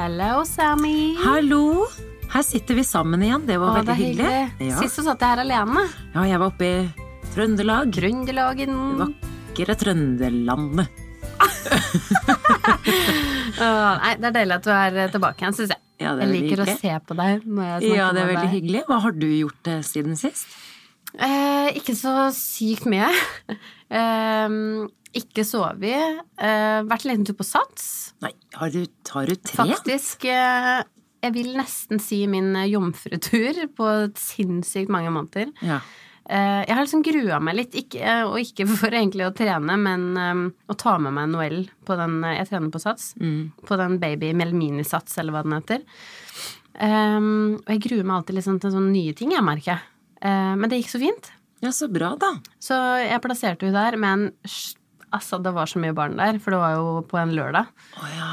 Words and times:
Hello, 0.00 0.40
Sammy. 0.48 1.12
Hallo! 1.20 1.84
Her 2.32 2.40
sitter 2.46 2.74
vi 2.78 2.84
sammen 2.86 3.20
igjen. 3.26 3.42
Det 3.44 3.58
var 3.60 3.68
Å, 3.68 3.72
veldig 3.80 3.90
det 3.90 3.96
hyggelig. 3.98 4.28
hyggelig. 4.30 4.68
Ja. 4.70 4.76
Sist 4.80 4.96
så 4.96 5.02
satt 5.04 5.20
jeg 5.20 5.28
her 5.34 5.40
alene. 5.42 5.82
ja, 6.14 6.22
jeg 6.30 6.38
var 6.40 6.46
oppe 6.54 6.64
i 6.64 6.88
Trøndelag. 7.34 7.90
Trøndelagen. 7.92 8.72
Det 8.96 9.08
Vakre 9.50 9.74
Trøndelandet. 9.82 10.88
Åh, 13.60 13.92
nei, 14.00 14.14
det 14.22 14.26
er 14.30 14.34
deilig 14.38 14.56
at 14.56 14.64
du 14.64 14.70
er 14.72 14.96
tilbake 15.12 15.44
igjen, 15.44 15.56
syns 15.58 15.72
jeg. 15.74 15.80
Ja, 16.00 16.14
det 16.16 16.24
er 16.24 16.24
jeg 16.24 16.30
veldig 16.30 16.40
liker 16.46 16.62
å 16.62 16.64
hyggelig. 16.70 16.80
se 16.80 16.96
på 17.10 17.14
deg 17.20 17.44
når 17.44 17.64
jeg 17.68 17.76
snakker 17.82 18.00
Ja, 18.00 18.08
det 18.08 18.08
er 18.08 18.16
med 18.24 18.32
veldig 18.32 18.46
deg. 18.46 18.54
hyggelig. 18.56 18.80
Hva 18.88 18.96
har 19.04 19.12
du 19.20 19.28
gjort 19.28 19.60
eh, 19.74 19.82
siden 19.90 20.16
sist? 20.16 20.48
Eh, 21.18 21.68
ikke 21.76 21.92
så 21.98 22.14
sykt 22.32 22.86
mye. 22.88 23.10
Eh, 23.90 24.56
ikke 25.20 25.44
sovet. 25.46 26.22
Eh, 26.38 26.80
vært 26.86 27.04
en 27.06 27.12
liten 27.12 27.26
tur 27.28 27.38
på 27.38 27.46
Sats. 27.46 28.14
Nei, 28.22 28.32
har 28.54 28.72
du, 28.74 28.84
har 29.14 29.30
du 29.30 29.36
tre? 29.36 29.56
Faktisk. 29.64 30.28
Eh, 30.30 30.82
jeg 31.20 31.34
vil 31.36 31.50
nesten 31.58 32.00
si 32.02 32.22
min 32.30 32.54
eh, 32.56 32.70
jomfrutur 32.70 33.58
på 33.76 33.88
sinnssykt 34.18 34.92
mange 34.92 35.12
måneder. 35.14 35.50
Ja. 35.66 35.80
Eh, 36.30 36.60
jeg 36.62 36.76
har 36.76 36.84
liksom 36.84 37.02
grua 37.04 37.40
meg 37.42 37.58
litt, 37.58 37.74
ikke, 37.80 38.20
og 38.28 38.38
ikke 38.40 38.68
for 38.80 38.94
egentlig 38.94 39.26
å 39.26 39.34
trene, 39.36 39.76
men 39.80 40.06
um, 40.14 40.46
å 40.70 40.78
ta 40.78 40.96
med 41.02 41.16
meg 41.16 41.32
Noel 41.32 41.60
på 41.86 41.98
den 41.98 42.20
Jeg 42.36 42.48
trener 42.52 42.70
på 42.72 42.82
Sats. 42.82 43.12
Mm. 43.20 43.50
På 43.66 43.80
den 43.80 43.98
Baby 44.02 44.32
Melmini-sats, 44.38 45.18
eller 45.20 45.34
hva 45.34 45.44
den 45.46 45.58
heter. 45.58 45.84
Um, 46.80 47.58
og 47.58 47.74
jeg 47.74 47.84
gruer 47.88 48.06
meg 48.06 48.20
alltid 48.20 48.38
liksom 48.38 48.62
til 48.62 48.72
sånne 48.76 48.94
nye 48.94 49.16
ting, 49.18 49.34
jeg 49.34 49.44
merker. 49.44 49.82
Uh, 50.22 50.54
men 50.54 50.70
det 50.70 50.80
gikk 50.80 50.94
så 50.94 51.02
fint. 51.02 51.32
Ja, 51.60 51.72
så 51.76 51.88
bra, 51.92 52.14
da. 52.20 52.34
Så 52.62 52.76
jeg 53.02 53.20
plasserte 53.24 53.68
henne 53.68 53.82
der, 53.84 53.98
men 54.00 54.30
altså, 55.10 55.40
det 55.42 55.52
var 55.56 55.68
så 55.68 55.80
mye 55.82 55.96
barn 55.96 56.16
der, 56.20 56.38
for 56.40 56.54
det 56.54 56.60
var 56.62 56.76
jo 56.78 57.02
på 57.10 57.18
en 57.20 57.34
lørdag. 57.36 57.68
Oh, 58.00 58.08
ja. 58.16 58.30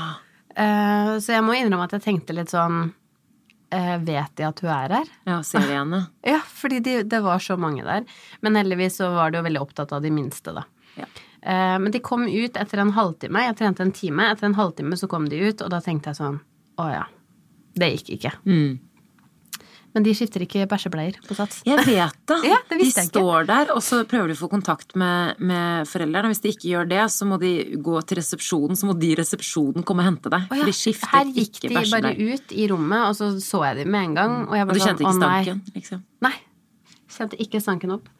Eh, 0.58 1.12
så 1.21 1.35
jeg 1.35 1.46
må 1.46 1.57
innrømme 1.57 1.85
at 1.90 1.98
jeg 1.98 2.05
tenkte 2.07 2.34
litt 2.34 2.49
sånn 2.49 2.88
eh, 3.70 3.98
Vet 4.01 4.32
de 4.40 4.46
at 4.48 4.62
hun 4.63 4.71
er 4.74 4.96
her? 4.96 5.12
Ja, 5.29 5.41
ser 5.46 5.68
de 5.68 5.76
henne. 5.76 6.01
Ja, 6.34 6.40
fordi 6.41 6.79
de, 6.85 6.96
det 7.05 7.21
var 7.26 7.43
så 7.43 7.60
mange 7.62 7.85
der. 7.85 8.07
Men 8.41 8.57
heldigvis 8.57 8.98
så 9.01 9.12
var 9.13 9.32
de 9.32 9.41
jo 9.41 9.48
veldig 9.49 9.63
opptatt 9.68 9.94
av 9.94 10.05
de 10.05 10.13
minste, 10.13 10.55
da. 10.55 10.66
Ja. 10.98 11.05
Eh, 11.41 11.76
men 11.84 11.91
de 11.94 12.01
kom 12.04 12.26
ut 12.26 12.57
etter 12.57 12.82
en 12.82 12.96
halvtime. 12.96 13.44
Jeg 13.49 13.60
trente 13.60 13.85
en 13.85 13.94
time. 13.96 14.32
Etter 14.32 14.49
en 14.49 14.57
halvtime 14.57 14.98
så 14.98 15.10
kom 15.12 15.27
de 15.29 15.44
ut, 15.49 15.62
og 15.62 15.71
da 15.73 15.84
tenkte 15.84 16.13
jeg 16.13 16.21
sånn 16.23 16.41
Å 16.82 16.90
ja. 16.94 17.05
Det 17.77 17.91
gikk 17.94 18.16
ikke. 18.18 18.34
Mm. 18.49 18.79
Men 19.98 20.05
de 20.05 20.12
skifter 20.13 20.43
ikke 20.45 20.67
bæsjebleier 20.70 21.15
på 21.26 21.34
Sats. 21.34 21.63
Jeg 21.65 21.81
vet 21.81 22.17
det. 22.29 22.35
Ja, 22.51 22.59
det 22.70 22.77
de 22.77 22.85
står 22.93 23.48
der, 23.49 23.71
og 23.73 23.81
så 23.81 24.04
prøver 24.05 24.29
de 24.29 24.35
å 24.37 24.39
få 24.43 24.49
kontakt 24.51 24.93
med, 24.99 25.39
med 25.41 25.87
foreldrene. 25.89 26.29
Hvis 26.29 26.43
de 26.43 26.51
ikke 26.54 26.70
gjør 26.70 26.89
det, 26.91 26.99
så 27.09 27.26
må 27.26 27.39
de 27.41 27.49
gå 27.81 27.95
til 28.05 28.20
resepsjonen, 28.21 28.77
så 28.77 28.85
må 28.91 28.93
de 29.01 29.09
i 29.09 29.15
resepsjonen 29.17 29.85
komme 29.87 30.05
og 30.05 30.12
hente 30.12 30.29
deg. 30.29 30.45
Å 30.54 30.59
ja, 30.59 30.67
de 30.70 30.76
skifter 30.77 31.09
Her 31.15 31.31
gikk 31.34 31.57
de 31.65 31.71
bare 31.73 32.12
ut 32.13 32.54
i 32.54 32.67
rommet, 32.70 33.07
og 33.09 33.17
så 33.17 33.31
så 33.41 33.63
jeg 33.65 33.79
dem 33.79 33.89
med 33.95 34.12
en 34.12 34.13
gang. 34.20 34.35
Og 34.45 34.54
Og 34.67 34.76
du 34.77 34.84
kjente 34.84 35.01
sånn, 35.07 35.17
ikke 35.17 35.23
nei. 35.23 35.41
stanken, 35.48 35.63
liksom? 35.79 36.05
Nei. 36.27 36.34
Kjente 37.17 37.41
ikke 37.48 37.63
stanken 37.63 37.95
opp. 37.98 38.13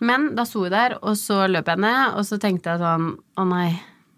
Men 0.00 0.30
da 0.38 0.46
sto 0.48 0.64
hun 0.64 0.72
der, 0.72 0.96
og 1.02 1.18
så 1.20 1.42
løp 1.50 1.68
jeg 1.68 1.82
ned, 1.84 2.16
og 2.16 2.24
så 2.24 2.40
tenkte 2.40 2.72
jeg 2.72 2.80
sånn 2.86 3.10
Å 3.36 3.44
nei. 3.52 3.68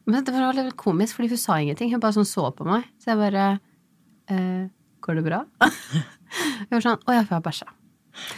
Men 0.07 0.23
det 0.27 0.37
var 0.37 0.55
litt 0.55 0.79
komisk, 0.79 1.19
fordi 1.19 1.35
hun 1.35 1.43
sa 1.43 1.59
ingenting. 1.59 1.91
Hun 1.91 2.03
bare 2.07 2.15
sånn 2.21 2.29
så 2.29 2.47
på 2.55 2.71
meg. 2.71 2.87
Så 3.03 3.11
jeg 3.13 3.19
bare 3.25 3.49
eh, 4.31 4.71
Går 5.01 5.17
det 5.19 5.27
bra? 5.27 5.43
Hun 6.39 6.77
var 6.77 6.85
sånn 6.85 7.01
Å 7.07 7.13
ja, 7.17 7.21
jeg 7.25 7.29
har 7.33 7.43
bæsja. 7.45 7.67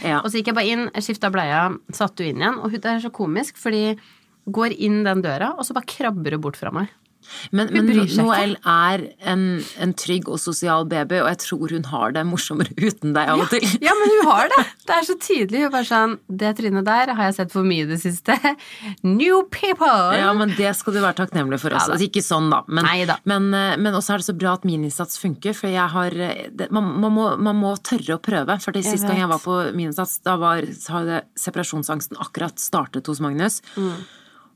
Ja. 0.04 0.18
Og 0.20 0.30
så 0.30 0.38
gikk 0.38 0.50
jeg 0.52 0.54
bare 0.58 0.72
inn, 0.72 0.88
skifta 1.02 1.30
bleia, 1.32 1.62
satte 1.92 2.24
hun 2.24 2.34
inn 2.36 2.42
igjen. 2.42 2.58
Og 2.60 2.70
hun- 2.70 2.80
det 2.80 2.90
er 2.90 3.00
så 3.00 3.10
komisk, 3.10 3.56
fordi 3.56 3.98
går 4.50 4.74
inn 4.78 5.02
den 5.04 5.22
døra, 5.22 5.52
og 5.58 5.64
så 5.64 5.72
bare 5.74 5.86
krabber 5.86 6.32
hun 6.36 6.40
bort 6.40 6.56
fra 6.56 6.70
meg. 6.70 6.88
Men, 7.54 7.70
men. 7.72 7.90
Noel 8.18 8.56
er 8.68 9.06
en, 9.28 9.46
en 9.82 9.94
trygg 9.96 10.28
og 10.32 10.40
sosial 10.42 10.86
baby, 10.90 11.20
og 11.22 11.30
jeg 11.30 11.40
tror 11.44 11.74
hun 11.76 11.88
har 11.92 12.14
det 12.16 12.24
morsommere 12.28 12.74
uten 12.88 13.14
deg 13.16 13.32
av 13.32 13.44
og 13.46 13.52
til. 13.52 13.66
Ja, 13.84 13.94
men 13.98 14.14
hun 14.16 14.30
har 14.30 14.50
det! 14.52 14.66
Det 14.82 14.96
er 14.96 15.06
så 15.06 15.16
tydelig. 15.22 15.64
Hun 15.64 15.72
bare 15.72 15.86
sånn 15.86 16.14
Det 16.26 16.50
trynet 16.58 16.86
der 16.86 17.12
har 17.14 17.28
jeg 17.28 17.36
sett 17.38 17.52
for 17.54 17.66
mye 17.66 17.86
i 17.86 17.90
det 17.90 18.00
siste. 18.02 18.36
New 19.20 19.44
people! 19.52 20.18
Ja, 20.18 20.32
men 20.36 20.54
det 20.58 20.74
skal 20.78 20.96
du 20.96 21.02
være 21.02 21.20
takknemlig 21.22 21.60
for 21.62 21.72
også. 21.72 21.92
Ja 21.92 21.92
altså, 21.92 22.08
ikke 22.08 22.24
sånn, 22.24 22.50
da. 22.52 22.62
Men, 22.68 22.86
Nei 22.86 23.04
da. 23.08 23.18
men, 23.28 23.50
eh, 23.56 23.74
men 23.80 23.96
også 23.98 24.16
er 24.16 24.22
det 24.22 24.28
så 24.28 24.36
bra 24.38 24.56
at 24.58 24.66
minisats 24.68 25.20
funker, 25.22 25.56
for 25.56 25.72
jeg 25.72 25.88
har 25.94 26.16
eh, 26.16 26.48
det, 26.50 26.70
man, 26.74 26.88
man, 27.02 27.14
må, 27.14 27.28
man 27.42 27.60
må 27.60 27.74
tørre 27.84 28.18
å 28.18 28.22
prøve. 28.22 28.58
For 28.62 28.74
det 28.74 28.84
sist 28.86 29.06
gang 29.08 29.22
jeg 29.22 29.30
var 29.30 29.42
på 29.44 29.58
minisats, 29.76 30.18
da 30.26 30.38
var, 30.40 30.66
separasjonsangsten 30.72 32.20
akkurat 32.22 32.60
startet 32.62 33.10
hos 33.10 33.22
Magnus. 33.24 33.60
Mm. 33.76 34.02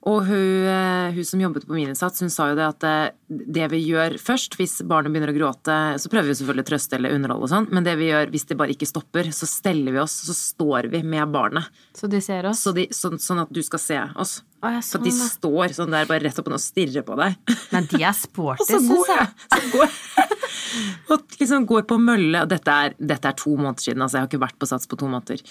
Og 0.06 0.20
hun, 0.28 0.66
eh, 0.70 1.14
hun 1.16 1.26
som 1.26 1.40
jobbet 1.42 1.64
på 1.66 1.74
Minisats, 1.74 2.22
hun 2.22 2.30
sa 2.30 2.52
jo 2.52 2.56
det 2.58 2.66
at 2.66 2.84
eh, 2.86 3.14
det 3.26 3.66
vi 3.72 3.80
gjør 3.88 4.14
først, 4.22 4.54
hvis 4.54 4.78
barnet 4.86 5.10
begynner 5.10 5.32
å 5.32 5.34
gråte, 5.34 5.78
så 5.98 6.10
prøver 6.12 6.30
vi 6.30 6.36
selvfølgelig 6.38 6.62
å 6.62 6.68
trøste 6.68 6.98
eller 6.98 7.16
underholde 7.16 7.48
og 7.48 7.50
sånn, 7.50 7.66
men 7.74 7.86
det 7.86 7.96
vi 7.98 8.12
gjør 8.12 8.30
hvis 8.30 8.46
det 8.46 8.58
bare 8.60 8.76
ikke 8.76 8.86
stopper, 8.86 9.32
så 9.34 9.48
steller 9.50 9.96
vi 9.96 10.02
oss, 10.04 10.14
så 10.28 10.36
står 10.36 10.86
vi 10.92 11.02
med 11.02 11.34
barnet. 11.34 11.66
Så 11.98 12.06
de 12.12 12.22
ser 12.22 12.46
oss. 12.46 12.62
Så 12.62 12.74
de, 12.76 12.86
sånn, 12.94 13.18
sånn 13.18 13.42
at 13.42 13.50
du 13.50 13.58
skal 13.66 13.82
se 13.82 13.98
oss. 14.14 14.38
Å, 14.62 14.76
ja, 14.76 14.84
Så 14.84 14.94
sånn, 14.94 15.08
de 15.08 15.16
da. 15.16 15.28
står 15.34 15.76
sånn 15.80 15.98
der 15.98 16.08
bare 16.08 16.22
rett 16.28 16.38
opp 16.40 16.54
og 16.54 16.62
stirrer 16.62 17.02
på 17.06 17.18
deg. 17.18 17.36
Men 17.74 17.90
de 17.90 18.02
er 18.06 18.16
sporty, 18.16 18.68
syns 18.70 19.10
jeg. 19.10 19.28
Så 19.50 19.62
går 19.74 19.86
jeg. 19.90 20.40
Og 21.12 21.36
liksom 21.40 21.66
går 21.66 21.86
på 21.88 21.98
mølle. 22.02 22.46
Dette 22.50 22.78
er, 22.86 22.96
dette 22.98 23.30
er 23.30 23.36
to 23.38 23.58
måneder 23.58 23.82
siden, 23.88 24.02
altså 24.06 24.20
jeg 24.20 24.26
har 24.26 24.30
ikke 24.30 24.44
vært 24.46 24.58
på 24.62 24.70
Sats 24.70 24.86
på 24.90 24.98
to 25.00 25.10
måneder. 25.10 25.42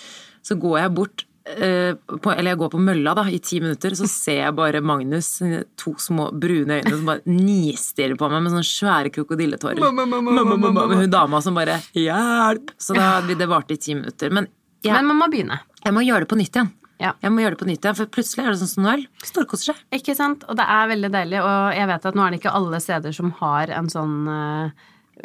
Så 0.45 0.57
går 0.59 0.79
jeg 0.85 0.95
bort 0.95 1.25
på, 1.45 2.31
eller 2.33 2.51
jeg 2.51 2.57
går 2.57 2.71
på 2.73 2.79
mølla 2.81 3.13
da, 3.17 3.25
i 3.29 3.37
ti 3.43 3.59
minutter, 3.61 3.93
så 3.97 4.07
ser 4.09 4.39
jeg 4.39 4.55
bare 4.57 4.81
Magnus, 4.81 5.27
sine 5.39 5.63
to 5.77 5.93
små 6.01 6.31
brune 6.33 6.79
øyne, 6.79 6.93
som 6.95 7.05
bare 7.05 7.21
nistirrer 7.29 8.17
på 8.17 8.29
meg 8.31 8.41
med 8.45 8.55
sånne 8.55 8.65
svære 8.65 9.11
krokodilletårer. 9.13 9.81
Mamma, 9.83 10.07
mamma, 10.09 10.33
mamma, 10.39 10.57
mamma. 10.57 10.87
Med 10.89 11.03
hun 11.03 11.13
dama 11.13 11.41
som 11.45 11.57
bare 11.57 11.77
'hjelp'! 11.93 12.73
Så 12.81 12.97
da, 12.97 13.21
det 13.21 13.47
varte 13.49 13.77
i 13.77 13.77
ti 13.77 13.93
minutter. 13.93 14.33
Men 14.33 14.47
jeg, 14.83 14.93
Men 14.93 15.05
man 15.05 15.21
må 15.21 15.29
begynne. 15.29 15.59
jeg 15.83 15.93
må 15.93 16.01
gjøre 16.01 16.25
det 16.25 16.29
på 16.33 16.37
nytt 16.41 16.55
igjen. 16.55 16.71
Ja. 16.99 17.11
Jeg 17.21 17.31
må 17.31 17.41
gjøre 17.43 17.57
det 17.57 17.59
på 17.59 17.67
nytt 17.67 17.83
igjen, 17.85 17.95
For 17.95 18.05
plutselig 18.07 18.45
er 18.45 18.51
det 18.51 18.59
sånn 18.63 18.71
som 18.71 18.83
Noel. 18.87 19.05
Storkoser 19.21 19.73
seg. 19.73 19.81
Ikke 19.91 20.15
sant? 20.15 20.45
Og 20.49 20.55
det 20.55 20.65
er 20.65 20.87
veldig 20.87 21.11
deilig, 21.11 21.39
og 21.43 21.75
jeg 21.75 21.87
vet 21.91 22.05
at 22.05 22.15
nå 22.15 22.25
er 22.25 22.31
det 22.31 22.39
ikke 22.39 22.55
alle 22.55 22.79
steder 22.79 23.11
som 23.13 23.31
har 23.41 23.69
en 23.69 23.89
sånn 23.91 24.15
eh, 24.31 24.69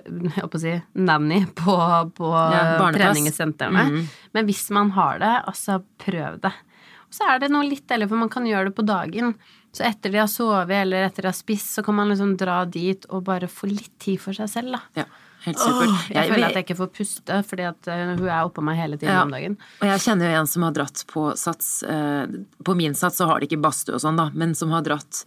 jeg 0.07 0.33
håper 0.43 0.59
å 0.59 0.63
si 0.63 0.75
nanny 1.01 1.43
på, 1.59 1.77
på 2.17 2.33
Ja, 2.55 2.91
treningssentrene. 2.95 3.87
Mm. 3.93 4.05
Men 4.37 4.47
hvis 4.51 4.67
man 4.75 4.91
har 4.97 5.19
det, 5.23 5.33
altså 5.51 5.81
prøv 6.05 6.41
det. 6.45 6.53
Og 7.11 7.17
så 7.17 7.27
er 7.33 7.41
det 7.43 7.49
noe 7.51 7.67
litt 7.67 7.87
deilig, 7.91 8.07
for 8.13 8.21
man 8.21 8.31
kan 8.31 8.45
gjøre 8.47 8.71
det 8.71 8.77
på 8.79 8.85
dagen. 8.87 9.33
Så 9.75 9.85
etter 9.87 10.11
de 10.15 10.19
har 10.23 10.29
sovet 10.31 10.71
eller 10.83 11.07
etter 11.09 11.23
de 11.27 11.31
har 11.31 11.37
spist, 11.39 11.73
så 11.77 11.83
kan 11.87 11.95
man 11.99 12.11
liksom 12.11 12.37
dra 12.39 12.61
dit 12.67 13.05
og 13.11 13.25
bare 13.27 13.47
få 13.51 13.69
litt 13.71 13.93
tid 14.03 14.19
for 14.23 14.35
seg 14.35 14.49
selv, 14.51 14.75
da. 14.75 14.81
Ja, 15.03 15.05
helt 15.47 15.59
supert. 15.63 15.91
Åh, 15.95 16.05
jeg 16.15 16.31
føler 16.33 16.47
at 16.49 16.59
jeg 16.59 16.67
ikke 16.67 16.79
får 16.81 16.91
puste, 16.99 17.39
fordi 17.51 17.67
at 17.71 17.91
eh, 17.91 18.03
hun 18.19 18.25
er 18.27 18.45
oppå 18.49 18.65
meg 18.67 18.79
hele 18.83 18.99
tiden 18.99 19.15
Ja. 19.15 19.23
om 19.27 19.35
dagen. 19.35 19.55
Og 19.81 19.87
jeg 19.93 20.03
kjenner 20.07 20.31
jo 20.33 20.41
en 20.43 20.51
som 20.51 20.67
har 20.67 20.75
dratt 20.79 21.05
på 21.11 21.29
sats 21.39 21.71
eh, 21.87 22.27
På 22.67 22.75
min 22.79 22.95
sats 22.99 23.19
så 23.23 23.27
har 23.31 23.39
de 23.43 23.47
ikke 23.51 23.63
badstue 23.63 23.95
og 23.99 24.03
sånn, 24.03 24.19
da, 24.19 24.29
men 24.35 24.55
som 24.59 24.71
har 24.75 24.83
dratt 24.87 25.25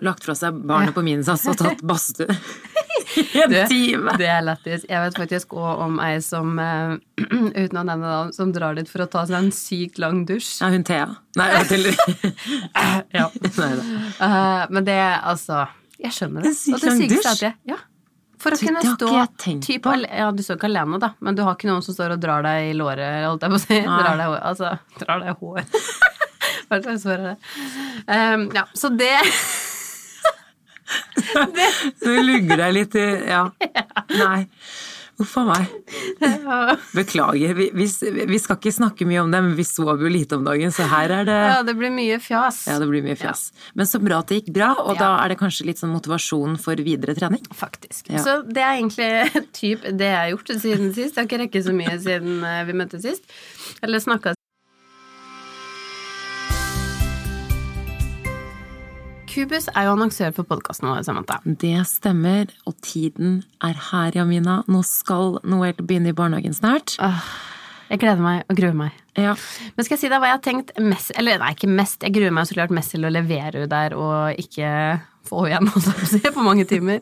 Lagt 0.00 0.24
fra 0.24 0.32
seg 0.38 0.56
barnet 0.64 0.94
Ja. 0.94 0.96
på 0.96 1.02
min 1.04 1.24
sats 1.26 1.42
og 1.50 1.58
tatt 1.60 1.82
badstue 1.90 2.32
en 3.16 3.50
Det, 3.54 3.64
time. 3.70 4.14
det 4.20 4.28
er 4.30 4.42
lættis. 4.46 4.84
Jeg 4.88 5.02
vet 5.04 5.18
faktisk 5.18 5.54
òg 5.58 5.82
om 5.86 5.98
ei 6.04 6.16
som, 6.24 6.52
uh, 6.58 6.94
uten 7.62 7.80
å 7.80 7.84
nevne 7.84 7.98
navn, 8.06 8.32
som 8.36 8.52
drar 8.54 8.78
dit 8.78 8.88
for 8.90 9.04
å 9.04 9.08
ta 9.10 9.24
seg 9.28 9.38
en 9.40 9.52
sykt 9.54 10.00
lang 10.02 10.24
dusj. 10.28 10.60
Ja, 10.62 10.70
hun 10.74 10.84
Thea. 10.86 11.08
Nei, 11.40 11.50
vet 11.56 11.70
Ja. 13.18 13.28
Nei. 13.58 13.70
Eh, 14.20 14.64
men 14.70 14.84
det, 14.86 14.98
altså 15.22 15.64
Jeg 16.00 16.12
skjønner 16.16 16.42
det. 16.46 16.52
En 16.54 16.58
sykt 16.58 16.86
lang 16.88 17.00
dusj? 17.10 17.30
er 17.34 17.44
jeg, 17.50 17.56
ja. 17.74 17.78
For 18.40 18.56
å 18.56 18.56
Du, 18.56 18.62
kunne 18.64 18.80
stå 18.96 19.08
typ 19.60 19.86
Ja, 20.08 20.30
du 20.32 20.40
står 20.40 20.56
ikke 20.56 20.70
alene, 20.70 20.96
da, 21.02 21.10
men 21.20 21.36
du 21.36 21.42
har 21.44 21.58
ikke 21.58 21.68
noen 21.68 21.82
som 21.84 21.92
står 21.92 22.14
og 22.14 22.22
drar 22.22 22.40
deg 22.46 22.70
i 22.70 22.76
låret, 22.78 23.26
holdt 23.26 23.44
jeg 23.44 23.52
på 23.52 23.58
å 23.58 23.64
si. 23.66 23.80
Drar 23.84 24.16
deg. 24.16 24.36
Altså, 24.48 24.70
drar 25.02 25.20
deg 25.26 25.42
hår. 25.42 25.60
Hva 26.70 26.78
slags 26.80 27.04
hår 27.04 27.18
er 27.18 27.26
det? 27.26 27.34
Um, 28.06 28.46
ja, 28.56 28.64
så 28.78 28.88
det 28.96 29.12
Du 32.04 32.12
lugger 32.22 32.56
deg 32.66 32.72
litt 32.76 32.94
i 33.00 33.08
Ja. 33.30 33.44
Nei. 34.16 34.46
Uff 35.20 35.34
a 35.36 35.42
meg. 35.44 35.66
Beklager. 36.96 37.50
Vi, 37.58 37.66
vi, 37.76 37.86
vi 38.30 38.38
skal 38.40 38.56
ikke 38.56 38.72
snakke 38.72 39.04
mye 39.04 39.20
om 39.20 39.28
det, 39.34 39.42
men 39.44 39.52
vi 39.58 39.66
sov 39.68 40.00
jo 40.00 40.08
lite 40.08 40.38
om 40.38 40.46
dagen, 40.46 40.72
så 40.72 40.86
her 40.88 41.12
er 41.18 41.28
det 41.28 41.36
Ja, 41.36 41.58
det 41.66 41.74
blir 41.76 41.92
mye 41.92 42.16
fjas. 42.24 42.62
Ja, 42.70 42.78
det 42.80 42.88
blir 42.88 43.04
mye 43.04 43.18
fjas. 43.20 43.50
Men 43.76 43.84
så 43.90 44.00
bra 44.00 44.22
at 44.24 44.32
det 44.32 44.38
gikk 44.40 44.48
bra, 44.56 44.70
og 44.80 44.94
Ja. 44.96 45.00
da 45.02 45.10
er 45.26 45.34
det 45.34 45.38
kanskje 45.42 45.68
litt 45.68 45.82
sånn 45.82 45.92
motivasjon 45.92 46.56
for 46.62 46.80
videre 46.80 47.12
trening. 47.18 47.44
Faktisk. 47.52 48.08
Ja. 48.08 48.24
Så 48.24 48.38
det 48.48 48.64
er 48.64 48.78
egentlig 48.78 49.44
typ 49.60 49.84
det 49.92 50.08
jeg 50.08 50.20
har 50.22 50.32
gjort 50.32 50.54
siden 50.56 50.94
sist. 50.96 51.12
Jeg 51.12 51.20
har 51.20 51.28
ikke 51.28 51.42
rekket 51.44 51.68
så 51.68 51.76
mye 51.76 52.00
siden 52.00 52.40
eh, 52.54 52.64
vi 52.64 52.78
møttes 52.80 53.04
sist. 53.04 53.28
Eller 53.84 54.00
snakka 54.00 54.32
Kubus 59.30 59.68
er 59.78 59.86
jo 59.86 59.92
annonsør 59.94 60.32
for 60.34 60.48
podkasten 60.48 60.88
vår, 60.90 61.04
Samantha. 61.06 61.36
Det 61.44 61.84
stemmer, 61.86 62.50
og 62.66 62.74
tiden 62.82 63.44
er 63.62 63.76
her, 63.90 64.16
Jamina. 64.16 64.56
Nå 64.66 64.80
skal 64.86 65.38
Noel 65.46 65.78
begynne 65.78 66.10
i 66.10 66.16
barnehagen 66.16 66.56
snart. 66.56 66.96
Åh, 66.98 67.28
jeg 67.92 68.02
gleder 68.02 68.24
meg 68.24 68.42
og 68.50 68.58
gruer 68.58 68.74
meg. 68.74 68.96
Ja. 69.14 69.36
Men 69.76 69.86
skal 69.86 69.94
jeg 69.94 70.02
si 70.02 70.10
deg 70.10 70.18
hva 70.22 70.32
jeg 70.32 70.38
har 70.38 70.42
tenkt 70.44 70.68
mest 70.78 71.10
Eller 71.18 71.40
nei, 71.42 71.52
ikke 71.56 71.70
mest. 71.70 72.02
Jeg 72.06 72.14
gruer 72.14 72.34
meg 72.34 72.46
så 72.48 72.56
klart 72.58 72.74
mest 72.74 72.94
til 72.94 73.06
å 73.06 73.12
levere 73.12 73.66
der 73.70 73.94
og 73.98 74.38
ikke 74.40 74.70
få 75.28 75.44
igjen, 75.48 75.68
holdt 75.72 75.90
jeg 75.90 75.98
på 75.98 76.06
å 76.06 76.10
si, 76.10 76.20
på 76.34 76.46
mange 76.46 76.66
timer. 76.70 77.00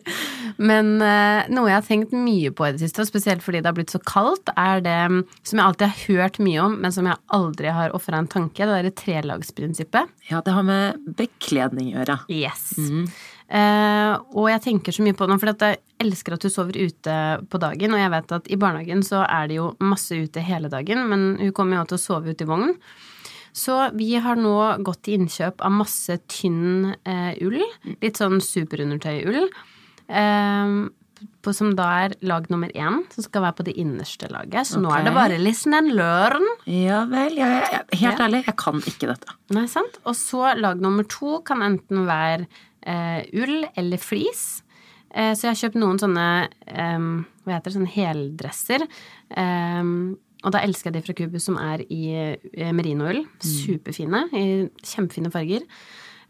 Men 0.58 0.96
eh, 1.04 1.48
noe 1.54 1.70
jeg 1.70 1.78
har 1.78 1.86
tenkt 1.86 2.14
mye 2.16 2.52
på 2.54 2.66
i 2.66 2.74
det 2.74 2.82
siste, 2.82 3.04
og 3.04 3.10
spesielt 3.10 3.44
fordi 3.44 3.62
det 3.62 3.70
har 3.70 3.78
blitt 3.78 3.94
så 3.94 4.02
kaldt, 4.02 4.52
er 4.58 4.84
det 4.84 4.98
mm, 5.12 5.22
som 5.42 5.60
jeg 5.60 5.66
alltid 5.66 5.88
har 5.88 6.04
hørt 6.08 6.38
mye 6.42 6.66
om, 6.66 6.76
men 6.82 6.94
som 6.94 7.08
jeg 7.08 7.20
aldri 7.38 7.72
har 7.74 7.96
ofra 7.96 8.20
en 8.20 8.30
tanke, 8.30 8.64
det 8.64 8.74
derre 8.74 8.94
trelagsprinsippet. 9.02 10.14
Ja, 10.30 10.42
det 10.44 10.54
har 10.56 10.66
med 10.66 11.10
bekledning 11.18 11.92
å 11.92 12.00
gjøre. 12.00 12.20
Yes. 12.32 12.72
Eh, 13.48 14.14
og 14.36 14.50
jeg 14.50 14.64
tenker 14.66 14.92
så 14.92 15.04
mye 15.04 15.16
på 15.16 15.28
det, 15.28 15.38
for 15.40 15.52
jeg 15.54 15.78
elsker 16.02 16.36
at 16.36 16.44
du 16.44 16.50
sover 16.52 16.76
ute 16.76 17.18
på 17.48 17.60
dagen. 17.62 17.94
Og 17.94 18.02
jeg 18.02 18.12
vet 18.12 18.34
at 18.36 18.50
i 18.52 18.58
barnehagen 18.60 19.04
så 19.06 19.22
er 19.24 19.48
det 19.48 19.60
jo 19.60 19.70
masse 19.80 20.16
ute 20.16 20.44
hele 20.44 20.70
dagen, 20.72 21.06
men 21.10 21.30
hun 21.40 21.54
kommer 21.56 21.80
jo 21.80 21.92
til 21.92 22.00
å 22.00 22.04
sove 22.04 22.34
ute 22.34 22.44
i 22.44 22.50
vogn. 22.50 22.74
Så 23.58 23.78
vi 23.98 24.12
har 24.22 24.38
nå 24.38 24.54
gått 24.86 25.02
til 25.08 25.18
innkjøp 25.18 25.64
av 25.66 25.74
masse 25.80 26.18
tynn 26.30 26.92
eh, 27.02 27.34
ull. 27.42 27.58
Litt 27.98 28.20
sånn 28.20 28.38
superundertøyull. 28.44 29.48
Eh, 30.06 30.78
på, 31.42 31.52
som 31.56 31.72
da 31.78 31.86
er 32.04 32.14
lag 32.26 32.46
nummer 32.52 32.70
én, 32.76 33.00
som 33.14 33.24
skal 33.24 33.44
være 33.46 33.58
på 33.58 33.66
det 33.68 33.74
innerste 33.80 34.28
laget. 34.30 34.68
Så 34.70 34.82
nå 34.82 34.92
er 34.94 35.06
det 35.06 35.14
bare 35.16 35.40
listen 35.40 35.74
and 35.74 35.94
learn. 35.96 36.44
Ja 36.70 37.02
vel. 37.10 37.38
Ja, 37.38 37.50
ja, 37.56 37.66
ja. 37.78 37.82
Helt 38.04 38.22
ærlig, 38.22 38.44
jeg 38.46 38.56
kan 38.60 38.82
ikke 38.84 39.10
dette. 39.10 39.34
Nei, 39.56 39.66
sant? 39.70 39.98
Og 40.06 40.16
så 40.18 40.54
lag 40.58 40.80
nummer 40.82 41.06
to 41.10 41.40
kan 41.48 41.64
enten 41.66 42.06
være 42.08 42.46
eh, 42.86 43.26
ull 43.38 43.66
eller 43.78 44.02
flis. 44.02 44.62
Eh, 45.10 45.32
så 45.34 45.48
jeg 45.48 45.54
har 45.54 45.60
kjøpt 45.64 45.80
noen 45.80 46.00
sånne 46.02 46.28
em, 46.68 47.10
hva 47.44 47.56
heter 47.56 47.72
det, 47.72 47.76
sånne 47.78 47.94
heldresser. 47.96 48.86
Em, 49.34 49.92
og 50.46 50.54
da 50.54 50.62
elsker 50.62 50.90
jeg 50.90 50.98
de 50.98 51.04
fra 51.06 51.14
Cubus 51.18 51.48
som 51.48 51.56
er 51.60 51.82
i 51.90 52.02
eh, 52.14 52.72
merinoull. 52.74 53.24
Superfine. 53.42 54.26
I 54.30 54.44
kjempefine 54.86 55.32
farger. 55.34 55.64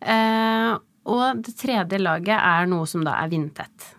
Eh, 0.01 0.75
og 1.09 1.43
det 1.45 1.57
tredje 1.61 2.01
laget 2.01 2.37
er 2.37 2.69
noe 2.71 2.89
som 2.89 3.05
da 3.05 3.19
er 3.21 3.33
vindtett. 3.33 3.91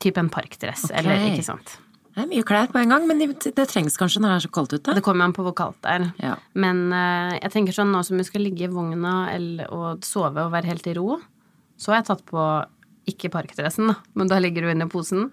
Typ 0.00 0.18
en 0.20 0.30
parkdress, 0.32 0.86
okay. 0.88 1.00
eller 1.00 1.30
ikke 1.30 1.46
sant. 1.46 1.78
Det 2.10 2.24
er 2.24 2.28
mye 2.28 2.44
klær 2.44 2.68
på 2.72 2.80
en 2.80 2.90
gang, 2.90 3.04
men 3.08 3.20
det, 3.20 3.52
det 3.54 3.66
trengs 3.70 3.96
kanskje 4.00 4.20
når 4.20 4.32
det 4.32 4.36
er 4.36 4.44
så 4.44 4.52
kaldt 4.52 4.74
ute. 4.74 4.94
Det 4.96 5.04
kommer 5.06 5.28
an 5.28 5.34
på 5.36 5.44
hvor 5.46 5.54
kaldt 5.56 5.78
det 5.84 5.94
er. 5.94 6.06
Ja. 6.20 6.34
Men 6.58 6.88
eh, 6.96 7.38
jeg 7.38 7.54
tenker 7.54 7.76
sånn 7.76 7.92
nå 7.94 8.02
som 8.04 8.20
vi 8.20 8.26
skal 8.28 8.44
ligge 8.44 8.66
i 8.66 8.72
vogna 8.72 9.30
eller, 9.32 9.70
og 9.72 10.04
sove 10.04 10.42
og 10.42 10.52
være 10.52 10.72
helt 10.72 10.88
i 10.90 10.96
ro, 10.98 11.20
så 11.80 11.94
har 11.94 12.02
jeg 12.02 12.10
tatt 12.10 12.26
på 12.28 12.44
ikke 13.08 13.30
parkdressen, 13.32 13.88
da, 13.88 13.96
men 14.18 14.28
da 14.28 14.36
ligger 14.42 14.66
du 14.66 14.72
inne 14.74 14.86
i 14.88 14.92
posen. 14.92 15.30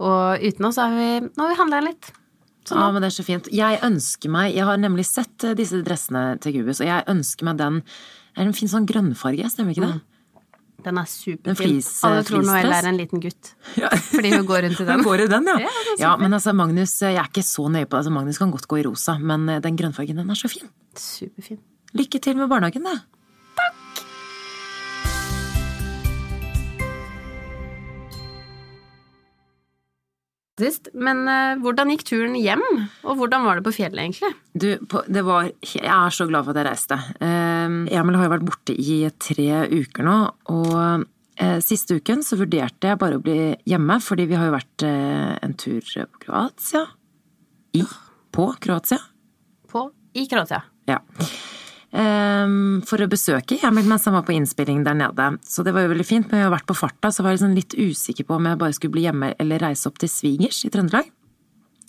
Og 0.00 0.40
uten 0.40 0.70
oss 0.70 0.80
har 0.80 0.94
vi 0.94 1.10
Nå 1.26 1.44
har 1.44 1.50
vi 1.50 1.58
handla 1.58 1.82
litt. 1.84 2.08
Ja, 2.76 2.90
men 2.92 3.02
det 3.02 3.10
er 3.10 3.16
så 3.16 3.26
fint. 3.26 3.50
Jeg 3.54 3.80
ønsker 3.86 4.32
meg 4.32 4.54
Jeg 4.54 4.66
har 4.68 4.78
nemlig 4.80 5.06
sett 5.08 5.44
eh, 5.46 5.56
disse 5.58 5.80
dressene 5.86 6.38
til 6.42 6.58
Cubus, 6.58 6.80
og 6.82 6.88
jeg 6.90 7.06
ønsker 7.10 7.48
meg 7.48 7.60
den 7.60 7.82
er 8.36 8.46
en 8.46 8.56
fin 8.56 8.70
sånn 8.70 8.86
grønnfarge, 8.88 9.48
stemmer 9.50 9.74
ikke 9.74 9.88
det? 9.88 9.98
Den 10.84 11.00
er 11.00 11.08
superfin. 11.10 11.80
Alle 12.08 12.22
tror 12.24 12.44
Noelle 12.46 12.76
er 12.78 12.88
en 12.88 12.96
liten 12.96 13.20
gutt. 13.20 13.52
Fordi 14.14 14.30
hun 14.32 14.46
går 14.48 14.64
rundt 14.66 14.80
i 14.80 14.86
den. 14.88 15.02
Går 15.04 15.24
i 15.26 15.28
den, 15.28 15.50
ja. 15.50 15.56
Ja, 15.66 15.72
det 15.90 15.96
ja, 16.00 16.12
men 16.20 16.36
altså, 16.36 16.54
Magnus, 16.56 16.94
jeg 17.04 17.18
er 17.20 17.28
ikke 17.28 17.44
så 17.44 17.66
nøye 17.68 17.84
på 17.84 17.92
det. 17.92 18.00
Altså, 18.00 18.14
Magnus 18.14 18.40
kan 18.40 18.54
godt 18.54 18.68
gå 18.70 18.80
i 18.80 18.86
rosa, 18.86 19.18
men 19.18 19.48
eh, 19.48 19.60
den 19.64 19.76
grønnfargen, 19.76 20.22
den 20.22 20.32
er 20.32 20.38
så 20.40 20.48
fin. 20.52 20.70
Superfin. 20.96 21.60
Lykke 21.98 22.20
til 22.22 22.38
med 22.38 22.48
barnehagen, 22.48 22.86
da. 22.86 22.96
Sist. 30.60 30.90
Men 30.94 31.24
uh, 31.28 31.58
hvordan 31.62 31.92
gikk 31.94 32.04
turen 32.08 32.36
hjem? 32.38 32.64
Og 33.04 33.20
hvordan 33.20 33.46
var 33.46 33.58
det 33.58 33.66
på 33.66 33.74
fjellet, 33.80 34.02
egentlig? 34.02 34.32
Du, 34.52 34.68
på, 34.90 35.02
det 35.08 35.24
var 35.26 35.48
Jeg 35.48 35.86
er 35.86 36.14
så 36.14 36.26
glad 36.28 36.46
for 36.46 36.54
at 36.54 36.60
jeg 36.62 36.68
reiste. 36.70 37.00
Uh, 37.22 37.88
Emil 37.88 38.20
har 38.20 38.28
jo 38.28 38.34
vært 38.34 38.48
borte 38.50 38.76
i 38.76 39.00
tre 39.20 39.48
uker 39.70 40.06
nå, 40.06 40.18
og 40.52 41.08
eh, 41.40 41.58
siste 41.64 41.96
uken 41.98 42.24
så 42.26 42.38
vurderte 42.40 42.90
jeg 42.90 43.00
bare 43.00 43.18
å 43.18 43.22
bli 43.24 43.38
hjemme, 43.68 43.98
fordi 44.04 44.28
vi 44.30 44.38
har 44.38 44.50
jo 44.50 44.56
vært 44.56 44.86
eh, 44.86 45.36
en 45.44 45.56
tur 45.58 45.80
på 45.84 46.24
Kroatia. 46.26 46.84
I. 47.76 47.84
På 48.34 48.50
Kroatia. 48.60 49.00
På 49.70 49.88
i 50.14 50.26
Kroatia. 50.30 50.62
Ja. 50.90 51.00
Ehm, 51.92 52.82
for 52.86 53.02
å 53.02 53.08
besøke 53.10 53.56
Emil 53.66 53.88
mens 53.90 54.04
han 54.06 54.14
var 54.14 54.22
på 54.22 54.34
innspilling 54.36 54.84
der 54.86 54.94
nede. 54.94 55.30
Så 55.42 55.64
det 55.66 55.72
var 55.74 55.82
jo 55.86 55.92
veldig 55.94 56.06
fint, 56.06 56.28
men 56.30 56.40
jeg 56.42 56.46
har 56.48 56.54
vært 56.54 56.68
på 56.70 56.76
farta, 56.78 57.10
så 57.10 57.24
var 57.24 57.32
jeg 57.34 57.40
liksom 57.40 57.56
litt 57.58 57.74
usikker 57.74 58.28
på 58.28 58.36
om 58.36 58.46
jeg 58.46 58.60
bare 58.60 58.76
skulle 58.76 58.94
bli 58.94 59.06
hjemme 59.08 59.32
eller 59.42 59.58
reise 59.64 59.90
opp 59.90 59.98
til 59.98 60.08
svigers 60.12 60.62
i 60.64 60.70
Trøndelag. 60.70 61.10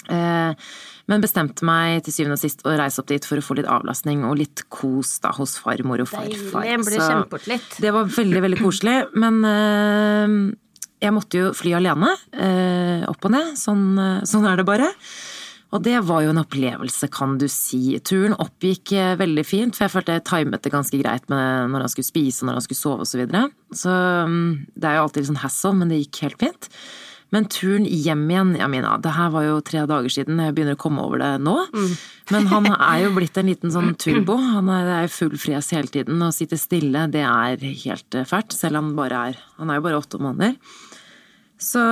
Eh, 0.10 0.56
men 1.12 1.22
bestemte 1.22 1.66
meg 1.68 2.02
til 2.06 2.14
syvende 2.16 2.38
og 2.40 2.42
sist 2.42 2.64
å 2.66 2.74
reise 2.80 3.02
opp 3.02 3.08
dit 3.12 3.26
for 3.28 3.38
å 3.38 3.46
få 3.46 3.58
litt 3.60 3.70
avlastning 3.70 4.24
og 4.26 4.40
litt 4.40 4.64
kos 4.74 5.20
da 5.22 5.30
hos 5.38 5.58
farmor 5.62 6.02
og 6.02 6.10
farfar. 6.10 6.66
Deilig. 6.66 6.98
Så. 6.98 7.82
Det 7.86 7.94
var 7.94 8.10
veldig, 8.18 8.42
veldig 8.48 8.60
koselig, 8.62 8.98
men 9.22 9.40
eh, 9.46 10.36
jeg 11.02 11.14
måtte 11.16 11.38
jo 11.44 11.52
fly 11.58 11.76
alene. 11.78 12.16
eh, 12.34 13.06
opp 13.10 13.26
og 13.26 13.32
ned. 13.38 13.54
Sånn, 13.58 13.86
eh, 14.02 14.22
sånn 14.30 14.46
er 14.50 14.58
det 14.62 14.66
bare. 14.66 14.90
Og 15.72 15.84
det 15.86 15.98
var 16.04 16.26
jo 16.26 16.34
en 16.34 16.42
opplevelse, 16.42 17.08
kan 17.14 17.38
du 17.40 17.48
si. 17.52 17.96
Turen 18.04 18.36
oppgikk 18.36 18.92
eh, 18.98 19.14
veldig 19.20 19.46
fint, 19.48 19.78
for 19.78 19.88
jeg 19.88 19.94
følte 19.94 20.18
jeg 20.18 20.26
timet 20.28 20.66
det 20.66 20.74
ganske 20.74 21.00
greit 21.00 21.30
med 21.32 21.72
når 21.72 21.86
han 21.86 21.94
skulle 21.94 22.10
spise 22.10 22.48
når 22.48 22.60
han 22.60 22.66
skulle 22.66 22.82
sove 22.82 23.06
osv. 23.06 23.14
Så, 23.14 23.22
videre. 23.22 23.46
så 23.76 23.94
mm, 24.28 24.50
det 24.76 24.90
er 24.90 25.00
jo 25.00 25.06
alltid 25.06 25.24
litt 25.24 25.32
sånn 25.32 25.46
hassle, 25.46 25.74
men 25.80 25.94
det 25.94 26.02
gikk 26.04 26.26
helt 26.26 26.44
fint. 26.44 26.70
Men 27.32 27.48
turen 27.48 27.86
hjem 27.88 28.26
igjen, 28.28 28.50
ja 28.60 28.68
Mina, 28.68 28.98
det 29.00 29.14
her 29.16 29.30
var 29.32 29.46
jo 29.46 29.60
tre 29.64 29.86
dager 29.88 30.12
siden, 30.12 30.40
jeg 30.44 30.56
begynner 30.56 30.76
å 30.76 30.82
komme 30.82 31.04
over 31.08 31.22
det 31.22 31.32
nå. 31.40 31.56
Men 32.34 32.50
han 32.52 32.68
er 32.76 33.06
jo 33.06 33.14
blitt 33.16 33.40
en 33.40 33.48
liten 33.48 33.72
sånn 33.72 33.94
turbo. 33.96 34.36
Han 34.36 34.68
er, 34.68 34.84
det 34.90 34.98
er 34.98 35.14
full 35.16 35.38
fres 35.40 35.72
hele 35.72 35.88
tiden. 35.94 36.20
Å 36.20 36.34
sitte 36.36 36.60
stille, 36.60 37.06
det 37.14 37.24
er 37.24 37.64
helt 37.86 38.20
eh, 38.20 38.28
fælt. 38.28 38.52
Selv 38.52 38.82
om 38.82 38.92
han 38.92 38.98
bare 39.00 39.24
er 39.30 39.40
Han 39.62 39.72
er 39.72 39.80
jo 39.80 39.86
bare 39.88 40.02
åtte 40.04 40.20
måneder. 40.20 40.58
Så 41.62 41.86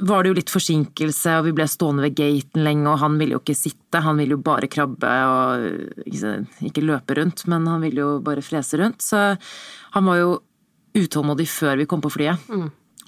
var 0.00 0.22
det 0.22 0.30
jo 0.30 0.36
litt 0.38 0.52
forsinkelse, 0.52 1.36
og 1.38 1.46
vi 1.48 1.54
ble 1.56 1.66
stående 1.70 2.04
ved 2.04 2.16
gaten 2.18 2.64
lenge, 2.66 2.86
og 2.90 3.00
han 3.02 3.16
ville 3.20 3.36
jo 3.36 3.42
ikke 3.42 3.56
sitte, 3.58 4.02
han 4.04 4.18
ville 4.20 4.36
jo 4.36 4.42
bare 4.44 4.70
krabbe 4.70 5.12
og 5.28 6.04
ikke, 6.06 6.84
løpe 6.84 7.16
rundt, 7.18 7.46
men 7.50 7.66
han 7.70 7.84
ville 7.84 8.04
jo 8.04 8.10
bare 8.24 8.44
frese 8.44 8.80
rundt. 8.80 9.04
Så 9.04 9.22
han 9.94 10.08
var 10.08 10.20
jo 10.20 10.34
utålmodig 10.98 11.48
før 11.50 11.80
vi 11.80 11.88
kom 11.90 12.02
på 12.04 12.12
flyet. 12.14 12.50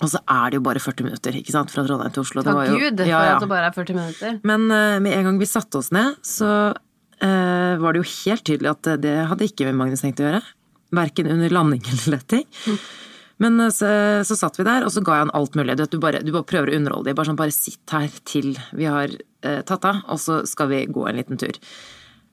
Og 0.01 0.09
så 0.09 0.21
er 0.33 0.53
det 0.53 0.61
jo 0.61 0.65
bare 0.65 0.81
40 0.81 1.07
minutter, 1.07 1.37
ikke 1.37 1.53
sant, 1.53 1.73
fra 1.73 1.85
Trondheim 1.85 2.13
til 2.15 2.25
Oslo. 2.25 2.45
Det 2.45 2.55
Takk 2.57 2.71
Gud 2.73 3.03
for 3.03 3.11
Ja, 3.11 3.19
ja. 3.27 3.35
at 3.35 3.45
det 3.45 3.51
bare 3.51 3.69
er 3.69 3.77
40 3.77 3.99
minutter. 3.99 4.39
Men 4.49 4.65
uh, 4.73 4.97
med 5.03 5.13
en 5.19 5.29
gang 5.29 5.43
vi 5.43 5.51
satte 5.51 5.83
oss 5.83 5.91
ned, 5.93 6.17
så 6.25 6.49
uh, 6.73 7.75
var 7.83 7.93
det 7.93 8.01
jo 8.01 8.09
helt 8.15 8.47
tydelig 8.49 8.73
at 8.73 8.91
det 9.05 9.15
hadde 9.29 9.51
ikke 9.51 9.75
Magnus 9.77 10.07
tenkt 10.07 10.23
å 10.25 10.31
gjøre. 10.31 10.43
Verken 10.97 11.29
under 11.31 11.53
landing 11.53 11.85
eller 11.93 12.17
letting. 12.17 12.49
Men 13.41 13.61
eh, 13.61 13.73
så, 13.75 13.91
så 14.27 14.37
satt 14.39 14.61
vi 14.61 14.67
der, 14.69 14.85
og 14.87 14.93
så 14.95 15.03
ga 15.05 15.17
jeg 15.19 15.27
han 15.27 15.35
alt 15.39 15.57
mulig. 15.59 15.79
Du, 15.81 15.87
du, 15.89 15.99
bare, 16.03 16.23
du 16.25 16.33
bare 16.35 16.49
prøver 16.49 16.73
å 16.73 16.81
underholde 16.81 17.11
dem. 17.11 17.19
Bare 17.19 17.31
sånn, 17.31 17.41
bare 17.41 17.57
sitt 17.57 17.95
her 17.95 18.13
til 18.29 18.53
vi 18.77 18.89
har 18.91 19.15
eh, 19.17 19.63
tatt 19.67 19.89
av, 19.89 20.05
og 20.13 20.21
så 20.21 20.43
skal 20.49 20.71
vi 20.73 20.85
gå 20.93 21.07
en 21.09 21.21
liten 21.21 21.41
tur. 21.41 21.59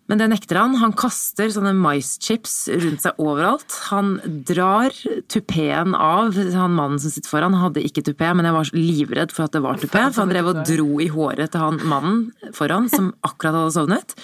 Men 0.07 0.21
det 0.21 0.29
nekter 0.31 0.59
han. 0.61 0.75
Han 0.79 0.93
kaster 0.95 1.49
sånne 1.51 1.73
maischips 1.75 2.69
rundt 2.71 3.03
seg 3.03 3.17
overalt. 3.19 3.75
Han 3.89 4.13
drar 4.47 4.95
tupeen 5.27 5.95
av. 5.97 6.37
Han 6.55 6.75
mannen 6.77 7.01
som 7.03 7.11
sitter 7.11 7.31
foran, 7.31 7.57
hadde 7.59 7.83
ikke 7.83 8.05
tupé, 8.07 8.29
men 8.31 8.47
jeg 8.47 8.55
var 8.55 8.71
livredd 8.75 9.33
for 9.35 9.47
at 9.47 9.55
det 9.57 9.63
var 9.65 9.79
tupé. 9.81 10.05
For 10.05 10.23
han 10.23 10.31
drev 10.31 10.51
og 10.53 10.61
dro 10.67 11.01
i 11.03 11.09
håret 11.11 11.51
til 11.51 11.63
han 11.63 11.81
mannen 11.91 12.51
foran, 12.55 12.87
som 12.91 13.11
akkurat 13.27 13.57
hadde 13.59 13.75
sovnet. 13.75 14.15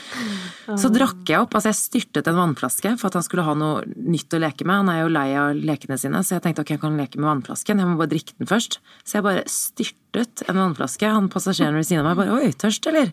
Så 0.79 0.91
drakk 0.93 1.27
jeg 1.27 1.43
opp, 1.43 1.57
altså 1.57 1.73
jeg 1.73 1.81
styrtet 1.81 2.29
en 2.31 2.39
vannflaske 2.39 2.93
for 2.95 3.09
at 3.09 3.17
han 3.19 3.25
skulle 3.25 3.43
ha 3.43 3.55
noe 3.57 3.83
nytt 3.83 4.31
å 4.31 4.39
leke 4.39 4.67
med. 4.67 4.85
Han 4.85 4.91
er 4.93 5.01
jo 5.01 5.11
lei 5.11 5.25
av 5.39 5.59
lekene 5.59 5.99
sine, 5.99 6.21
så 6.23 6.37
jeg 6.37 6.45
tenkte 6.45 6.63
ok, 6.63 6.77
jeg 6.77 6.83
kan 6.85 6.95
leke 6.99 7.19
med 7.19 7.27
vannflasken. 7.27 7.83
Jeg 7.83 7.89
må 7.89 7.99
bare 7.99 8.13
drikke 8.13 8.37
den 8.39 8.49
først. 8.49 8.79
Så 9.03 9.19
jeg 9.19 9.27
bare 9.27 9.43
styrtet 9.51 10.45
en 10.47 10.61
vannflaske. 10.61 11.11
Han 11.11 11.27
passasjeren 11.33 11.75
ved 11.75 11.89
siden 11.89 12.05
av 12.05 12.13
meg 12.13 12.23
bare 12.23 12.39
oi, 12.39 12.55
tørst 12.55 12.87
eller? 12.87 13.11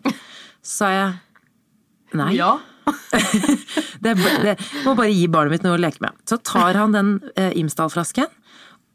Sa 0.63 0.93
jeg 0.93 1.11
nei. 2.17 2.33
Ja. 2.39 2.57
Det, 4.01 4.15
det 4.17 4.55
må 4.81 4.95
bare 4.97 5.13
gi 5.13 5.27
barnet 5.29 5.53
mitt 5.53 5.65
noe 5.65 5.75
å 5.77 5.79
leke 5.79 6.01
med. 6.01 6.15
Så 6.25 6.39
tar 6.41 6.73
han 6.73 6.95
den 6.95 7.11
eh, 7.37 7.51
Imsdal-flasken 7.61 8.25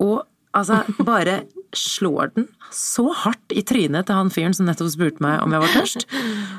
og 0.02 0.24
altså 0.56 0.80
bare 1.06 1.44
slår 1.76 2.32
den 2.34 2.48
så 2.74 3.04
hardt 3.14 3.54
i 3.54 3.62
trynet 3.66 4.08
til 4.08 4.18
han 4.18 4.32
fyren 4.34 4.56
som 4.56 4.66
nettopp 4.66 4.90
spurte 4.92 5.22
meg 5.24 5.38
om 5.44 5.54
jeg 5.54 5.62
var 5.62 5.74
tørst. 5.76 6.06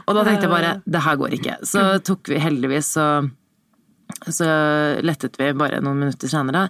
Og 0.05 0.15
da 0.15 0.23
tenkte 0.23 0.47
jeg 0.47 0.53
bare 0.53 0.71
det 0.87 1.03
her 1.03 1.19
går 1.19 1.35
ikke. 1.37 1.57
Så 1.67 1.83
tok 2.07 2.31
vi 2.31 2.39
heldigvis 2.41 2.93
så, 2.95 3.07
så 4.23 4.47
lettet 5.03 5.35
vi 5.41 5.51
bare 5.57 5.81
noen 5.83 6.05
minutter 6.05 6.31
senere. 6.31 6.67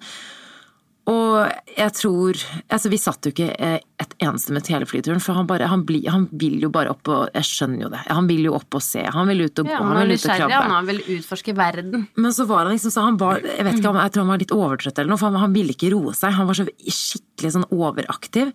Og 1.08 1.36
jeg 1.78 1.94
tror 1.96 2.40
Altså, 2.68 2.90
vi 2.92 3.00
satt 3.00 3.28
jo 3.28 3.32
ikke 3.32 3.48
eh, 3.54 3.78
et 4.02 4.14
eneste 4.24 4.52
med 4.54 4.68
hele 4.70 4.88
flyturen, 4.90 5.22
for 5.24 5.38
han 5.38 5.48
bare 5.50 5.70
han, 5.72 5.86
bli, 5.88 6.02
han 6.12 6.28
vil 6.38 6.60
jo 6.62 6.70
bare 6.74 6.92
opp 6.94 7.08
og 7.10 7.38
Jeg 7.38 7.48
skjønner 7.48 7.86
jo 7.86 7.92
det. 7.94 8.02
Han 8.10 8.28
vil 8.30 8.44
jo 8.50 8.56
opp 8.58 8.78
og 8.78 8.84
se. 8.84 9.06
Han 9.16 9.32
vil 9.32 9.46
ut 9.46 9.62
og 9.64 9.70
gå. 9.70 9.72
Ja, 9.72 9.80
han 9.80 9.96
han 9.96 10.04
vil 10.04 10.18
ut 10.18 10.26
og 10.28 10.42
krabbe. 10.42 10.60
han 10.74 10.90
vil 10.90 11.02
utforske 11.16 11.56
verden. 11.58 12.08
Men 12.20 12.36
så 12.36 12.48
var 12.50 12.66
han 12.66 12.76
liksom 12.76 12.94
så 12.94 13.08
han 13.08 13.20
var, 13.22 13.42
Jeg 13.46 13.66
vet 13.66 13.80
ikke 13.80 13.94
om 13.94 14.02
jeg 14.02 14.14
tror 14.14 14.28
han 14.28 14.34
var 14.34 14.44
litt 14.44 14.56
overtrøtt 14.58 15.02
eller 15.02 15.14
noe, 15.14 15.22
for 15.22 15.42
han, 15.46 15.56
ville 15.56 15.74
ikke 15.78 15.94
roe 15.96 16.14
seg. 16.18 16.36
Han 16.38 16.52
var 16.52 16.60
så 16.60 16.68
skikkelig 16.68 17.56
sånn 17.56 17.68
overaktiv. 17.72 18.54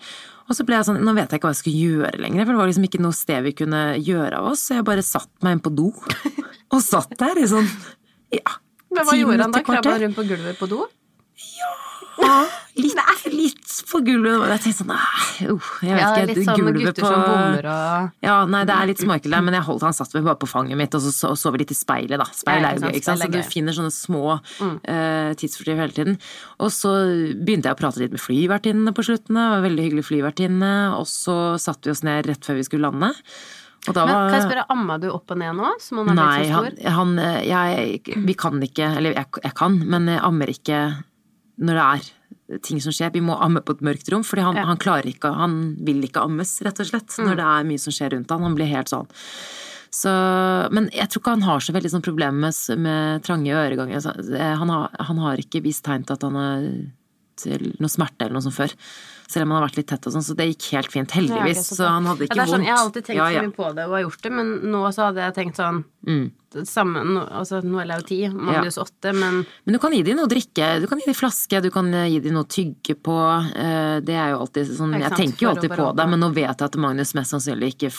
Og 0.50 0.59
så 0.59 0.66
ble 0.68 0.76
jeg 0.76 0.88
sånn 0.90 1.00
Nå 1.06 1.14
vet 1.16 1.30
jeg 1.32 1.40
ikke 1.40 1.49
hva 1.49 1.54
jeg 1.56 1.62
skulle 1.62 1.90
gjøre 1.90 2.21
lenger, 2.21 2.44
for 2.44 2.52
det 2.52 2.61
var 2.61 2.73
liksom 2.73 2.88
ikke 2.90 3.02
noe 3.02 3.16
sted 3.16 3.47
vi 3.47 3.56
kunne 3.62 3.85
gjøre 3.99 4.42
av 4.42 4.52
oss. 4.52 4.66
Så 4.68 4.76
jeg 4.76 4.87
bare 4.87 5.06
satt 5.06 5.30
meg 5.40 5.56
inn 5.56 5.64
på 5.64 5.73
do. 5.73 5.92
Og 6.73 6.80
satt 6.85 7.16
der 7.21 7.40
i 7.40 7.49
sånn 7.49 7.68
Ja. 8.32 8.59
Men 8.92 9.09
hva 9.09 9.14
gjorde 9.16 9.47
han 9.47 9.54
da? 9.54 9.62
Krabba 9.64 9.97
rundt 10.02 10.18
på 10.18 10.25
gulvet 10.28 10.59
på 10.61 10.68
do? 10.68 10.85
litt, 12.83 12.99
litt 13.33 13.75
på 13.91 14.00
gulvet. 14.07 14.43
Jeg 14.52 14.62
tenkte 14.64 14.79
sånn 14.79 14.93
uh, 14.93 15.71
jeg 15.83 15.97
vet 15.97 16.02
Ja, 16.02 16.11
ikke, 16.12 16.26
litt 16.31 16.41
sånn 16.47 16.61
gulvet 16.61 16.87
gutter 16.87 17.05
på 17.05 17.11
som 17.11 17.23
bommer 17.26 17.69
og 17.73 18.26
Ja, 18.26 18.37
nei, 18.49 18.62
det 18.69 18.76
er 18.76 18.91
litt 18.91 19.02
småekkelt 19.02 19.37
der, 19.37 19.45
men 19.47 19.57
jeg 19.59 19.67
holdt 19.69 19.87
han 19.87 19.97
satt 19.97 20.14
bare 20.17 20.37
på 20.41 20.50
fanget 20.50 20.81
mitt, 20.81 20.97
og 20.97 21.05
så 21.05 21.33
så, 21.37 21.52
vi 21.55 21.62
litt 21.62 21.75
i 21.75 21.79
speilet, 21.79 22.19
da. 22.21 22.26
Speil 22.37 22.67
er 22.67 22.79
jo 22.79 22.88
gøy, 22.88 22.99
ikke 22.99 23.09
sant. 23.11 23.23
Så 23.23 23.31
du. 23.33 23.38
Mm. 23.43 23.49
finner 23.52 23.76
sånne 23.76 23.95
små 23.95 24.25
uh, 24.37 25.33
tidsfordriv 25.38 25.83
hele 25.83 25.97
tiden. 25.97 26.21
Og 26.62 26.73
så 26.75 26.93
begynte 27.38 27.71
jeg 27.71 27.79
å 27.79 27.81
prate 27.81 28.02
litt 28.02 28.14
med 28.14 28.23
flyvertinnene 28.23 28.95
på 28.97 29.07
slutten, 29.09 29.38
det 29.38 29.49
var 29.57 29.67
veldig 29.67 29.88
hyggelig 29.88 30.07
flyvertinne, 30.09 30.75
og 30.99 31.09
så 31.11 31.59
satte 31.62 31.91
vi 31.91 31.97
oss 31.97 32.05
ned 32.07 32.31
rett 32.31 32.47
før 32.47 32.61
vi 32.61 32.69
skulle 32.69 32.88
lande. 32.88 33.12
Da 33.83 34.05
Men 34.07 34.14
kan 34.14 34.37
jeg 34.37 34.45
spørre, 34.47 34.67
amma 34.71 34.97
du 35.02 35.09
opp 35.11 35.33
og 35.35 35.38
ned 35.41 35.57
nå, 35.59 35.73
som 35.83 35.99
han 36.05 36.12
er 36.12 36.19
Nei, 36.21 36.43
så 36.47 36.52
han, 36.55 36.67
stor? 36.71 36.93
han 36.95 37.17
jeg, 37.43 38.19
Vi 38.29 38.37
kan 38.38 38.62
ikke, 38.62 38.93
eller 39.00 39.17
jeg, 39.17 39.26
jeg 39.43 39.57
kan, 39.59 39.81
men 39.91 40.07
jeg 40.12 40.23
ammer 40.23 40.52
ikke 40.52 40.83
når 41.62 41.78
det 41.78 41.87
er 41.87 42.59
ting 42.66 42.81
som 42.85 42.92
skjer. 42.92 43.12
Vi 43.14 43.23
må 43.25 43.37
amme 43.40 43.62
på 43.64 43.76
et 43.76 43.85
mørkt 43.87 44.09
rom, 44.12 44.25
fordi 44.26 44.42
han, 44.45 44.57
Ja. 44.59 44.64
Mm. 44.66 44.69
han 44.75 44.81
klarer 44.83 45.09
ikke 45.09 45.31
Han 45.38 45.76
vil 45.87 46.02
ikke 46.04 46.25
ammes, 46.26 46.61
rett 46.66 46.81
og 46.83 46.87
slett, 46.90 47.19
når 47.23 47.37
det 47.38 47.47
er 47.49 47.69
mye 47.71 47.81
som 47.81 47.92
skjer 47.95 48.12
rundt 48.16 48.31
han. 48.35 48.42
Han 48.42 48.54
blir 48.59 48.66
helt 48.73 48.90
sånn. 48.92 49.09
Så, 49.92 50.09
men 50.73 50.88
jeg 50.92 51.09
tror 51.12 51.21
ikke 51.21 51.35
han 51.37 51.42
har 51.45 51.61
så 51.61 51.73
veldig 51.76 51.90
sånn 51.92 52.04
problemer 52.04 52.33
med, 52.49 52.78
med 52.81 53.23
trange 53.26 53.52
øreganger. 53.52 54.07
Eh, 54.37 54.54
Han 54.57 54.71
har, 54.73 54.88
han 54.99 55.19
har 55.21 55.37
ikke 55.37 55.62
vist 55.62 55.85
tegn 55.85 56.04
til 56.09 56.16
at 56.16 56.23
han 56.23 56.35
har 56.40 56.62
til 57.42 57.73
noe 57.81 57.88
smerte 57.92 58.25
eller 58.25 58.38
noe 58.38 58.45
sånt 58.45 58.57
før. 58.57 58.73
Selv 59.32 59.46
om 59.48 59.52
han 59.54 59.62
har 59.62 59.68
vært 59.70 59.78
litt 59.80 59.88
tett 59.88 60.06
og 60.08 60.12
sånn, 60.12 60.24
så 60.26 60.36
det 60.36 60.46
gikk 60.52 60.66
helt 60.76 60.92
fint, 60.92 61.08
Ja, 61.14 61.20
heldigvis. 61.22 61.62
så 61.72 61.76
så 61.80 61.88
han 61.88 62.04
hadde 62.10 62.26
Ja, 62.26 62.26
ikke 62.28 62.36
det 62.36 62.42
er 62.42 62.50
sånn, 62.52 62.60
vondt. 62.60 62.68
jeg 62.68 62.76
har 62.76 62.84
alltid 62.84 63.04
tenkt 63.08 63.16
Ja, 63.16 63.28
så 63.32 63.42
mye 63.46 63.56
på 63.56 63.66
det 63.76 63.84
og 63.86 63.92
har 63.96 64.02
gjort 64.04 64.22
det, 64.26 64.32
men 64.32 64.46
nå 64.72 64.80
så 64.92 65.00
hadde 65.08 65.20
jeg 65.24 65.34
tenkt 65.38 65.56
sånn 65.56 65.84
Mm. 66.04 66.32
samme, 66.66 66.98
nå- 67.06 67.28
altså 67.32 67.62
nå 67.64 67.80
er 67.80 67.96
jo 67.96 68.04
ti, 68.04 68.28
Magnus 68.28 68.76
åtte, 68.76 69.14
men 69.14 69.46
Men 69.64 69.72
du 69.72 69.78
kan 69.78 69.92
gi 69.92 70.02
dem 70.02 70.16
noe 70.18 70.26
å 70.26 70.28
drikke, 70.28 70.80
du 70.82 70.86
kan 70.86 70.98
gi 70.98 71.04
dem 71.06 71.14
flaske, 71.14 71.62
du 71.62 71.70
kan 71.70 71.86
gi 71.92 72.18
dem 72.20 72.34
noe 72.34 72.44
å 72.44 72.48
tygge 72.48 72.94
på. 73.00 73.16
eh, 73.56 74.00
Det 74.00 74.14
er 74.14 74.30
jo 74.32 74.38
alltid 74.44 74.66
sånn 74.76 74.92
Jeg 75.00 75.12
tenker 75.16 75.38
jo 75.46 75.48
alltid 75.54 75.70
på 75.70 75.96
det, 75.96 76.08
men 76.08 76.20
nå 76.20 76.34
vet 76.34 76.58
jeg 76.58 76.66
at 76.68 76.76
Magnus 76.76 77.14
mest 77.14 77.32
sannsynlig 77.32 77.74
ikke 77.76 77.90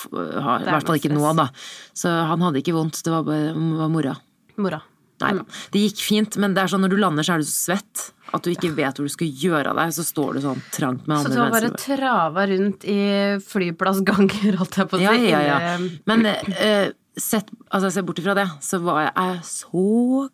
har 0.41 0.59
I 0.59 0.63
er 0.63 0.71
hvert 0.77 0.85
fall 0.85 0.97
ikke 0.99 1.11
nå, 1.17 1.35
da. 1.35 1.49
Så 1.95 2.09
han 2.27 2.39
hadde 2.41 2.61
ikke 2.61 2.73
vondt, 2.77 3.01
det 3.01 3.09
var 3.11 3.23
bare 3.23 3.53
var 3.55 3.89
mora. 3.89 4.17
mora. 4.57 4.81
Nei 5.23 5.33
da. 5.39 5.45
Det 5.73 5.85
gikk 5.87 6.03
fint, 6.03 6.37
men 6.41 6.55
det 6.55 6.63
er 6.63 6.73
sånn 6.73 6.83
når 6.85 6.95
du 6.95 6.99
lander 7.01 7.27
så 7.27 7.37
er 7.37 7.43
du 7.43 7.49
så 7.49 7.57
svett 7.73 8.09
at 8.33 8.45
du 8.45 8.49
ikke 8.53 8.71
vet 8.73 8.97
hvor 8.97 9.05
du 9.05 9.13
skal 9.13 9.29
gjøre 9.43 9.73
av 9.73 9.77
deg, 9.77 9.93
så 9.93 10.05
står 10.07 10.37
du 10.37 10.43
sånn 10.45 10.61
trangt 10.73 11.05
med 11.05 11.19
andre 11.19 11.29
mennesker. 11.29 11.29
Så 11.29 11.37
du 11.37 11.43
har 11.43 11.53
bare 11.53 11.71
trava 11.83 12.45
rundt 12.49 12.87
i 12.89 12.99
flyplassganger, 13.45 14.55
holdt 14.61 14.79
jeg 14.81 14.89
på 14.89 14.97
å 14.97 15.01
si. 15.01 15.05
Ja, 15.05 15.41
ja, 15.45 15.57
ja. 15.67 15.73
Men 16.09 16.25
eh, 16.31 16.93
sett, 17.19 17.51
altså, 17.69 17.91
se 17.93 18.01
bort 18.05 18.19
ifra 18.21 18.33
det, 18.37 18.45
så 18.65 18.79
var 18.81 19.03
jeg, 19.03 19.11
jeg 19.19 19.43
så 19.45 19.83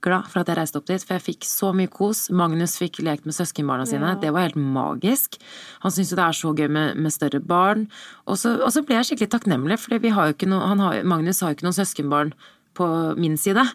glad 0.05 0.29
for 0.31 0.41
at 0.41 0.51
jeg 0.51 0.59
reiste 0.61 0.79
opp 0.79 0.87
dit. 0.87 1.03
For 1.03 1.17
jeg 1.17 1.25
fikk 1.25 1.47
så 1.49 1.71
mye 1.75 1.91
kos. 1.91 2.27
Magnus 2.31 2.77
fikk 2.79 3.01
lekt 3.03 3.27
med 3.27 3.35
søskenbarna 3.35 3.87
sine. 3.89 4.13
Det 4.21 4.31
var 4.35 4.47
helt 4.47 4.59
magisk. 4.59 5.35
Han 5.83 5.91
syntes 5.95 6.13
jo 6.13 6.21
det 6.21 6.27
er 6.27 6.39
så 6.39 6.53
gøy 6.55 6.69
med, 6.71 7.01
med 7.03 7.15
større 7.15 7.43
barn. 7.43 7.89
Og 8.29 8.39
så, 8.39 8.55
og 8.63 8.71
så 8.75 8.85
ble 8.87 8.99
jeg 8.99 9.11
skikkelig 9.11 9.33
takknemlig, 9.35 9.79
for 9.81 9.99
har 9.99 10.31
har, 10.31 11.03
Magnus 11.03 11.43
har 11.43 11.51
jo 11.51 11.59
ikke 11.59 11.67
noen 11.67 11.81
søskenbarn 11.81 12.33
på 12.79 12.87
min 13.19 13.35
side. 13.37 13.65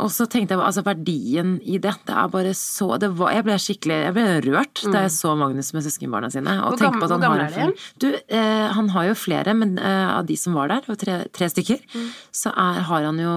Og 0.00 0.10
så 0.12 0.26
tenkte 0.30 0.56
jeg 0.56 0.62
altså 0.64 0.82
verdien 0.86 1.58
i 1.62 1.78
det. 1.78 1.92
Det 2.08 2.14
er 2.16 2.28
bare 2.32 2.52
så 2.56 2.98
det 3.00 3.10
var, 3.18 3.32
Jeg 3.36 3.44
ble 3.46 3.56
skikkelig 3.60 3.98
jeg 4.06 4.14
ble 4.16 4.24
rørt 4.48 4.82
da 4.92 5.02
jeg 5.06 5.12
så 5.14 5.34
Magnus 5.38 5.72
med 5.76 5.84
søskenbarna 5.86 6.30
sine. 6.32 6.56
Og 6.64 6.74
Hvor 6.78 6.86
gammel- 6.86 7.00
på 7.00 7.04
at 7.04 7.10
han 7.10 7.20
har 7.20 7.28
gammel 7.28 7.44
en 7.46 7.68
er 7.68 7.74
de? 7.74 7.90
Du, 8.00 8.08
eh, 8.28 8.68
han 8.72 8.88
har 8.94 9.04
jo 9.10 9.14
flere, 9.14 9.54
men 9.54 9.78
eh, 9.78 10.08
av 10.18 10.26
de 10.26 10.36
som 10.40 10.54
var 10.56 10.68
der, 10.72 10.80
det 10.80 10.88
var 10.88 11.00
tre, 11.04 11.18
tre 11.32 11.50
stykker, 11.52 11.84
så 12.32 12.52
er, 12.56 12.80
har 12.88 13.02
han 13.10 13.18
jo 13.18 13.36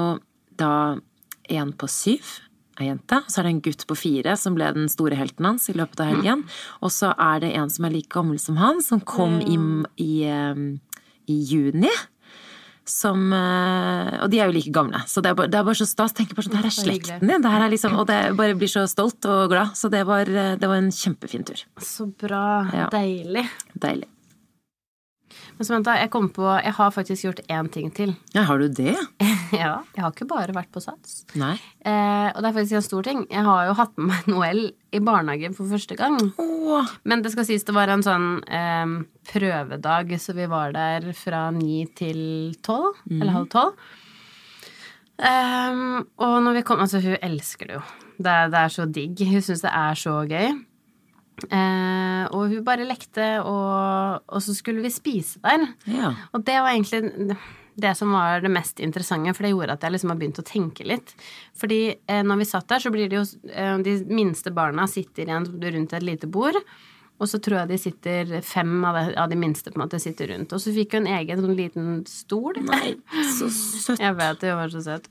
da 0.58 0.72
en 1.50 1.74
på 1.74 1.90
syv, 1.90 2.40
ei 2.80 2.88
jente, 2.88 3.20
så 3.30 3.40
er 3.40 3.44
det 3.44 3.52
en 3.54 3.62
gutt 3.62 3.84
på 3.86 3.96
fire 4.00 4.34
som 4.40 4.56
ble 4.56 4.66
den 4.74 4.88
store 4.90 5.16
helten 5.20 5.46
hans 5.46 5.68
i 5.70 5.74
løpet 5.78 6.00
av 6.02 6.08
helgen. 6.10 6.44
Og 6.82 6.90
så 6.90 7.12
er 7.20 7.44
det 7.44 7.52
en 7.60 7.70
som 7.70 7.86
er 7.86 7.94
like 7.94 8.10
gammel 8.10 8.40
som 8.42 8.58
han, 8.58 8.82
som 8.82 9.00
kom 9.00 9.40
i, 9.42 9.58
i, 10.02 10.24
eh, 10.26 10.64
i 11.30 11.38
juni. 11.52 11.92
Som, 12.86 13.30
eh, 13.32 14.18
og 14.20 14.28
de 14.32 14.42
er 14.44 14.50
jo 14.50 14.56
like 14.58 14.72
gamle, 14.76 15.00
så 15.08 15.22
det 15.24 15.32
er 15.32 15.38
bare, 15.40 15.48
det 15.48 15.56
er 15.56 15.64
bare 15.64 15.80
så 15.80 15.88
stas. 15.88 16.12
Tenker 16.18 16.36
bare 16.36 16.50
sånn, 16.50 16.58
det 16.58 16.64
her 16.66 16.68
er 16.68 16.76
slekten 16.76 17.30
din, 17.30 17.44
det 17.46 17.52
her 17.54 17.64
er 17.64 17.72
liksom, 17.72 17.96
og 17.96 18.08
det 18.10 18.18
bare 18.36 18.58
blir 18.60 18.72
så 18.72 18.84
stolt 18.92 19.24
og 19.32 19.54
glad. 19.54 19.72
Så 19.80 19.88
det 19.94 20.04
var, 20.10 20.28
eh, 20.28 20.56
det 20.60 20.68
var 20.68 20.82
en 20.82 20.92
kjempefin 20.92 21.48
tur. 21.48 21.64
Så 21.80 22.10
bra. 22.12 22.44
Ja. 22.76 22.90
Deilig. 22.92 23.48
Deilig. 23.80 24.10
Men 25.64 25.68
Samantha, 25.70 25.94
jeg 25.96 26.10
kom 26.12 26.26
på 26.36 26.44
Jeg 26.60 26.74
har 26.76 26.90
faktisk 26.92 27.24
gjort 27.24 27.40
én 27.48 27.70
ting 27.72 27.92
til. 27.96 28.10
Ja, 28.36 28.42
har 28.50 28.60
du 28.60 28.68
det? 28.68 28.98
ja, 29.56 29.78
jeg 29.96 30.02
har 30.04 30.12
ikke 30.12 30.28
bare 30.28 30.52
vært 30.52 30.74
på 30.76 30.82
Sats. 30.84 31.22
Nei. 31.40 31.54
Eh, 31.88 32.28
og 32.34 32.42
det 32.44 32.50
er 32.50 32.58
faktisk 32.58 32.76
en 32.82 32.84
stor 32.84 33.06
ting. 33.08 33.22
Jeg 33.32 33.46
har 33.48 33.70
jo 33.70 33.78
hatt 33.80 33.94
med 33.96 34.10
meg 34.10 34.28
Noel 34.28 34.60
i 34.92 35.00
barnehagen 35.00 35.56
for 35.56 35.72
første 35.72 35.96
gang. 35.96 36.18
Åh. 36.36 36.92
Men 37.08 37.24
det 37.24 37.32
skal 37.32 37.48
sies 37.48 37.64
det 37.64 37.78
var 37.78 37.94
en 37.94 38.04
sånn 38.04 38.28
eh, 38.44 38.98
prøvedag, 39.32 40.12
så 40.20 40.36
vi 40.36 40.50
var 40.52 40.76
der 40.76 41.08
fra 41.16 41.46
ni 41.56 41.86
til 41.96 42.20
tolv. 42.60 43.00
Eller 43.08 43.38
halv 43.38 43.48
tolv. 43.56 43.80
Ehm, 45.24 46.04
og 46.20 46.38
når 46.44 46.60
vi 46.60 46.68
kom 46.68 46.84
Altså, 46.84 47.00
hun 47.00 47.16
elsker 47.24 47.72
det 47.72 47.80
jo. 47.80 47.86
Det, 48.18 48.36
det 48.52 48.66
er 48.66 48.76
så 48.76 48.92
digg. 49.00 49.24
Hun 49.32 49.48
syns 49.48 49.64
det 49.64 49.72
er 49.72 50.04
så 50.04 50.20
gøy. 50.28 50.60
Eh, 51.50 52.24
og 52.30 52.52
hun 52.52 52.64
bare 52.66 52.88
lekte, 52.88 53.26
og, 53.42 54.24
og 54.28 54.44
så 54.46 54.56
skulle 54.56 54.84
vi 54.86 54.94
spise 54.94 55.42
der. 55.44 55.68
Ja. 55.90 56.14
Og 56.32 56.46
det 56.46 56.60
var 56.62 56.72
egentlig 56.74 57.38
det 57.76 57.96
som 57.98 58.12
var 58.14 58.42
det 58.42 58.52
mest 58.54 58.80
interessante, 58.80 59.34
for 59.34 59.46
det 59.46 59.54
gjorde 59.54 59.78
at 59.78 59.86
jeg 59.86 59.96
liksom 59.96 60.14
har 60.14 60.20
begynt 60.22 60.42
å 60.42 60.46
tenke 60.46 60.86
litt. 60.88 61.16
Fordi 61.58 61.82
eh, 61.96 62.24
når 62.26 62.44
vi 62.44 62.50
satt 62.50 62.70
der, 62.70 62.84
så 62.84 62.94
blir 62.94 63.10
det 63.10 63.20
jo 63.22 63.26
eh, 63.50 63.78
De 63.84 63.98
minste 64.14 64.54
barna 64.54 64.88
sitter 64.90 65.26
igjen 65.26 65.48
rundt 65.50 65.96
et 65.98 66.06
lite 66.06 66.30
bord. 66.30 66.60
Og 67.22 67.30
så 67.30 67.40
tror 67.40 67.62
jeg 67.62 67.70
de 67.70 67.80
sitter 67.80 68.32
fem 68.44 68.72
av 68.90 68.98
de, 68.98 69.04
av 69.22 69.30
de 69.32 69.38
minste 69.40 69.72
på 69.72 69.78
en 69.78 69.86
måte 69.86 70.00
sitter 70.02 70.34
rundt. 70.34 70.54
Og 70.54 70.62
så 70.62 70.74
fikk 70.76 70.98
hun 70.98 71.06
en 71.06 71.20
egen 71.22 71.44
sånn 71.44 71.58
liten 71.58 71.92
stol. 72.10 72.58
Nei, 72.68 72.96
så 73.38 73.50
søtt. 73.86 74.02
Jeg 74.02 74.18
vet 74.20 74.42
det, 74.42 74.56
var 74.58 74.74
så 74.74 74.82
søt. 74.86 75.10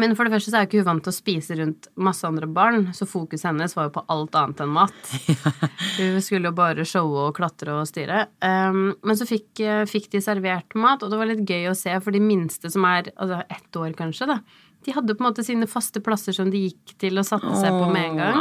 Men 0.00 0.14
for 0.16 0.24
det 0.24 0.32
første 0.32 0.48
så 0.48 0.56
er 0.56 0.64
jo 0.64 0.70
ikke 0.70 0.80
hun 0.80 0.88
vant 0.88 1.04
til 1.04 1.12
å 1.12 1.16
spise 1.16 1.56
rundt 1.58 1.88
masse 2.00 2.24
andre 2.24 2.46
barn, 2.48 2.86
så 2.96 3.04
fokuset 3.08 3.50
hennes 3.50 3.74
var 3.76 3.90
jo 3.90 3.94
på 3.98 4.04
alt 4.14 4.36
annet 4.40 4.62
enn 4.64 4.72
mat. 4.72 5.10
Hun 5.98 6.16
skulle 6.24 6.48
jo 6.48 6.56
bare 6.56 6.86
showe 6.88 7.26
og 7.26 7.36
klatre 7.36 7.74
og 7.76 7.84
styre. 7.90 8.22
Um, 8.40 8.94
men 9.04 9.18
så 9.20 9.26
fikk, 9.28 9.50
eh, 9.60 9.82
fikk 9.90 10.08
de 10.14 10.22
servert 10.24 10.72
mat, 10.80 11.04
og 11.04 11.12
det 11.12 11.18
var 11.20 11.28
litt 11.28 11.44
gøy 11.44 11.68
å 11.68 11.76
se, 11.76 11.92
for 12.00 12.16
de 12.16 12.22
minste 12.24 12.72
som 12.72 12.86
er 12.88 13.10
altså 13.12 13.42
ett 13.52 13.80
år 13.82 13.92
kanskje, 13.98 14.30
da, 14.32 14.38
de 14.82 14.96
hadde 14.96 15.18
på 15.18 15.22
en 15.22 15.28
måte 15.28 15.44
sine 15.44 15.68
faste 15.70 16.00
plasser 16.04 16.34
som 16.36 16.48
de 16.50 16.64
gikk 16.70 16.96
til 17.02 17.20
og 17.20 17.28
satte 17.28 17.52
seg 17.60 17.76
på 17.76 17.92
med 17.92 18.08
en 18.08 18.22
gang. 18.22 18.40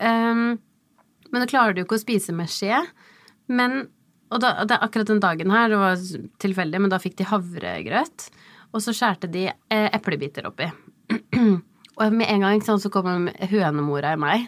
Um, 0.00 0.48
men 1.30 1.42
da 1.42 1.50
klarer 1.50 1.76
du 1.76 1.82
jo 1.82 1.86
ikke 1.90 2.00
å 2.00 2.06
spise 2.06 2.32
med 2.36 2.50
skje. 2.50 2.80
Men, 3.52 3.84
og 4.32 4.42
da, 4.42 4.56
det, 4.64 4.80
akkurat 4.80 5.12
den 5.12 5.22
dagen 5.22 5.52
her, 5.52 5.68
det 5.70 5.80
var 5.84 6.02
tilfeldig, 6.42 6.82
men 6.82 6.92
da 6.92 7.00
fikk 7.02 7.20
de 7.20 7.28
havregrøt. 7.28 8.30
Og 8.76 8.84
så 8.84 8.92
skjærte 8.92 9.30
de 9.32 9.46
eh, 9.48 9.88
eplebiter 9.96 10.46
oppi. 10.48 10.68
og 11.96 12.12
med 12.12 12.28
en 12.28 12.44
gang 12.44 12.62
sant, 12.64 12.82
så 12.84 12.92
kom 12.92 13.30
hønemora 13.48 14.12
i 14.12 14.20
meg. 14.20 14.46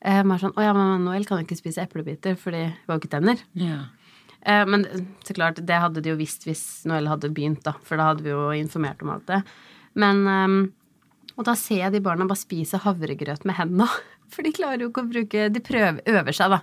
Eh, 0.00 0.22
bare 0.24 0.40
sånn, 0.42 0.56
'Å 0.56 0.64
ja, 0.64 0.74
men 0.74 1.04
Noel 1.04 1.26
kan 1.28 1.42
ikke 1.44 1.58
spise 1.58 1.84
eplebiter, 1.84 2.36
for 2.40 2.56
de 2.56 2.66
var 2.88 2.96
jo 2.96 3.02
ikke 3.02 3.14
tenner'. 3.14 3.42
Ja. 3.54 3.84
Eh, 4.42 4.64
men 4.64 4.86
så 5.22 5.36
klart, 5.36 5.60
det 5.66 5.80
hadde 5.82 6.00
de 6.02 6.10
jo 6.10 6.18
visst 6.18 6.46
hvis 6.48 6.84
Noel 6.88 7.10
hadde 7.10 7.30
begynt, 7.30 7.62
da. 7.62 7.74
For 7.84 8.00
da 8.00 8.10
hadde 8.10 8.24
vi 8.24 8.32
jo 8.32 8.48
informert 8.56 9.02
om 9.04 9.12
alt 9.14 9.26
det. 9.30 9.42
Men 9.94 10.26
eh, 10.26 10.70
Og 11.38 11.44
da 11.46 11.54
ser 11.56 11.78
jeg 11.86 11.92
de 11.92 12.00
barna 12.04 12.26
bare 12.28 12.36
spise 12.36 12.76
havregrøt 12.82 13.46
med 13.48 13.54
hendene. 13.56 13.86
For 14.30 14.46
de 14.46 14.52
klarer 14.54 14.84
jo 14.84 14.90
ikke 14.92 15.02
å 15.02 15.10
bruke 15.10 15.48
De 15.52 15.62
prøver, 15.64 16.00
øver 16.10 16.36
seg, 16.36 16.54
da, 16.54 16.60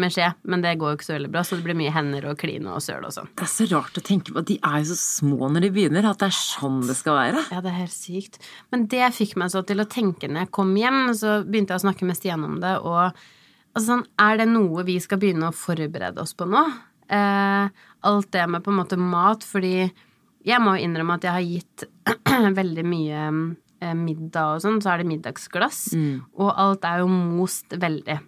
med 0.00 0.14
skje. 0.14 0.28
Men 0.48 0.64
det 0.64 0.76
går 0.80 0.92
jo 0.92 0.98
ikke 0.98 1.08
så 1.08 1.16
veldig 1.16 1.32
bra, 1.34 1.42
så 1.46 1.58
det 1.58 1.66
blir 1.66 1.78
mye 1.78 1.94
hender 1.94 2.28
og 2.30 2.38
kline 2.40 2.72
og 2.72 2.84
søl 2.84 3.04
og 3.06 3.14
sånn. 3.14 3.30
Det 3.36 3.46
er 3.46 3.52
så 3.52 3.66
rart 3.72 4.00
å 4.00 4.04
tenke 4.06 4.32
på. 4.32 4.40
at 4.42 4.48
De 4.50 4.58
er 4.58 4.76
jo 4.80 4.90
så 4.92 4.98
små 5.00 5.50
når 5.50 5.66
de 5.66 5.72
begynner, 5.76 6.08
at 6.08 6.22
det 6.22 6.30
er 6.30 6.38
sånn 6.38 6.80
det 6.88 6.96
skal 6.98 7.18
være. 7.18 7.44
Ja, 7.52 7.62
det 7.64 7.72
er 7.72 7.80
helt 7.82 7.96
sykt. 7.96 8.40
Men 8.72 8.86
det 8.92 9.12
fikk 9.16 9.36
meg 9.40 9.52
så 9.54 9.64
til 9.66 9.82
å 9.82 9.88
tenke 9.90 10.30
når 10.30 10.46
jeg 10.46 10.54
kom 10.60 10.72
hjem, 10.78 11.02
så 11.18 11.40
begynte 11.46 11.76
jeg 11.76 11.82
å 11.82 11.86
snakke 11.88 12.08
med 12.08 12.18
Stian 12.18 12.46
om 12.46 12.60
det, 12.62 12.76
og 12.80 13.02
altså 13.10 13.86
sånn, 13.86 14.06
er 14.20 14.40
det 14.40 14.48
noe 14.50 14.86
vi 14.88 14.96
skal 15.02 15.20
begynne 15.22 15.50
å 15.50 15.56
forberede 15.56 16.22
oss 16.22 16.36
på 16.38 16.48
nå? 16.48 16.64
Eh, 17.10 17.86
alt 18.06 18.30
det 18.32 18.46
med 18.46 18.62
på 18.64 18.72
en 18.72 18.78
måte 18.80 18.98
mat, 19.00 19.44
fordi 19.46 19.90
jeg 20.46 20.62
må 20.62 20.76
jo 20.76 20.86
innrømme 20.86 21.18
at 21.18 21.26
jeg 21.26 21.36
har 21.36 21.44
gitt 21.44 21.84
veldig 22.60 22.84
mye 22.88 23.24
middag 23.96 24.56
og 24.56 24.64
sånn, 24.64 24.80
så 24.84 24.92
er 24.92 25.00
det 25.00 25.08
middagsglass, 25.08 25.94
og 26.36 26.50
alt 26.52 26.84
er 26.84 27.00
jo 27.00 27.08
most 27.08 27.72
veldig. 27.80 28.18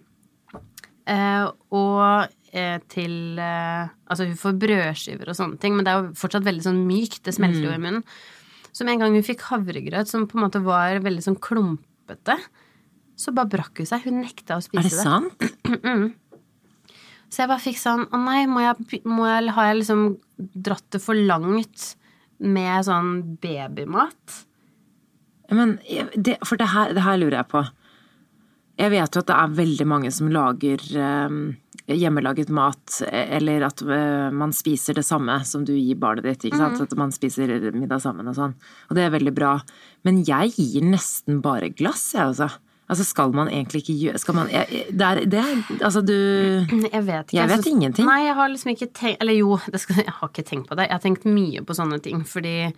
Eh, 1.03 1.45
og 1.75 2.29
eh, 2.55 2.77
til 2.87 3.35
eh, 3.35 3.89
Altså, 4.07 4.23
hun 4.23 4.37
får 4.39 4.53
brødskiver 4.61 5.31
og 5.33 5.35
sånne 5.35 5.59
ting, 5.59 5.75
men 5.75 5.83
det 5.83 5.91
er 5.91 5.99
jo 5.99 6.13
fortsatt 6.15 6.45
veldig 6.47 6.63
sånn 6.63 6.83
mykt. 6.87 7.23
Det 7.25 7.33
smelter 7.35 7.65
jo 7.65 7.73
i 7.73 7.81
munnen. 7.81 8.05
Så 8.71 8.85
med 8.85 8.95
en 8.95 9.03
gang 9.03 9.17
hun 9.17 9.25
fikk 9.25 9.43
havregrøt, 9.49 10.09
som 10.09 10.27
på 10.29 10.37
en 10.39 10.45
måte 10.45 10.61
var 10.63 11.01
veldig 11.03 11.25
sånn 11.25 11.39
klumpete, 11.43 12.37
så 13.19 13.33
bare 13.35 13.51
brakk 13.51 13.83
hun 13.83 13.89
seg. 13.89 14.05
Hun 14.07 14.21
nekta 14.23 14.57
å 14.57 14.63
spise 14.63 14.87
det. 14.87 14.93
Er 14.93 14.95
det 14.95 15.03
sant? 15.03 16.19
Så 17.33 17.41
jeg 17.41 17.49
bare 17.49 17.63
fikk 17.63 17.79
sånn 17.81 18.03
Å 18.13 18.17
nei, 18.21 18.43
må 18.45 18.61
jeg, 18.61 18.99
må 19.09 19.23
jeg, 19.25 19.53
har 19.55 19.71
jeg 19.71 19.77
liksom 19.79 20.01
dratt 20.37 20.85
det 20.93 20.99
for 21.01 21.17
langt 21.17 21.93
med 22.37 22.85
sånn 22.85 23.13
babymat? 23.41 24.35
Men 25.51 25.77
det, 26.15 26.37
For 26.45 26.57
det 26.57 26.69
her, 26.73 26.93
det 26.93 27.03
her 27.03 27.17
lurer 27.17 27.39
jeg 27.41 27.47
på. 27.51 27.63
Jeg 28.79 28.89
vet 28.89 29.13
jo 29.15 29.21
at 29.21 29.27
det 29.29 29.35
er 29.37 29.51
veldig 29.59 29.85
mange 29.85 30.09
som 30.11 30.29
lager 30.33 30.81
eh, 30.97 31.35
hjemmelaget 31.93 32.49
mat, 32.49 33.01
eller 33.11 33.67
at 33.67 33.83
eh, 33.85 34.31
man 34.33 34.53
spiser 34.55 34.95
det 34.97 35.03
samme 35.05 35.35
som 35.45 35.65
du 35.67 35.73
gir 35.75 35.99
barnet 36.01 36.23
ditt, 36.25 36.47
ikke 36.49 36.57
sant. 36.57 36.81
At 36.81 36.95
man 36.97 37.11
spiser 37.13 37.53
middag 37.75 38.01
sammen 38.01 38.27
og 38.31 38.37
sånn. 38.39 38.55
Og 38.89 38.97
det 38.97 39.03
er 39.05 39.13
veldig 39.13 39.33
bra. 39.37 39.51
Men 40.07 40.23
jeg 40.25 40.55
gir 40.57 40.87
nesten 40.89 41.37
bare 41.45 41.69
glass, 41.69 42.13
jeg, 42.15 42.31
altså. 42.33 42.49
Altså 42.91 43.05
skal 43.07 43.31
man 43.31 43.47
egentlig 43.47 43.79
ikke 43.79 43.93
gjøre 43.95 44.19
Skal 44.19 44.35
man 44.35 44.49
jeg, 44.51 44.67
jeg- 44.69 44.89
det 44.99 45.05
er, 45.07 45.19
det 45.31 45.37
er 45.39 45.77
Altså 45.87 46.01
du 46.03 46.11
Jeg 46.11 47.03
vet 47.07 47.29
ikke. 47.31 47.37
Jeg 47.37 47.47
vet 47.47 47.61
synes- 47.63 47.69
ingenting. 47.71 48.05
Nei, 48.05 48.25
jeg 48.25 48.35
har 48.35 48.49
liksom 48.51 48.71
ikke 48.73 48.89
tenkt 48.91 49.21
Eller 49.23 49.33
jo, 49.37 49.55
det 49.71 49.79
skal, 49.79 49.95
jeg 50.03 50.11
har 50.17 50.27
ikke 50.27 50.43
tenkt 50.43 50.67
på 50.67 50.75
det. 50.75 50.89
Jeg 50.89 50.91
har 50.97 50.99
tenkt 51.05 51.23
mye 51.25 51.63
på 51.63 51.73
sånne 51.77 52.01
ting, 52.03 52.25
fordi 52.27 52.73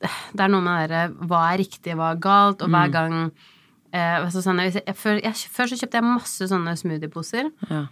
det 0.00 0.40
er 0.44 0.48
noe 0.52 0.60
med 0.60 0.82
det 0.82 0.88
derre 0.90 1.26
hva 1.28 1.42
er 1.54 1.58
riktig, 1.62 1.94
hva 1.96 2.10
er 2.12 2.20
galt, 2.20 2.62
og 2.62 2.68
Mm. 2.68 2.74
hver 2.76 2.90
gang 2.92 3.14
eh, 3.92 4.16
altså 4.20 4.42
sånn, 4.44 4.60
jeg, 4.60 4.82
jeg, 4.86 4.94
før, 4.96 5.20
jeg, 5.22 5.34
før 5.56 5.66
så 5.70 5.78
kjøpte 5.80 6.00
jeg 6.00 6.04
masse 6.04 6.48
sånne 6.50 6.76
smoothieposer, 6.76 7.50
Ja. 7.70 7.86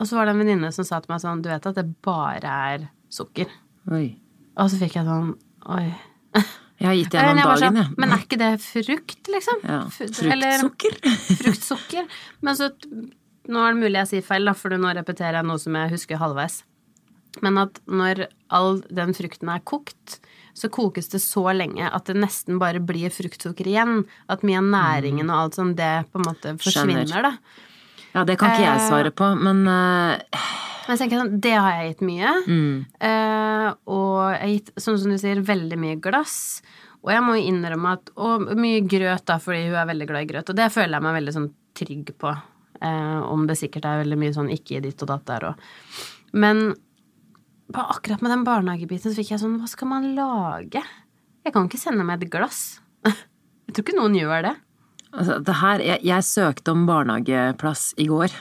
og 0.00 0.06
så 0.06 0.16
var 0.16 0.26
det 0.26 0.34
en 0.34 0.40
venninne 0.42 0.72
som 0.74 0.84
sa 0.84 0.98
til 1.00 1.12
meg 1.12 1.20
sånn 1.22 1.42
Du 1.42 1.48
vet 1.48 1.66
at 1.66 1.74
det 1.78 1.86
bare 2.02 2.42
er 2.74 2.88
sukker? 3.10 3.46
Oi. 3.92 4.16
Og 4.56 4.70
så 4.70 4.76
fikk 4.80 4.94
jeg 4.98 5.04
sånn 5.06 5.34
Oi. 5.68 5.94
Jeg 6.78 6.88
har 6.90 6.94
gitt 6.98 7.10
det 7.14 7.20
gjennom 7.22 7.36
dagen, 7.40 7.62
jeg 7.62 7.62
Ja. 7.62 7.84
sånn, 7.86 7.94
men 7.96 8.12
er 8.12 8.18
ikke 8.20 8.36
det 8.42 8.50
frukt, 8.60 9.28
liksom? 9.32 9.62
Ja. 9.64 9.78
Fruktsukker. 9.88 10.98
fruktsukker. 11.42 12.08
Men 12.42 12.54
så 12.58 12.70
Nå 13.48 13.60
er 13.62 13.72
det 13.72 13.78
mulig 13.80 13.94
jeg 14.02 14.08
sier 14.10 14.24
feil, 14.26 14.44
da, 14.44 14.52
for 14.58 14.70
nå 14.74 14.90
repeterer 14.98 15.36
jeg 15.38 15.46
noe 15.46 15.56
som 15.62 15.72
jeg 15.78 15.92
husker 15.92 16.18
halvveis. 16.18 16.64
Men 17.44 17.58
at 17.62 17.78
når 17.86 18.24
all 18.50 18.80
den 18.90 19.12
frukten 19.14 19.48
er 19.54 19.60
kokt, 19.62 20.16
så 20.56 20.70
kokes 20.72 21.10
det 21.12 21.20
så 21.20 21.44
lenge 21.52 21.84
at 21.92 22.08
det 22.08 22.16
nesten 22.16 22.56
bare 22.62 22.80
blir 22.80 23.12
fruktsukker 23.12 23.68
igjen. 23.68 24.04
At 24.32 24.44
mye 24.46 24.62
av 24.62 24.70
næringen 24.72 25.28
og 25.28 25.40
alt 25.42 25.58
sånn, 25.58 25.74
det 25.76 26.06
på 26.12 26.22
en 26.22 26.28
måte 26.30 26.54
forsvinner, 26.62 27.04
Skjønner. 27.04 27.26
da. 27.28 27.66
Ja, 28.16 28.24
det 28.24 28.38
kan 28.40 28.54
ikke 28.54 28.64
jeg 28.64 28.80
Eh, 28.80 28.86
svare 28.88 29.12
på, 29.12 29.28
men 29.36 29.66
uh... 29.68 30.16
Men 30.86 30.94
jeg 30.94 31.00
tenker 31.02 31.18
sånn, 31.18 31.40
det 31.42 31.52
har 31.58 31.70
jeg 31.76 31.88
gitt 31.90 32.02
mye. 32.06 32.32
mm, 32.46 32.74
Uh, 33.02 33.68
og 33.90 34.18
jeg 34.32 34.40
har 34.40 34.50
gitt, 34.54 34.68
sånn 34.80 34.98
som 35.02 35.10
du 35.10 35.18
sier, 35.18 35.40
veldig 35.42 35.78
mye 35.82 35.96
glass. 36.00 36.62
Og 37.02 37.10
jeg 37.12 37.22
må 37.26 37.34
jo 37.36 37.48
innrømme 37.50 37.92
at 37.98 38.10
Og 38.16 38.46
mye 38.58 38.80
grøt, 38.86 39.24
da, 39.26 39.36
fordi 39.42 39.66
hun 39.66 39.76
er 39.82 39.88
veldig 39.90 40.06
glad 40.08 40.22
i 40.22 40.30
grøt. 40.30 40.48
Og 40.50 40.56
det 40.56 40.70
føler 40.72 40.96
jeg 40.96 41.02
meg 41.08 41.16
veldig 41.18 41.34
sånn 41.36 41.48
trygg 41.76 42.14
på. 42.22 42.32
Uh, 42.80 43.20
om 43.32 43.44
det 43.48 43.58
sikkert 43.58 43.84
er 43.88 44.02
veldig 44.04 44.18
mye 44.20 44.32
sånn 44.36 44.48
ikke 44.54 44.80
ditt 44.84 45.02
og 45.02 45.10
datt 45.10 45.26
der 45.28 45.50
òg. 45.50 45.66
Men 46.36 46.68
akkurat 47.74 48.22
med 48.22 48.30
den 48.30 48.44
barnehagebiten 48.46 49.10
så 49.10 49.16
fikk 49.18 49.32
jeg 49.34 49.42
sånn 49.42 49.58
Hva 49.60 49.68
skal 49.70 49.90
man 49.90 50.10
lage? 50.16 50.82
Jeg 51.46 51.54
kan 51.54 51.66
ikke 51.66 51.80
sende 51.80 52.06
meg 52.06 52.22
et 52.22 52.30
glass. 52.32 52.80
Jeg 53.06 53.74
tror 53.74 53.84
ikke 53.84 53.96
noen 53.98 54.14
gjør 54.18 54.44
det. 54.46 54.56
altså, 55.10 55.38
det 55.42 55.54
her, 55.60 55.82
jeg, 55.82 56.02
jeg 56.06 56.26
søkte 56.26 56.74
om 56.74 56.84
barnehageplass 56.86 57.92
i 58.02 58.06
går, 58.10 58.34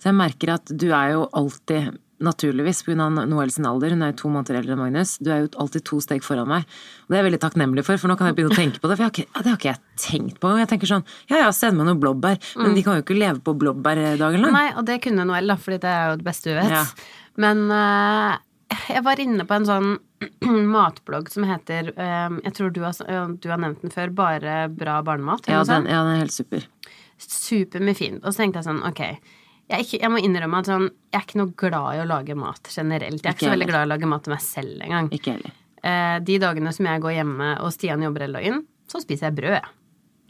så 0.00 0.08
jeg 0.10 0.16
merker 0.16 0.54
at 0.56 0.72
du 0.72 0.88
er 0.88 1.16
jo 1.16 1.26
alltid 1.36 1.98
Naturligvis 2.20 2.82
pga. 2.84 3.06
Noel 3.08 3.48
sin 3.48 3.64
alder, 3.64 3.94
hun 3.94 4.04
er 4.04 4.10
jo 4.10 4.16
to 4.20 4.30
måneder 4.32 4.58
eldre 4.58 4.74
enn 4.74 4.80
Magnus. 4.82 5.14
Du 5.24 5.30
er 5.32 5.46
jo 5.46 5.46
alltid 5.62 5.86
to 5.88 6.02
steg 6.04 6.20
foran 6.20 6.50
meg. 6.50 6.66
Og 7.06 7.14
det 7.14 7.16
er 7.16 7.22
jeg 7.22 7.26
veldig 7.30 7.40
takknemlig 7.46 7.84
for, 7.86 8.00
for 8.02 8.12
nå 8.12 8.16
kan 8.20 8.28
jeg 8.28 8.36
begynne 8.36 8.52
å 8.52 8.58
tenke 8.58 8.82
på 8.82 8.90
det. 8.90 8.98
For 8.98 9.06
har 9.06 9.14
ikke, 9.14 9.24
det 9.38 9.48
har 9.48 9.56
ikke 9.56 9.70
jeg 9.70 9.80
tenkt 10.04 10.36
på. 10.42 10.50
Jeg 10.60 10.68
tenker 10.68 10.90
sånn, 10.90 11.06
ja 11.32 11.40
ja, 11.40 11.48
send 11.56 11.80
meg 11.80 11.88
noe 11.88 11.96
blåbær. 11.96 12.36
Men 12.60 12.76
de 12.76 12.84
kan 12.84 12.98
jo 12.98 13.06
ikke 13.06 13.16
leve 13.16 13.40
på 13.46 13.54
blåbær 13.62 14.02
dagen 14.20 14.44
lang. 14.44 14.52
Nei, 14.52 14.66
og 14.76 14.84
det 14.90 14.98
kunne 15.06 15.24
Noel, 15.30 15.48
da, 15.48 15.56
fordi 15.64 15.80
det 15.80 15.94
er 15.94 16.10
jo 16.10 16.20
det 16.20 16.28
beste 16.28 16.52
hun 16.52 16.60
vet. 16.60 16.76
Ja. 16.76 16.84
Men 17.40 17.64
eh, 17.78 18.36
jeg 18.88 19.02
var 19.06 19.20
inne 19.22 19.46
på 19.48 19.56
en 19.56 19.66
sånn 19.68 19.90
matblogg 20.74 21.30
som 21.32 21.46
heter 21.48 21.92
eh, 21.94 22.38
Jeg 22.44 22.54
tror 22.56 22.72
du 22.74 22.82
har, 22.84 22.96
du 23.40 23.50
har 23.50 23.60
nevnt 23.62 23.84
den 23.84 23.94
før, 23.94 24.12
Bare 24.14 24.62
bra 24.72 25.00
barnemat. 25.06 25.48
Ja, 25.50 25.62
den, 25.66 25.88
ja, 25.90 26.02
den 26.06 26.16
er 26.18 26.24
helt 26.24 26.36
super. 26.36 26.66
Super 27.20 27.82
med 27.84 27.98
fint. 27.98 28.22
Og 28.24 28.32
så 28.32 28.42
tenkte 28.44 28.60
jeg 28.62 28.70
sånn, 28.70 28.82
ok 28.86 29.04
jeg, 29.70 29.86
ikke, 29.86 29.98
jeg 30.02 30.10
må 30.10 30.20
innrømme 30.22 30.60
at 30.62 30.68
sånn, 30.70 30.86
jeg 31.12 31.20
er 31.20 31.26
ikke 31.26 31.38
noe 31.38 31.54
glad 31.62 31.88
i 31.94 32.02
å 32.02 32.06
lage 32.10 32.36
mat 32.38 32.70
generelt. 32.72 33.20
Jeg 33.22 33.28
er 33.28 33.36
ikke, 33.36 33.36
Ikke 33.36 33.46
så 33.46 33.54
veldig 33.54 33.68
glad 33.70 33.84
i 33.84 33.86
å 33.86 33.90
lage 33.92 34.08
mat 34.10 34.24
til 34.26 34.34
meg 34.34 34.42
selv 34.44 34.86
engang. 34.86 35.10
Ikke 35.14 35.34
heller. 35.36 35.52
Eh, 35.80 36.16
de 36.26 36.38
dagene 36.42 36.72
som 36.76 36.88
jeg 36.90 37.02
går 37.04 37.14
hjemme 37.20 37.50
og 37.64 37.74
Stian 37.74 38.02
jobber 38.04 38.26
hele 38.26 38.40
dagen, 38.40 38.64
så 38.90 39.00
spiser 39.02 39.28
jeg 39.30 39.38
brød. 39.38 39.68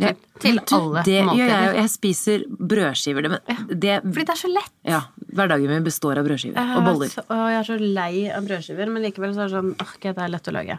Jeg. 0.07 0.17
Ja, 0.17 0.41
Til 0.41 0.59
alle 0.77 1.03
det 1.05 1.15
jeg 1.15 1.27
måltider. 1.29 1.65
jo. 1.67 1.73
Jeg 1.81 1.91
spiser 1.93 2.45
brødskiver. 2.73 3.23
Det, 3.23 3.31
men 3.31 3.79
det, 3.81 3.95
Fordi 4.03 4.25
det 4.25 4.35
er 4.35 4.41
så 4.43 4.51
lett. 4.53 4.73
ja, 4.89 5.01
hverdagen 5.37 5.69
min 5.75 5.85
består 5.85 6.19
av 6.21 6.25
brødskiver 6.29 6.57
Jeg 6.57 6.77
og 6.77 6.83
er 6.83 6.87
boller. 6.93 7.13
Så, 7.13 7.25
å, 7.29 7.39
jeg 7.53 7.59
er 7.61 7.69
så 7.69 7.79
lei 7.81 8.13
av 8.33 8.49
brødskiver, 8.49 8.91
men 8.95 9.03
likevel 9.05 9.35
så 9.37 9.45
er 9.45 9.51
det 9.51 9.57
sånn 9.59 9.73
åh, 9.77 9.95
okay, 9.97 10.13
det 10.17 10.25
er 10.25 10.33
lett 10.35 10.49
å 10.49 10.57
lage. 10.57 10.79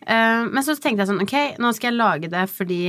Uh, 0.00 0.42
men 0.48 0.62
så 0.64 0.74
tenkte 0.80 1.04
jeg 1.04 1.10
sånn, 1.12 1.22
ok, 1.26 1.36
nå 1.60 1.72
skal 1.76 1.90
jeg 1.92 1.98
lage 2.00 2.30
det 2.32 2.46
fordi 2.48 2.80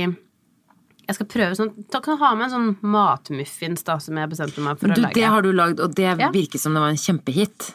jeg 1.02 1.16
skal 1.18 1.26
prøve 1.28 1.56
sånn 1.58 1.72
Da 1.92 1.98
kan 2.00 2.14
du 2.16 2.22
ha 2.22 2.30
med 2.38 2.46
en 2.46 2.52
sånn 2.54 2.68
matmuffins, 2.94 3.82
da, 3.84 3.98
som 4.00 4.16
jeg 4.16 4.30
bestemte 4.32 4.62
meg 4.64 4.78
for 4.80 4.88
Du, 4.88 4.94
å 4.96 5.04
lage. 5.04 5.14
det 5.18 5.24
har 5.28 5.42
du 5.44 5.50
lagd, 5.52 5.80
og 5.82 5.94
det 5.98 6.06
Ja. 6.08 6.30
virker 6.32 6.58
som 6.62 6.72
det 6.72 6.80
var 6.80 6.88
en 6.94 6.96
kjempehit. 6.96 7.72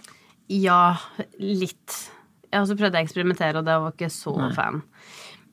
Ja, 0.50 0.98
litt. 1.38 1.98
Jeg 2.48 2.56
har 2.56 2.64
også 2.66 2.78
prøvd 2.80 2.96
å 2.96 3.02
eksperimentere, 3.04 3.60
og 3.60 3.66
det 3.68 3.76
var 3.84 3.92
ikke 3.92 4.10
så 4.10 4.34
fan. 4.56 4.82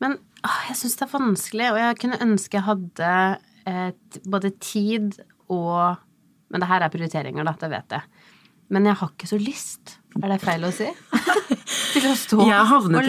Men 0.00 0.16
jeg 0.68 0.76
syns 0.76 0.96
det 1.00 1.06
er 1.06 1.12
vanskelig, 1.14 1.68
og 1.72 1.78
jeg 1.80 1.98
kunne 2.02 2.18
ønske 2.24 2.58
jeg 2.58 2.66
hadde 2.66 3.10
et, 3.70 4.18
både 4.28 4.50
tid 4.60 5.14
og 5.48 5.96
Men 6.52 6.60
det 6.62 6.68
her 6.68 6.84
er 6.84 6.92
prioriteringer, 6.92 7.44
da, 7.48 7.54
det 7.58 7.70
vet 7.72 7.94
jeg. 7.96 8.02
Men 8.70 8.84
jeg 8.86 8.94
har 9.00 9.08
ikke 9.10 9.26
så 9.26 9.38
lyst. 9.40 9.96
Er 10.22 10.28
det 10.30 10.36
feil 10.44 10.62
å 10.64 10.70
si? 10.72 10.86
Til 11.94 12.06
å 12.10 12.14
stå 12.18 12.44
Jeg 12.46 12.60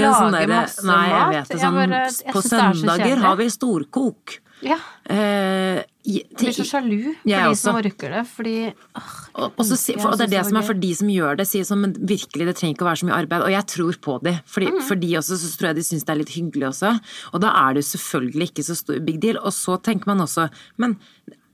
og 0.10 0.18
sånn 0.18 0.34
lage 0.34 0.48
derre 0.48 0.62
masse 0.64 0.86
Nei, 0.88 1.04
jeg 1.12 1.28
vet 1.34 1.52
det. 1.52 1.56
Jeg 1.56 1.62
Sånn, 1.62 1.78
bare- 1.78 2.00
jeg 2.10 2.34
på 2.34 2.42
er 2.42 2.50
søndager 2.50 3.22
har 3.26 3.38
vi 3.40 3.48
storkok. 3.54 4.36
Ja. 4.64 4.78
Eh, 5.12 5.82
Jeg 6.06 6.30
blir 6.38 6.54
så 6.56 6.64
sjalu 6.66 7.12
for 7.12 7.26
de 7.26 7.56
som 7.60 7.76
orker 7.76 8.10
det, 8.14 8.22
fordi 8.30 8.54
åh, 8.96 9.10
Og, 9.36 9.52
og, 9.58 9.66
så, 9.66 9.76
for, 10.00 10.12
og 10.14 10.18
det 10.18 10.28
er 10.28 10.32
det 10.38 10.44
som 10.48 10.58
er 10.58 10.64
for 10.66 10.74
de 10.80 10.92
som 10.96 11.08
gjør 11.12 11.36
det, 11.38 11.46
sier 11.50 11.64
sånn, 11.68 11.82
men 11.84 11.94
virkelig, 12.00 12.46
det 12.48 12.56
trenger 12.56 12.76
ikke 12.78 12.86
å 12.86 12.90
være 12.90 13.02
så 13.02 13.06
mye 13.10 13.18
arbeid. 13.20 13.42
Og 13.44 13.52
jeg 13.52 13.66
tror 13.74 13.98
på 14.08 14.14
de, 14.24 14.34
fordi, 14.48 14.68
Mm. 14.72 14.82
for 14.88 14.96
de 14.96 15.12
også, 15.20 15.36
så 15.42 15.52
tror 15.58 15.68
jeg 15.70 15.76
de 15.76 15.84
syns 15.90 16.06
det 16.06 16.14
er 16.16 16.22
litt 16.22 16.36
hyggelig 16.38 16.68
også. 16.72 16.94
Og 17.34 17.42
da 17.42 17.50
er 17.66 17.74
det 17.74 17.84
jo 17.84 17.90
selvfølgelig 17.98 18.48
ikke 18.52 18.64
så 18.70 18.76
stor 18.80 19.00
big 19.06 19.20
deal. 19.20 19.38
Og 19.44 19.52
så 19.52 19.76
tenker 19.82 20.08
man 20.08 20.20
også, 20.24 20.50
men 20.78 20.96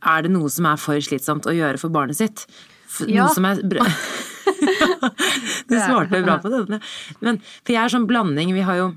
er 0.03 0.21
det 0.21 0.31
noe 0.31 0.49
som 0.49 0.65
er 0.65 0.77
for 0.77 0.93
slitsomt 1.01 1.45
å 1.49 1.55
gjøre 1.57 1.79
for 1.79 1.89
barnet 1.89 2.17
sitt? 2.21 2.45
For, 2.87 3.07
Ja. 3.09 3.25
Noe 3.25 3.33
som 3.33 3.45
er 3.45 3.55
Du 5.69 5.75
svarte 5.79 6.21
bra 6.23 6.37
på 6.41 6.49
det. 6.51 6.79
Men, 7.21 7.39
for 7.63 7.73
jeg 7.73 7.81
er 7.83 7.89
sånn 7.93 8.07
blanding, 8.09 8.53
vi 8.53 8.61
har 8.67 8.75
jo 8.77 8.87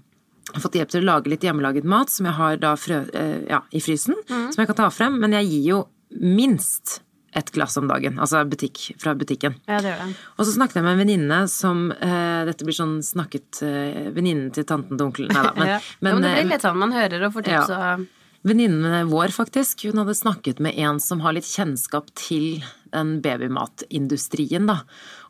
fått 0.61 0.77
hjelp 0.77 0.91
til 0.93 1.03
å 1.03 1.09
lage 1.09 1.31
litt 1.33 1.41
hjemmelaget 1.47 1.85
mat, 1.89 2.11
som 2.13 2.27
jeg 2.27 2.35
har 2.37 2.57
da 2.63 2.75
frø, 2.77 3.01
eh, 3.15 3.45
ja, 3.49 3.63
i 3.73 3.81
frysen, 3.81 4.15
Mm. 4.29 4.53
som 4.53 4.61
jeg 4.63 4.67
kan 4.69 4.77
ta 4.77 4.91
frem. 4.91 5.19
Men 5.21 5.33
jeg 5.33 5.49
gir 5.49 5.65
jo 5.71 5.89
minst 6.21 7.01
et 7.35 7.51
glass 7.51 7.77
om 7.77 7.89
dagen, 7.89 8.19
altså 8.23 8.45
butikk, 8.49 8.95
fra 9.03 9.15
butikken. 9.19 9.57
Ja, 9.67 9.81
det 9.81 9.91
gjør 9.91 10.05
det. 10.07 10.17
Og 10.39 10.47
så 10.47 10.53
snakket 10.55 10.75
jeg 10.79 10.85
med 10.85 10.93
en 10.93 11.01
venninne 11.07 11.49
som 11.51 11.91
eh, 11.91 12.45
Dette 12.47 12.63
blir 12.63 12.77
sånn 12.77 13.01
snakket 13.03 13.63
eh, 13.67 14.11
Venninnen 14.15 14.53
til 14.55 14.63
tanten 14.65 14.97
til 14.97 15.07
onkelen 15.09 15.33
Nei 15.35 15.43
da, 15.43 15.53
men, 15.57 15.67
ja. 15.73 15.81
men, 16.01 16.13
ja, 16.13 16.15
men 16.15 16.23
det 16.23 16.31
eh, 16.31 16.43
blir 16.45 16.53
litt 16.53 16.63
sånn, 16.63 16.79
man 16.79 16.93
hører 16.95 17.25
og 17.27 17.33
får 17.35 17.43
tips 17.49 17.73
Ja. 17.75 17.95
og 17.97 18.07
Venninnen 18.47 19.09
vår, 19.11 19.33
faktisk, 19.35 19.83
hun 19.89 19.99
hadde 20.05 20.15
snakket 20.15 20.61
med 20.61 20.77
en 20.79 21.01
som 21.01 21.21
har 21.25 21.33
litt 21.33 21.49
kjennskap 21.49 22.11
til 22.15 22.63
den 22.93 23.17
babymatindustrien, 23.25 24.67
da. 24.69 24.83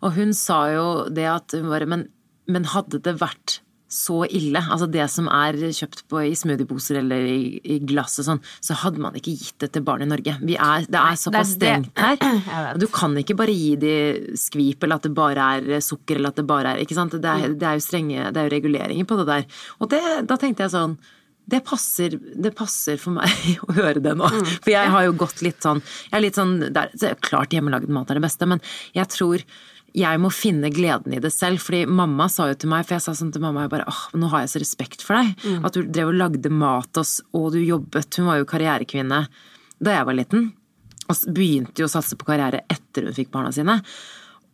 Og 0.03 0.13
hun 0.19 0.35
sa 0.37 0.67
jo 0.75 0.87
det 1.09 1.25
at 1.31 1.55
hun 1.57 1.71
bare 1.71 1.87
Men, 1.89 2.09
men 2.51 2.65
hadde 2.75 3.01
det 3.01 3.17
vært 3.23 3.61
så 3.95 4.25
ille, 4.27 4.59
altså 4.59 4.89
det 4.91 5.05
som 5.13 5.29
er 5.31 5.55
kjøpt 5.71 6.01
på 6.11 6.19
i 6.27 6.33
smoothieposer 6.35 6.99
eller 6.99 7.23
i, 7.31 7.61
i 7.63 7.79
glass 7.87 8.17
og 8.19 8.27
sånn, 8.27 8.41
så 8.65 8.75
hadde 8.83 8.99
man 9.05 9.15
ikke 9.15 9.37
gitt 9.39 9.57
det 9.63 9.71
til 9.77 9.85
barn 9.87 10.03
i 10.03 10.09
Norge. 10.11 10.35
Vi 10.43 10.57
er, 10.59 10.89
det 10.91 10.99
er 10.99 11.21
såpass 11.21 11.55
strengt 11.55 12.03
her. 12.03 12.19
Og 12.75 12.81
du 12.83 12.89
kan 12.91 13.15
ikke 13.23 13.37
bare 13.39 13.55
gi 13.55 13.75
de 13.79 13.95
skvip, 14.41 14.83
eller 14.83 14.99
at 14.99 15.07
det 15.07 15.15
bare 15.15 15.49
er 15.55 15.81
sukker, 15.85 16.19
eller 16.19 16.35
at 16.35 16.41
det 16.43 16.47
bare 16.51 16.75
er 16.75 16.83
Ikke 16.85 16.99
sant. 16.99 17.15
Det 17.15 17.23
Mm. 17.35 17.45
er, 17.45 17.55
det 17.61 17.67
er 17.71 17.79
jo 17.79 17.83
strenge 17.87 18.25
Det 18.35 18.41
er 18.43 18.49
jo 18.49 18.55
reguleringer 18.59 19.07
på 19.09 19.17
det 19.23 19.27
der. 19.31 19.45
Og 19.81 19.89
det, 19.95 20.01
da 20.29 20.37
tenkte 20.41 20.67
jeg 20.67 20.75
sånn 20.75 20.99
det 21.45 21.59
passer, 21.67 22.15
det 22.41 22.55
passer 22.57 22.97
for 22.97 23.13
meg 23.19 23.29
å 23.69 23.75
høre 23.77 24.01
det 24.01 24.15
nå. 24.17 24.25
Mm. 24.33 24.47
For 24.65 24.71
jeg 24.73 24.93
har 24.95 25.05
jo 25.05 25.13
gått 25.21 25.43
litt 25.45 25.61
sånn 25.61 25.83
Jeg 25.85 26.15
er 26.17 26.23
litt 26.25 26.39
sånn 26.39 26.55
der, 26.73 26.89
så 26.97 27.11
Klart 27.21 27.53
hjemmelaget 27.53 27.93
mat 27.93 28.09
er 28.11 28.17
det 28.17 28.25
beste, 28.25 28.49
men 28.49 28.63
jeg 28.97 29.11
tror 29.13 29.45
jeg 29.95 30.19
må 30.19 30.31
finne 30.35 30.71
gleden 30.75 31.15
i 31.15 31.21
det 31.23 31.31
selv. 31.35 31.63
Fordi 31.63 31.85
mamma 31.87 32.27
sa 32.33 32.49
jo 32.51 32.59
til 32.59 32.71
meg, 32.73 32.87
for 32.87 32.97
jeg 32.97 33.05
sa 33.07 33.15
sånn 33.17 33.31
til 33.35 33.45
mamma, 33.45 33.67
jeg 33.67 33.75
bare 33.77 33.87
åh, 33.91 34.03
nå 34.19 34.31
har 34.33 34.45
jeg 34.45 34.55
så 34.55 34.63
respekt 34.63 35.07
for 35.07 35.21
deg. 35.21 35.33
Mm. 35.45 35.61
At 35.69 35.77
du 35.77 35.87
drev 35.87 36.11
og 36.11 36.19
lagde 36.19 36.51
mat 36.51 37.01
og, 37.01 37.15
og 37.39 37.49
du 37.55 37.61
jobbet. 37.63 38.19
Hun 38.19 38.31
var 38.31 38.41
jo 38.41 38.51
karrierekvinne 38.51 39.25
da 39.85 39.97
jeg 39.97 40.09
var 40.09 40.19
liten. 40.19 40.49
Og 41.05 41.27
begynte 41.37 41.85
jo 41.85 41.89
å 41.89 41.93
satse 41.93 42.19
på 42.19 42.27
karriere 42.27 42.65
etter 42.73 43.07
hun 43.07 43.17
fikk 43.17 43.31
barna 43.35 43.53
sine. 43.55 43.79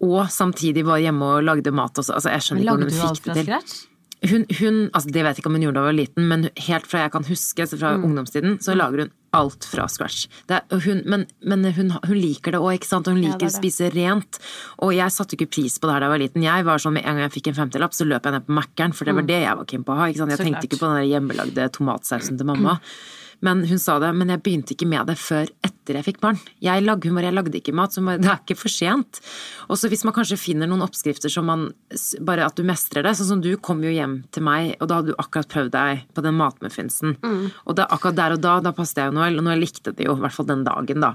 Og 0.05 0.25
samtidig 0.33 0.85
var 0.89 1.01
hjemme 1.01 1.37
og 1.37 1.47
lagde 1.47 1.73
mat 1.77 1.97
også. 2.01 2.17
Altså, 2.19 2.33
jeg 2.35 2.47
skjønner 2.47 2.65
ikke 2.65 2.77
hvordan 2.77 2.93
hun 2.93 3.17
fikk 3.17 3.31
det 3.31 3.39
til. 3.39 3.49
scratch? 3.49 3.79
Hun, 4.21 4.43
hun, 4.59 4.81
altså 4.93 5.09
det 5.09 5.23
vet 5.25 5.39
jeg 5.39 5.41
ikke 5.41 5.49
om 5.49 5.55
hun 5.57 5.63
gjorde 5.65 5.79
da 5.79 5.83
hun 5.87 5.89
var 5.89 5.97
liten, 5.97 6.27
men 6.29 6.43
helt 6.67 6.89
fra 6.89 7.07
jeg 7.07 7.13
kan 7.15 7.25
huske, 7.25 7.65
så 7.65 7.79
fra 7.81 7.95
ungdomstiden, 7.97 8.59
så 8.61 8.75
lager 8.77 9.07
hun 9.07 9.13
alt 9.33 9.65
fra 9.65 9.85
scratch. 9.89 10.27
Det 10.51 10.59
hun, 10.85 11.03
men 11.07 11.27
men 11.47 11.65
hun, 11.77 11.91
hun 12.03 12.17
liker 12.19 12.53
det 12.57 12.61
òg, 12.61 12.73
ikke 12.81 12.89
sant. 12.89 13.07
Hun 13.07 13.17
hun 13.21 13.23
Ja, 13.23 13.33
liker 13.35 13.47
det 13.47 13.53
er 13.53 13.59
å 13.59 13.61
spise 13.63 13.91
rent. 13.95 14.39
Og 14.83 14.93
jeg 14.97 15.15
satte 15.15 15.37
ikke 15.39 15.51
pris 15.51 15.79
på 15.79 15.87
det 15.87 15.95
her 15.95 16.01
da 16.01 16.07
jeg 16.09 16.15
var 16.17 16.23
liten. 16.25 16.43
Jeg 16.43 16.65
var 16.67 16.79
sånn 16.83 16.97
med 16.99 17.05
en 17.07 17.15
gang 17.21 17.29
jeg 17.29 17.37
fikk 17.39 17.49
en 17.53 17.59
femtilapp, 17.61 17.95
så 17.95 18.07
løp 18.09 18.25
jeg 18.27 18.33
ned 18.37 18.47
på 18.47 18.57
Mækkern, 18.59 18.95
for 18.97 19.05
det 19.05 19.15
var 19.15 19.23
det 19.31 19.41
jeg 19.45 19.57
var 19.63 19.65
keen 19.71 19.85
på 19.87 19.93
å 19.95 19.97
ha. 20.01 20.09
Ikke 20.11 20.23
sant? 20.25 20.31
Jeg 20.35 20.39
Så 20.43 20.45
tenkte 20.49 20.61
klart. 20.61 20.71
ikke 20.71 20.81
på 20.83 20.91
den 20.91 20.99
der 21.01 21.09
hjemmelagde 21.15 21.69
tomatsausen 21.79 22.39
til 22.41 22.47
mamma. 22.47 22.79
Men 23.47 23.63
hun 23.65 23.81
sa 23.81 23.97
det, 24.03 24.11
men 24.17 24.29
jeg 24.33 24.43
begynte 24.45 24.75
ikke 24.75 24.89
med 24.89 25.09
det 25.09 25.17
før 25.21 25.49
etter 25.65 25.97
jeg 25.97 26.07
fikk 26.07 26.21
barn. 26.23 26.39
Jeg, 26.63 26.85
lagde 26.85 27.09
humor, 27.09 27.25
jeg 27.25 27.35
lagde 27.35 27.57
ikke 27.57 27.75
mat, 27.75 27.95
så 27.95 28.03
det 28.05 28.29
er 28.29 28.43
ikke 28.43 28.59
for 28.61 28.73
sent. 28.73 29.21
Og 29.69 29.81
så 29.81 29.89
hvis 29.91 30.05
man 30.05 30.15
kanskje 30.17 30.39
finner 30.39 30.69
noen 30.71 30.85
oppskrifter 30.87 31.33
som 31.33 31.49
man 31.49 31.69
Bare 32.21 32.45
at 32.47 32.55
du 32.57 32.63
mestrer 32.67 33.03
det. 33.05 33.13
Sånn 33.19 33.29
som 33.29 33.41
du 33.43 33.51
kom 33.59 33.81
jo 33.85 33.91
hjem 33.91 34.21
til 34.35 34.45
meg, 34.47 34.75
og 34.81 34.89
da 34.91 35.01
hadde 35.01 35.13
du 35.13 35.19
akkurat 35.21 35.49
prøvd 35.51 35.73
deg 35.75 36.05
på 36.15 36.23
den 36.25 36.37
matmuffinsen. 36.39 37.17
Og 37.67 37.77
da, 37.79 37.87
akkurat 37.91 38.17
der 38.19 38.37
og 38.37 38.43
da, 38.45 38.59
da 38.65 38.73
passet 38.77 39.01
jeg 39.03 39.11
jo 39.11 39.17
Noel, 39.19 39.41
og 39.41 39.47
Noel 39.49 39.63
likte 39.65 39.93
det 39.97 40.07
jo, 40.07 40.15
i 40.17 40.23
hvert 40.25 40.37
fall 40.37 40.49
den 40.49 40.65
dagen, 40.67 41.03
da. 41.05 41.15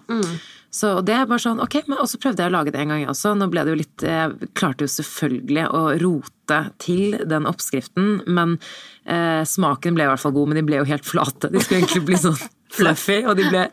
Så 0.75 0.89
det 1.07 1.13
er 1.15 1.27
bare 1.29 1.39
sånn, 1.39 1.61
ok, 1.63 1.77
men 1.87 2.01
Og 2.03 2.09
så 2.11 2.19
prøvde 2.21 2.43
jeg 2.43 2.51
å 2.51 2.55
lage 2.57 2.73
det 2.75 2.81
en 2.81 2.91
gang 2.91 3.05
jeg 3.05 3.11
også. 3.13 3.31
Nå 3.39 3.47
ble 3.53 3.63
det 3.63 3.75
jo 3.75 3.79
litt 3.79 4.05
Jeg 4.05 4.49
klarte 4.57 4.87
jo 4.87 4.91
selvfølgelig 4.91 5.69
å 5.71 5.83
rote 6.03 6.59
til 6.83 7.15
den 7.25 7.47
oppskriften, 7.49 8.19
men 8.27 8.57
eh, 9.07 9.41
smaken 9.47 9.95
ble 9.97 10.05
i 10.05 10.11
hvert 10.11 10.21
fall 10.21 10.35
god. 10.35 10.51
Men 10.51 10.59
de 10.59 10.65
ble 10.67 10.81
jo 10.83 10.89
helt 10.89 11.07
flate. 11.07 11.49
De 11.53 11.63
skulle 11.63 11.81
egentlig 11.81 12.03
bli 12.11 12.19
sånn 12.21 12.37
fluffy, 12.77 13.21
og 13.25 13.39
de 13.39 13.47
ble 13.49 13.63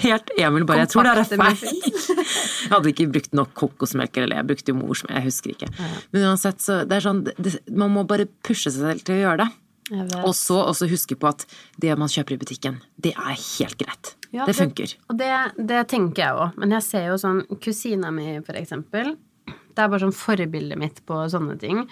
helt 0.00 0.30
Emil 0.40 0.64
bare 0.68 0.84
Jeg 0.84 0.92
tror 0.94 1.08
det 1.08 1.12
er 1.12 1.28
feil. 1.28 1.74
Jeg 2.62 2.70
hadde 2.72 2.92
ikke 2.92 3.08
brukt 3.12 3.34
nok 3.36 3.50
kokosmelk, 3.58 4.16
eller 4.22 4.38
jeg 4.38 4.48
brukte 4.48 4.72
jo 4.72 4.76
morsmelk, 4.78 5.12
jeg 5.18 5.26
husker 5.26 5.52
ikke. 5.52 5.68
Men 6.14 6.22
uansett, 6.30 6.62
så 6.62 6.78
det 6.88 6.96
er 6.96 7.04
sånn 7.04 7.20
det, 7.26 7.56
Man 7.68 7.92
må 7.92 8.06
bare 8.08 8.24
pushe 8.46 8.70
seg 8.70 8.78
selv 8.78 9.04
til 9.04 9.18
å 9.18 9.20
gjøre 9.26 9.42
det. 9.42 9.48
Og 10.24 10.34
så 10.38 10.58
også 10.70 10.88
huske 10.90 11.16
på 11.20 11.28
at 11.30 11.44
det 11.82 11.92
man 12.00 12.08
kjøper 12.12 12.36
i 12.36 12.40
butikken, 12.40 12.80
det 13.02 13.12
er 13.14 13.36
helt 13.36 13.76
greit. 13.80 14.14
Ja, 14.32 14.46
det 14.48 14.54
funker. 14.56 14.94
Og 15.12 15.18
det, 15.20 15.28
det 15.58 15.82
tenker 15.92 16.22
jeg 16.24 16.38
òg. 16.40 16.56
Men 16.62 16.72
jeg 16.78 16.86
ser 16.86 17.06
jo 17.10 17.18
sånn 17.20 17.42
Kusina 17.60 18.10
mi, 18.14 18.38
for 18.46 18.56
eksempel. 18.56 19.14
Det 19.46 19.80
er 19.84 19.88
bare 19.92 20.00
sånn 20.06 20.16
forbildet 20.16 20.80
mitt 20.80 21.02
på 21.08 21.18
sånne 21.32 21.58
ting. 21.60 21.82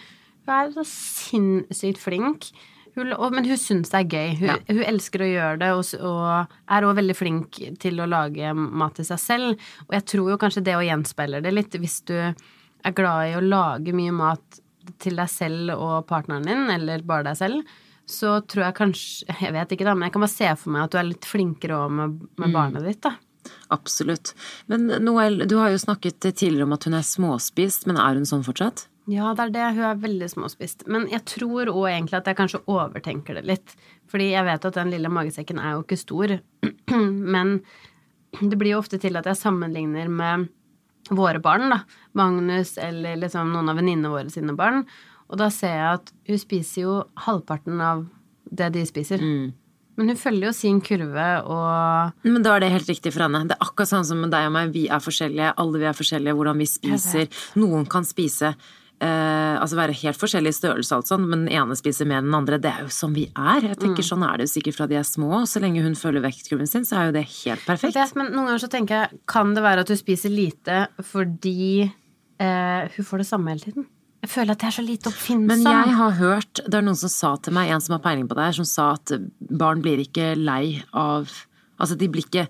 Hun 0.47 0.55
er 0.57 0.71
så 0.73 0.85
sinnssykt 0.89 2.01
flink. 2.01 2.49
Hun, 2.97 3.13
men 3.33 3.47
hun 3.47 3.61
syns 3.61 3.93
det 3.93 4.01
er 4.01 4.09
gøy. 4.11 4.31
Hun, 4.41 4.49
Ja. 4.49 4.57
hun 4.69 4.81
elsker 4.83 5.23
å 5.23 5.29
gjøre 5.31 5.59
det, 5.61 5.69
og, 5.77 5.93
og 6.01 6.57
er 6.75 6.87
òg 6.89 6.97
veldig 6.99 7.15
flink 7.17 7.61
til 7.83 8.01
å 8.03 8.09
lage 8.11 8.51
mat 8.57 8.97
til 8.99 9.07
seg 9.07 9.21
selv. 9.23 9.69
Og 9.89 9.95
jeg 9.95 10.07
tror 10.15 10.33
jo 10.33 10.41
kanskje 10.43 10.65
det 10.67 10.75
å 10.79 10.83
gjenspeiler 10.85 11.45
det 11.45 11.53
litt, 11.55 11.77
hvis 11.79 12.01
du 12.09 12.17
er 12.19 12.97
glad 12.97 13.29
i 13.31 13.37
å 13.39 13.45
lage 13.45 13.93
mye 13.95 14.13
mat 14.17 14.61
til 14.99 15.21
deg 15.21 15.29
selv 15.31 15.77
og 15.77 16.07
partneren 16.09 16.49
din, 16.49 16.65
eller 16.73 17.05
bare 17.07 17.29
deg 17.29 17.37
selv, 17.39 17.77
så 18.13 18.37
tror 18.45 18.67
jeg 18.67 18.77
kanskje 18.77 19.37
Jeg 19.41 19.55
vet 19.55 19.73
ikke, 19.75 19.87
da, 19.89 19.95
men 19.97 20.09
jeg 20.09 20.15
kan 20.15 20.25
bare 20.25 20.35
se 20.35 20.53
for 20.61 20.75
meg 20.75 20.87
at 20.87 20.95
du 20.95 21.01
er 21.01 21.11
litt 21.11 21.29
flinkere 21.29 21.79
òg 21.85 21.97
med, 21.97 22.23
med 22.43 22.55
barnet 22.55 22.87
ditt, 22.87 23.03
da. 23.07 23.17
Absolutt. 23.73 24.35
Men 24.71 24.87
Noel, 25.01 25.45
du 25.49 25.57
har 25.61 25.73
jo 25.73 25.81
snakket 25.81 26.21
tidligere 26.21 26.67
om 26.67 26.75
at 26.77 26.87
hun 26.87 26.97
er 26.99 27.07
småspist, 27.07 27.87
men 27.89 27.99
er 28.01 28.19
hun 28.19 28.29
sånn 28.29 28.45
fortsatt? 28.47 28.87
Ja, 29.11 29.33
det 29.35 29.49
er 29.49 29.55
det. 29.55 29.67
Hun 29.79 29.87
er 29.89 30.03
veldig 30.03 30.29
småspist. 30.31 30.85
Men 30.91 31.09
jeg 31.11 31.25
tror 31.27 31.71
òg 31.73 31.89
egentlig 31.91 32.19
at 32.21 32.29
jeg 32.31 32.39
kanskje 32.39 32.63
overtenker 32.71 33.39
det 33.39 33.47
litt. 33.49 33.75
Fordi 34.11 34.31
jeg 34.33 34.47
vet 34.47 34.67
at 34.69 34.79
den 34.79 34.93
lille 34.93 35.11
magesekken 35.13 35.59
er 35.63 35.75
jo 35.75 35.85
ikke 35.85 35.99
stor. 35.99 36.37
Men 37.35 37.61
det 38.39 38.59
blir 38.59 38.77
jo 38.77 38.83
ofte 38.83 39.01
til 39.03 39.19
at 39.19 39.27
jeg 39.27 39.41
sammenligner 39.41 40.11
med 40.13 40.51
våre 41.11 41.41
barn, 41.43 41.71
da. 41.73 41.81
Magnus 42.19 42.77
eller 42.79 43.19
liksom 43.19 43.51
noen 43.55 43.73
av 43.73 43.81
venninnene 43.81 44.13
våre 44.13 44.31
sine 44.31 44.55
barn. 44.59 44.85
Og 45.31 45.39
da 45.39 45.51
ser 45.55 45.77
jeg 45.77 45.99
at 46.01 46.13
hun 46.29 46.41
spiser 46.43 46.83
jo 46.83 46.95
halvparten 47.27 47.83
av 47.85 48.05
det 48.51 48.73
de 48.75 48.85
spiser. 48.89 49.23
Men 50.01 50.13
hun 50.15 50.19
følger 50.19 50.49
jo 50.49 50.57
sin 50.57 50.81
kurve 50.83 51.29
og 51.45 52.27
Men 52.27 52.45
da 52.45 52.57
er 52.57 52.65
det 52.65 52.73
helt 52.73 52.91
riktig 52.91 53.13
for 53.13 53.27
henne. 53.27 53.45
Det 53.51 53.57
er 53.59 53.67
akkurat 53.67 53.91
sånn 53.91 54.07
som 54.09 54.23
med 54.23 54.33
deg 54.33 54.49
og 54.49 54.55
meg. 54.57 54.75
Vi 54.75 54.87
er 54.89 55.03
forskjellige, 55.05 55.55
alle 55.61 55.83
vi 55.83 55.89
er 55.91 55.97
forskjellige, 55.97 56.37
hvordan 56.39 56.63
vi 56.63 56.69
spiser. 56.71 57.43
Noen 57.61 57.85
kan 57.91 58.07
spise 58.09 58.55
eh, 58.55 59.57
Altså 59.61 59.77
være 59.77 59.97
helt 60.01 60.17
forskjellig 60.17 60.55
i 60.55 60.57
størrelse, 60.57 60.97
altså, 61.03 61.19
men 61.21 61.45
den 61.45 61.53
ene 61.59 61.77
spiser 61.79 62.09
mer 62.09 62.23
enn 62.23 62.31
den 62.31 62.39
andre. 62.41 62.61
Det 62.63 62.73
er 62.73 62.87
jo 62.87 62.95
som 62.97 63.15
vi 63.17 63.27
er. 63.29 63.69
Jeg 63.69 63.81
tenker 63.83 64.07
Sånn 64.07 64.25
er 64.27 64.41
det 64.41 64.49
jo 64.49 64.55
sikkert 64.55 64.81
fra 64.81 64.89
de 64.91 64.99
er 65.03 65.07
små. 65.07 65.45
Så 65.51 65.63
lenge 65.63 65.85
hun 65.85 65.99
følger 65.99 66.25
vektkurven 66.25 66.71
sin, 66.71 66.89
så 66.89 67.03
er 67.03 67.11
jo 67.11 67.17
det 67.21 67.27
helt 67.29 67.67
perfekt. 67.69 67.99
Det, 67.99 68.09
men 68.19 68.33
noen 68.33 68.51
ganger 68.51 68.65
så 68.65 68.73
tenker 68.73 69.03
jeg, 69.03 69.23
kan 69.31 69.55
det 69.57 69.67
være 69.69 69.85
at 69.85 69.93
hun 69.93 70.01
spiser 70.01 70.33
lite 70.33 70.85
fordi 71.13 71.85
eh, 71.85 72.83
hun 72.97 73.11
får 73.13 73.23
det 73.23 73.33
samme 73.35 73.53
hele 73.53 73.69
tiden? 73.69 73.91
Jeg 74.21 74.31
føler 74.35 74.53
at 74.53 74.65
jeg 74.65 74.69
er 74.69 74.77
så 74.77 74.83
lite 74.85 75.09
oppfinnsom. 75.09 75.47
Men 75.49 75.63
jeg 75.65 75.95
har 75.97 76.17
hørt, 76.19 76.61
det 76.67 76.77
er 76.77 76.85
noen 76.85 76.99
som 77.01 77.13
sa 77.13 77.31
til 77.41 77.57
meg, 77.57 77.71
en 77.73 77.81
som 77.81 77.97
har 77.97 78.03
peiling 78.05 78.27
på 78.29 78.37
det 78.37 78.51
her, 78.51 78.59
som 78.59 78.69
sa 78.69 78.91
at 78.99 79.15
barn 79.63 79.81
blir 79.85 80.03
ikke 80.05 80.35
lei 80.39 80.83
av 80.93 81.31
Altså, 81.81 81.95
de 81.97 82.11
blir 82.13 82.27
ikke 82.27 82.43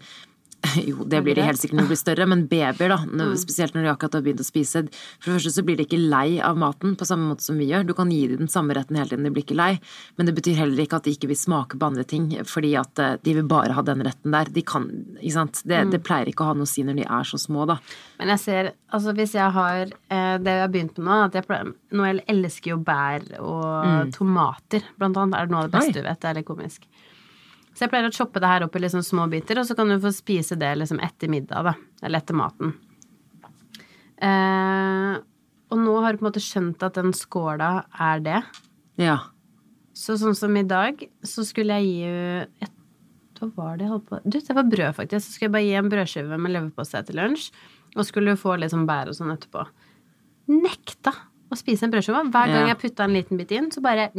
jo, 0.88 1.05
det 1.09 1.23
blir 1.25 1.35
de 1.38 1.44
helt 1.46 1.57
sikkert 1.61 1.79
når 1.79 1.87
de 1.87 1.90
blir 1.94 1.99
større, 2.01 2.27
men 2.29 2.42
babyer, 2.51 2.90
da, 2.92 2.99
når- 3.09 3.37
spesielt 3.40 3.73
når 3.75 3.87
de 3.87 3.90
akkurat 3.94 4.18
har 4.18 4.25
begynt 4.27 4.42
å 4.42 4.46
spise 4.46 4.83
For 4.92 5.31
det 5.31 5.37
første 5.38 5.53
så 5.57 5.64
blir 5.64 5.79
de 5.81 5.87
ikke 5.87 5.99
lei 6.01 6.38
av 6.44 6.59
maten 6.61 6.96
på 7.01 7.07
samme 7.09 7.31
måte 7.31 7.46
som 7.46 7.57
vi 7.57 7.68
gjør. 7.70 7.87
Du 7.88 7.94
kan 7.96 8.11
gi 8.12 8.27
dem 8.29 8.42
den 8.44 8.51
samme 8.53 8.75
retten 8.77 8.99
hele 9.01 9.09
tiden, 9.09 9.25
de 9.25 9.33
blir 9.33 9.44
ikke 9.46 9.57
lei. 9.57 9.70
Men 10.18 10.29
det 10.29 10.35
betyr 10.37 10.59
heller 10.61 10.83
ikke 10.85 11.01
at 11.01 11.09
de 11.09 11.14
ikke 11.16 11.31
vil 11.33 11.40
smake 11.40 11.79
på 11.81 11.88
andre 11.88 12.05
ting, 12.05 12.29
fordi 12.44 12.75
at 12.77 12.99
eh, 13.01 13.16
de 13.25 13.35
vil 13.40 13.49
bare 13.49 13.73
ha 13.79 13.83
den 13.87 14.05
retten 14.05 14.31
der. 14.37 14.53
De 14.53 14.62
kan, 14.62 14.85
ikke 15.20 15.33
sant. 15.38 15.62
Det, 15.64 15.81
det 15.94 16.03
pleier 16.05 16.29
ikke 16.29 16.44
å 16.44 16.51
ha 16.53 16.55
noe 16.59 16.68
å 16.68 16.70
si 16.70 16.85
når 16.85 17.01
de 17.01 17.09
er 17.09 17.25
så 17.33 17.40
små, 17.40 17.64
da. 17.70 17.79
Men 18.20 18.35
jeg 18.37 18.44
ser, 18.44 18.73
altså 18.92 19.14
hvis 19.16 19.33
jeg 19.38 19.51
har 19.57 19.87
eh, 19.88 20.37
det 20.42 20.57
jeg 20.59 20.64
har 20.66 20.75
begynt 20.77 20.99
med 21.01 21.09
nå 21.11 21.20
at 21.31 21.40
jeg 21.40 21.49
pleier, 21.49 21.73
Noel 21.96 22.20
elsker 22.31 22.75
jo 22.77 22.81
bær 22.87 23.25
og 23.40 24.12
tomater, 24.14 24.85
blant 25.01 25.16
annet. 25.18 25.38
Er 25.40 25.49
det 25.49 25.55
noe 25.57 25.64
av 25.64 25.70
det 25.70 25.79
beste 25.79 25.96
Oi. 25.96 26.03
du 26.03 26.07
vet? 26.07 26.20
Det 26.20 26.29
er 26.31 26.37
litt 26.38 26.46
komisk. 26.49 26.85
Så 27.75 27.87
jeg 27.87 27.93
pleier 27.93 28.09
å 28.09 28.15
choppe 28.15 28.43
det 28.43 28.51
her 28.51 28.65
opp 28.67 28.77
i 28.77 28.83
liksom 28.83 29.03
små 29.07 29.27
biter, 29.31 29.61
og 29.61 29.69
så 29.69 29.77
kan 29.79 29.89
du 29.89 29.97
få 30.03 30.13
spise 30.15 30.59
det 30.59 30.73
liksom 30.81 31.01
etter 31.05 31.31
middag, 31.33 31.71
da. 31.71 31.75
Eller 32.03 32.23
etter 32.23 32.37
maten. 32.37 32.75
Eh, 34.21 35.15
og 35.71 35.79
nå 35.79 35.95
har 36.03 36.13
du 36.13 36.21
på 36.21 36.27
en 36.27 36.29
måte 36.29 36.43
skjønt 36.43 36.83
at 36.85 36.99
den 36.99 37.15
skåla 37.17 37.71
er 37.95 38.25
det. 38.25 38.41
Ja. 39.01 39.17
Så 39.97 40.17
sånn 40.21 40.37
som 40.37 40.57
i 40.59 40.67
dag, 40.67 41.01
så 41.27 41.45
skulle 41.47 41.79
jeg 41.81 41.89
gi 41.89 42.67
et, 42.67 42.77
Hva 43.41 43.49
var 43.57 43.79
det 43.79 43.87
jeg 43.87 43.93
holdt 43.95 44.09
på 44.11 44.19
Du, 44.27 44.37
det 44.37 44.57
var 44.57 44.67
brød, 44.69 44.95
faktisk. 44.99 45.25
Så 45.25 45.35
skulle 45.35 45.49
jeg 45.49 45.55
bare 45.55 45.69
gi 45.69 45.77
en 45.81 45.93
brødskive 45.93 46.41
med 46.41 46.53
leverpostei 46.53 47.01
til 47.09 47.17
lunsj. 47.21 47.49
Og 47.97 48.07
skulle 48.07 48.37
få 48.39 48.59
sånn 48.71 48.87
bær 48.89 49.11
og 49.11 49.17
sånn 49.17 49.33
etterpå. 49.33 49.65
Nekta 50.53 51.15
å 51.51 51.59
spise 51.59 51.87
en 51.87 51.95
brødskive. 51.95 52.27
Hver 52.35 52.53
gang 52.53 52.69
jeg 52.69 52.81
putta 52.83 53.07
en 53.07 53.17
liten 53.17 53.41
bit 53.41 53.55
inn, 53.57 53.71
så 53.73 53.83
bare 53.83 54.11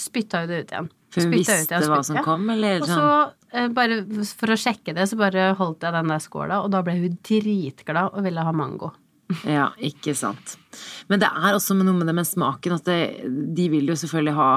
spytta 0.00 0.42
jo 0.44 0.50
det 0.50 0.60
ut 0.64 0.70
igjen. 0.74 0.90
Hun 1.14 1.30
visste 1.30 1.78
hva 1.86 2.00
som 2.02 2.16
kom, 2.26 2.48
eller 2.50 2.80
Og 2.82 2.88
sånn? 2.88 2.98
så, 2.98 3.48
eh, 3.54 3.68
bare 3.70 4.00
for 4.26 4.50
å 4.50 4.58
sjekke 4.58 4.94
det, 4.96 5.04
så 5.06 5.16
bare 5.16 5.54
holdt 5.54 5.80
jeg 5.86 5.92
den 5.94 6.08
der 6.10 6.18
skåla, 6.24 6.62
og 6.64 6.70
da 6.74 6.82
ble 6.82 6.96
hun 6.98 7.18
dritglad 7.22 8.10
og 8.12 8.22
ville 8.26 8.42
ha 8.42 8.52
mango. 8.52 8.92
Ja, 9.48 9.70
ikke 9.80 10.12
sant. 10.18 10.56
Men 11.08 11.20
det 11.22 11.30
er 11.30 11.54
også 11.54 11.74
noe 11.78 11.94
med 11.96 12.06
det 12.10 12.14
med 12.18 12.26
smaken, 12.28 12.74
at 12.76 12.84
det, 12.84 12.98
de 13.56 13.68
vil 13.72 13.86
jo 13.86 13.94
selvfølgelig 13.94 14.34
ha 14.36 14.50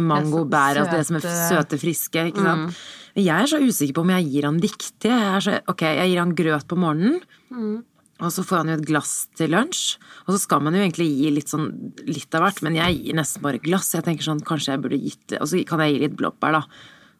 mango, 0.00 0.44
bær, 0.46 0.78
altså 0.78 0.96
det 0.96 1.06
som 1.08 1.16
er 1.18 1.26
søte- 1.26 1.78
friske, 1.80 2.26
ikke 2.30 2.42
sant. 2.46 2.76
Men 3.16 3.24
jeg 3.26 3.42
er 3.42 3.50
så 3.50 3.58
usikker 3.60 3.94
på 3.98 4.04
om 4.06 4.10
jeg 4.14 4.28
gir 4.30 4.44
han 4.46 4.60
riktig. 4.62 5.10
Jeg 5.10 5.34
er 5.34 5.40
så, 5.42 5.54
ok, 5.68 5.82
jeg 5.98 6.10
gir 6.12 6.18
han 6.22 6.34
grøt 6.38 6.66
på 6.70 6.78
morgenen, 6.78 7.20
og 8.20 8.30
så 8.34 8.44
får 8.44 8.56
han 8.62 8.68
jo 8.72 8.78
et 8.78 8.86
glass 8.88 9.12
til 9.38 9.50
lunsj. 9.54 9.96
Og 10.26 10.34
så 10.34 10.38
skal 10.44 10.62
man 10.62 10.74
jo 10.76 10.82
egentlig 10.84 11.08
gi 11.16 11.30
litt 11.34 11.48
sånn, 11.50 11.66
litt 12.06 12.34
av 12.36 12.44
hvert, 12.46 12.62
men 12.66 12.76
jeg 12.78 13.00
gir 13.02 13.16
nesten 13.18 13.42
bare 13.44 13.58
glass. 13.64 13.92
Jeg 13.96 14.04
tenker 14.06 14.26
sånn, 14.28 14.42
kanskje 14.46 14.74
jeg 14.76 14.82
burde 14.84 15.00
gitt, 15.00 15.36
og 15.40 15.48
så 15.50 15.60
kan 15.68 15.80
jeg 15.84 15.96
gi 15.96 16.02
litt 16.06 16.16
blåbær 16.20 16.58
da. 16.60 16.64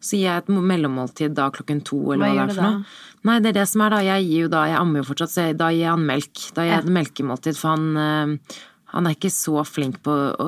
Så 0.01 0.17
gir 0.17 0.29
jeg 0.31 0.41
et 0.45 0.49
mellommåltid 0.49 1.35
da 1.37 1.51
klokken 1.53 1.83
to, 1.85 1.99
eller 2.15 2.31
Hva 2.31 2.33
hva, 2.33 2.47
det 2.47 2.53
er 2.53 2.57
for 2.57 2.63
da? 2.63 2.71
noe. 2.73 2.85
Nei, 3.29 3.39
det 3.45 3.51
er 3.51 3.59
det 3.59 3.67
som 3.69 3.83
er 3.85 3.91
da. 3.93 3.99
Jeg 4.07 4.25
gir 4.31 4.47
jo 4.47 4.53
da, 4.55 4.63
jeg 4.71 4.79
ammer 4.81 5.03
jo 5.03 5.09
fortsatt, 5.11 5.33
så 5.35 5.43
jeg, 5.51 5.59
da 5.61 5.69
gir 5.75 5.83
jeg 5.85 5.91
han 5.93 6.07
melk. 6.09 6.45
Da 6.57 6.65
gir 6.65 6.73
jeg 6.77 6.85
et 6.87 6.93
melkemåltid, 6.97 7.59
for 7.61 7.75
han, 7.75 7.85
eh, 8.01 8.57
han 8.95 9.07
er 9.07 9.15
ikke 9.15 9.31
så 9.31 9.61
flink 9.69 10.01
på 10.03 10.11
å, 10.41 10.47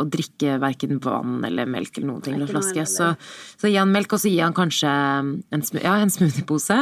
å 0.00 0.06
drikke 0.10 0.56
hverken 0.64 0.96
vann 1.04 1.44
eller 1.44 1.68
melk 1.70 1.98
eller 2.00 2.08
noen 2.14 2.24
ting 2.24 2.34
eller 2.38 2.48
flaske. 2.50 2.86
Så, 2.88 3.12
så 3.60 3.68
gir 3.68 3.82
han 3.84 3.92
melk, 3.92 4.16
og 4.16 4.22
så 4.24 4.32
gir 4.32 4.42
han 4.48 4.56
kanskje 4.56 4.88
en, 4.90 5.62
smu- 5.68 5.84
ja, 5.84 5.92
en 6.00 6.10
smoothiepose, 6.16 6.80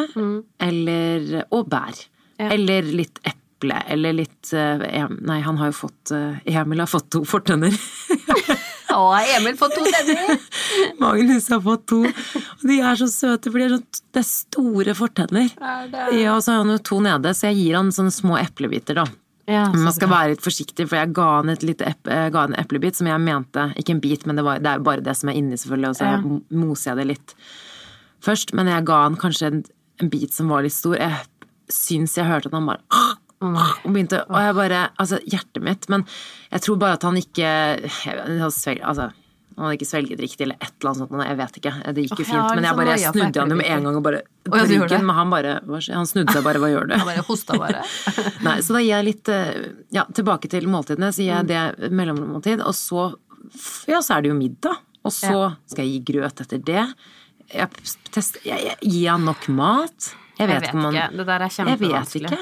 eller, 0.71 1.45
og 1.51 1.67
bær. 1.75 1.99
Ja. 2.41 2.49
Eller 2.51 2.83
litt 2.83 3.21
eple, 3.23 3.77
eller 3.95 4.13
litt 4.17 4.51
eh, 4.53 5.07
Nei, 5.23 5.37
han 5.45 5.57
har 5.61 5.71
jo 5.71 5.77
fått 5.85 6.11
eh, 6.11 6.41
Emil 6.51 6.81
har 6.83 6.91
fått 6.91 7.11
to 7.15 7.23
fortenner. 7.29 7.71
Å, 8.95 9.05
Emil 9.37 9.57
får 9.59 9.73
to 9.75 9.85
tenner! 9.91 10.37
Magnus 11.03 11.49
har 11.51 11.61
fått 11.65 11.87
to. 11.91 12.03
Og 12.07 12.65
de 12.69 12.77
er 12.85 12.99
så 13.01 13.09
søte, 13.11 13.51
for 13.51 13.59
de 13.59 13.67
er, 13.67 13.73
så, 13.75 14.03
det 14.15 14.21
er 14.23 14.27
store 14.29 14.95
fortenner. 14.99 15.49
Er? 15.59 15.89
Ja, 16.15 16.37
og 16.37 16.45
så 16.47 16.55
har 16.55 16.61
han 16.63 16.71
jo 16.77 16.79
to 16.87 17.01
nede, 17.03 17.33
så 17.35 17.49
jeg 17.51 17.59
gir 17.63 17.79
han 17.81 17.91
sånne 17.95 18.15
små 18.15 18.37
eplebiter, 18.39 19.01
da. 19.03 19.07
Ja, 19.51 19.67
man 19.77 19.93
skal 19.93 20.09
være 20.09 20.31
litt 20.33 20.41
forsiktig, 20.45 20.87
for 20.89 20.97
jeg 20.97 21.11
ga 21.13 21.25
han 21.43 21.51
en 21.53 22.55
eplebit 22.57 22.97
som 22.97 23.11
jeg 23.11 23.21
mente 23.21 23.67
Ikke 23.77 23.93
en 23.93 24.01
bit, 24.01 24.23
men 24.25 24.39
det, 24.39 24.45
var, 24.47 24.63
det 24.65 24.71
er 24.71 24.79
jo 24.81 24.87
bare 24.87 25.05
det 25.05 25.13
som 25.19 25.29
er 25.29 25.37
inni, 25.37 25.59
selvfølgelig, 25.61 25.91
og 25.91 25.99
så 25.99 26.07
Ja. 26.09 26.15
mo- 26.23 26.41
moser 26.63 26.91
jeg 26.93 26.97
det 27.03 27.07
litt 27.11 27.35
først. 28.25 28.55
Men 28.57 28.71
jeg 28.73 28.87
ga 28.89 29.03
han 29.03 29.19
kanskje 29.21 29.51
en, 29.51 29.59
en 30.01 30.09
bit 30.15 30.33
som 30.33 30.49
var 30.49 30.63
litt 30.65 30.73
stor. 30.73 30.97
Jeg 30.97 31.19
syns 31.73 32.17
jeg 32.19 32.29
hørte 32.29 32.51
at 32.51 32.57
han 32.57 32.69
bare 32.69 32.83
og 33.45 33.91
begynte, 33.93 34.23
og 34.31 34.39
jeg 34.41 34.55
bare 34.57 34.79
Altså, 34.97 35.19
hjertet 35.29 35.65
mitt 35.65 35.89
Men 35.93 36.07
jeg 36.49 36.65
tror 36.65 36.79
bare 36.81 36.97
at 36.97 37.05
han 37.05 37.19
ikke 37.21 37.51
altså, 38.41 39.11
han 39.55 39.69
hadde 39.69 39.77
ikke 39.77 39.87
svelget 39.87 40.19
riktig, 40.19 40.43
eller 40.49 40.59
et 40.59 40.73
eller 40.81 40.91
annet 40.91 41.01
sånt. 41.05 41.27
Jeg 41.29 41.39
vet 41.39 41.59
ikke. 41.61 41.73
Det 41.95 42.05
gikk 42.05 42.21
jo 42.25 42.25
fint. 42.27 42.55
Men 42.57 42.65
jeg 42.67 42.75
liksom 42.75 42.79
bare 42.81 42.95
jeg 42.99 43.13
snudde 43.15 43.43
han 43.43 43.53
jo 43.53 43.59
med 43.61 43.69
en 43.71 43.85
gang 43.87 43.99
og 43.99 44.03
bare 44.03 44.23
på 44.49 44.63
ryggen. 44.65 45.05
Men 45.07 45.15
han 45.15 45.31
bare? 45.31 45.53
Han 45.95 46.09
snudde 46.11 46.35
seg 46.35 46.47
bare. 46.47 46.63
Hva 46.63 46.71
gjør 46.73 46.89
du? 46.91 46.95
Han 46.99 47.07
bare 47.07 47.25
hosta 47.29 47.59
bare. 47.63 47.85
Nei, 48.47 48.57
så 48.67 48.75
da 48.75 48.83
gir 48.83 48.91
jeg 48.97 49.07
litt 49.07 49.31
eh, 49.31 49.53
Ja, 49.95 50.07
tilbake 50.19 50.51
til 50.51 50.67
måltidene. 50.73 51.13
Så 51.15 51.23
gir 51.23 51.37
jeg 51.37 51.51
det 51.53 51.93
mellommåltid, 51.95 52.65
og 52.67 52.75
så 52.75 53.07
Ja, 53.91 54.03
så 54.03 54.17
er 54.17 54.27
det 54.27 54.35
jo 54.35 54.41
middag. 54.41 54.83
Og 55.07 55.15
så 55.15 55.53
skal 55.71 55.87
jeg 55.87 56.01
gi 56.01 56.15
grøt 56.15 56.43
etter 56.43 56.67
det. 56.73 56.85
jeg, 57.55 57.89
test, 58.11 58.43
jeg, 58.43 58.59
jeg, 58.73 58.77
Gir 58.83 59.11
han 59.13 59.29
nok 59.29 59.47
mat? 59.55 60.15
Jeg 60.39 60.49
vet, 60.49 60.55
Jeg 60.55 60.61
vet 60.63 60.75
om 60.75 60.93
ikke. 60.95 61.09
Det 61.17 61.27
der 61.27 61.41
er 61.47 61.49
kjempevanskelig. 61.57 62.39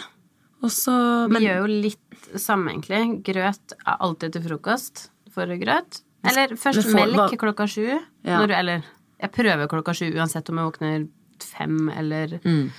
Også, 0.62 0.92
men, 1.28 1.40
Vi 1.42 1.46
gjør 1.48 1.58
jo 1.58 1.66
litt 1.88 2.38
samme, 2.40 2.70
egentlig. 2.72 3.22
Grøt 3.26 3.72
er 3.86 3.96
alltid 4.00 4.32
til 4.36 4.42
frokost. 4.46 5.08
Får 5.34 5.48
du 5.50 5.56
grøt? 5.64 6.02
Eller 6.24 6.54
først 6.54 6.86
får- 6.86 6.94
melk 6.94 7.16
hva- 7.18 7.38
klokka 7.38 7.66
sju. 7.66 7.98
Ja. 8.24 8.38
Du, 8.46 8.52
eller 8.54 8.84
jeg 9.20 9.32
prøver 9.32 9.66
klokka 9.68 9.92
sju 9.94 10.12
uansett 10.14 10.48
om 10.50 10.58
jeg 10.58 10.70
våkner 10.70 11.08
fem 11.42 11.88
eller 11.90 12.38
Mm. 12.44 12.70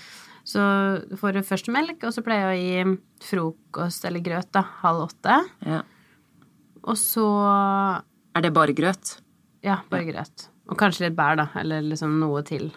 Så 0.45 0.59
får 1.17 1.33
du 1.33 1.39
først 1.41 1.67
melk, 1.71 2.03
og 2.03 2.11
så 2.13 2.21
pleier 2.23 2.51
jeg 2.53 2.85
å 2.85 2.89
gi 2.91 2.97
frokost 3.29 4.03
eller 4.05 4.19
grøt 4.19 4.51
da, 4.51 4.61
halv 4.81 5.07
åtte. 5.09 5.37
ja. 5.65 5.81
Og 6.83 6.95
så 6.99 7.23
Er 8.35 8.41
det 8.41 8.53
bare 8.53 8.73
grøt? 8.73 9.19
Ja, 9.63 9.77
bare 9.89 10.03
grøt. 10.05 10.47
Og 10.67 10.77
kanskje 10.77 11.01
litt 11.07 11.15
bær, 11.15 11.35
da. 11.37 11.47
Eller 11.59 11.81
liksom 11.81 12.19
noe 12.19 12.41
til. 12.43 12.71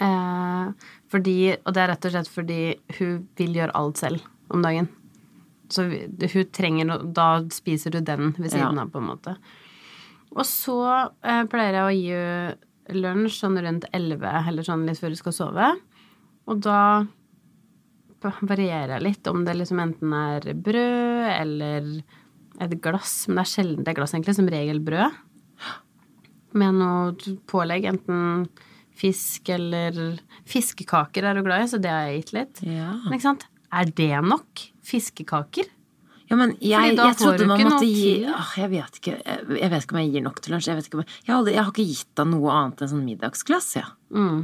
Eh, 0.00 0.88
fordi, 1.12 1.36
og 1.64 1.72
det 1.74 1.82
er 1.82 1.88
rett 1.94 2.04
og 2.08 2.12
slett 2.12 2.28
fordi 2.28 2.60
hun 2.98 3.28
vil 3.38 3.54
gjøre 3.60 3.76
alt 3.78 3.96
selv 4.02 4.24
om 4.52 4.62
dagen. 4.62 4.88
Så 5.72 5.86
hun 5.88 6.44
trenger 6.54 6.86
noe 6.86 7.08
Da 7.16 7.40
spiser 7.50 7.90
du 7.90 8.00
den 8.00 8.34
ved 8.36 8.52
siden 8.52 8.76
Ja. 8.76 8.82
av, 8.84 8.90
på 8.92 8.98
en 9.00 9.08
måte. 9.08 9.36
Og 10.36 10.44
så 10.44 10.76
eh, 11.24 11.44
pleier 11.50 11.72
jeg 11.80 11.86
å 11.86 11.94
gi 11.96 12.12
henne 12.12 12.56
lunsj 13.02 13.40
sånn 13.40 13.56
rundt 13.58 13.84
elleve, 13.96 14.30
eller 14.46 14.62
sånn 14.62 14.84
litt 14.86 15.00
før 15.00 15.10
hun 15.10 15.16
skal 15.18 15.32
sove. 15.34 15.70
Og 16.46 16.60
da 16.62 17.06
varierer 18.46 18.96
jeg 18.96 19.02
litt 19.02 19.26
om 19.30 19.44
det 19.46 19.56
liksom 19.58 19.80
enten 19.82 20.12
er 20.14 20.46
brød 20.54 21.26
eller 21.40 21.88
et 22.62 22.76
glass. 22.82 23.26
Men 23.26 23.40
det 23.40 23.42
er 23.44 23.50
sjelden 23.50 23.84
det 23.84 23.90
er 23.92 23.98
glass, 23.98 24.14
egentlig. 24.14 24.36
Som 24.38 24.48
regel 24.52 24.80
brød. 24.80 25.18
Med 26.56 26.78
noe 26.78 27.34
pålegg. 27.50 27.84
Enten 27.90 28.46
fisk 28.96 29.48
eller 29.52 30.16
Fiskekaker 30.48 31.26
er 31.30 31.36
du 31.38 31.42
glad 31.46 31.64
i, 31.64 31.70
så 31.70 31.80
det 31.82 31.90
har 31.92 32.06
jeg 32.08 32.22
gitt 32.24 32.32
litt. 32.36 32.62
Ja. 32.66 32.92
Men 33.04 33.16
ikke 33.18 33.28
sant? 33.28 33.46
Er 33.76 33.90
det 33.98 34.12
nok? 34.24 34.62
Fiskekaker? 34.86 35.72
Ja, 36.26 36.34
men 36.40 36.56
jeg, 36.58 36.96
jeg 36.98 37.16
trodde 37.20 37.46
man 37.46 37.60
måtte 37.68 37.86
gi. 37.86 38.24
Åh, 38.26 38.54
Jeg 38.58 38.70
vet 38.72 38.96
ikke 38.98 39.12
jeg, 39.20 39.44
jeg 39.60 39.70
vet 39.70 39.84
ikke 39.84 39.94
om 39.94 40.00
jeg 40.00 40.10
gir 40.16 40.24
nok 40.26 40.40
til 40.42 40.56
lunsj. 40.56 40.68
Jeg, 40.72 40.78
vet 40.80 40.88
ikke 40.88 40.98
jeg, 41.04 41.10
jeg, 41.22 41.30
har, 41.30 41.38
aldri, 41.38 41.54
jeg 41.54 41.62
har 41.62 41.72
ikke 41.74 41.86
gitt 41.92 42.10
deg 42.18 42.30
noe 42.32 42.54
annet 42.56 42.82
enn 42.82 42.90
sånn 42.96 43.04
middagsglass 43.06 43.68
ja, 43.78 43.84
Mm. 44.10 44.40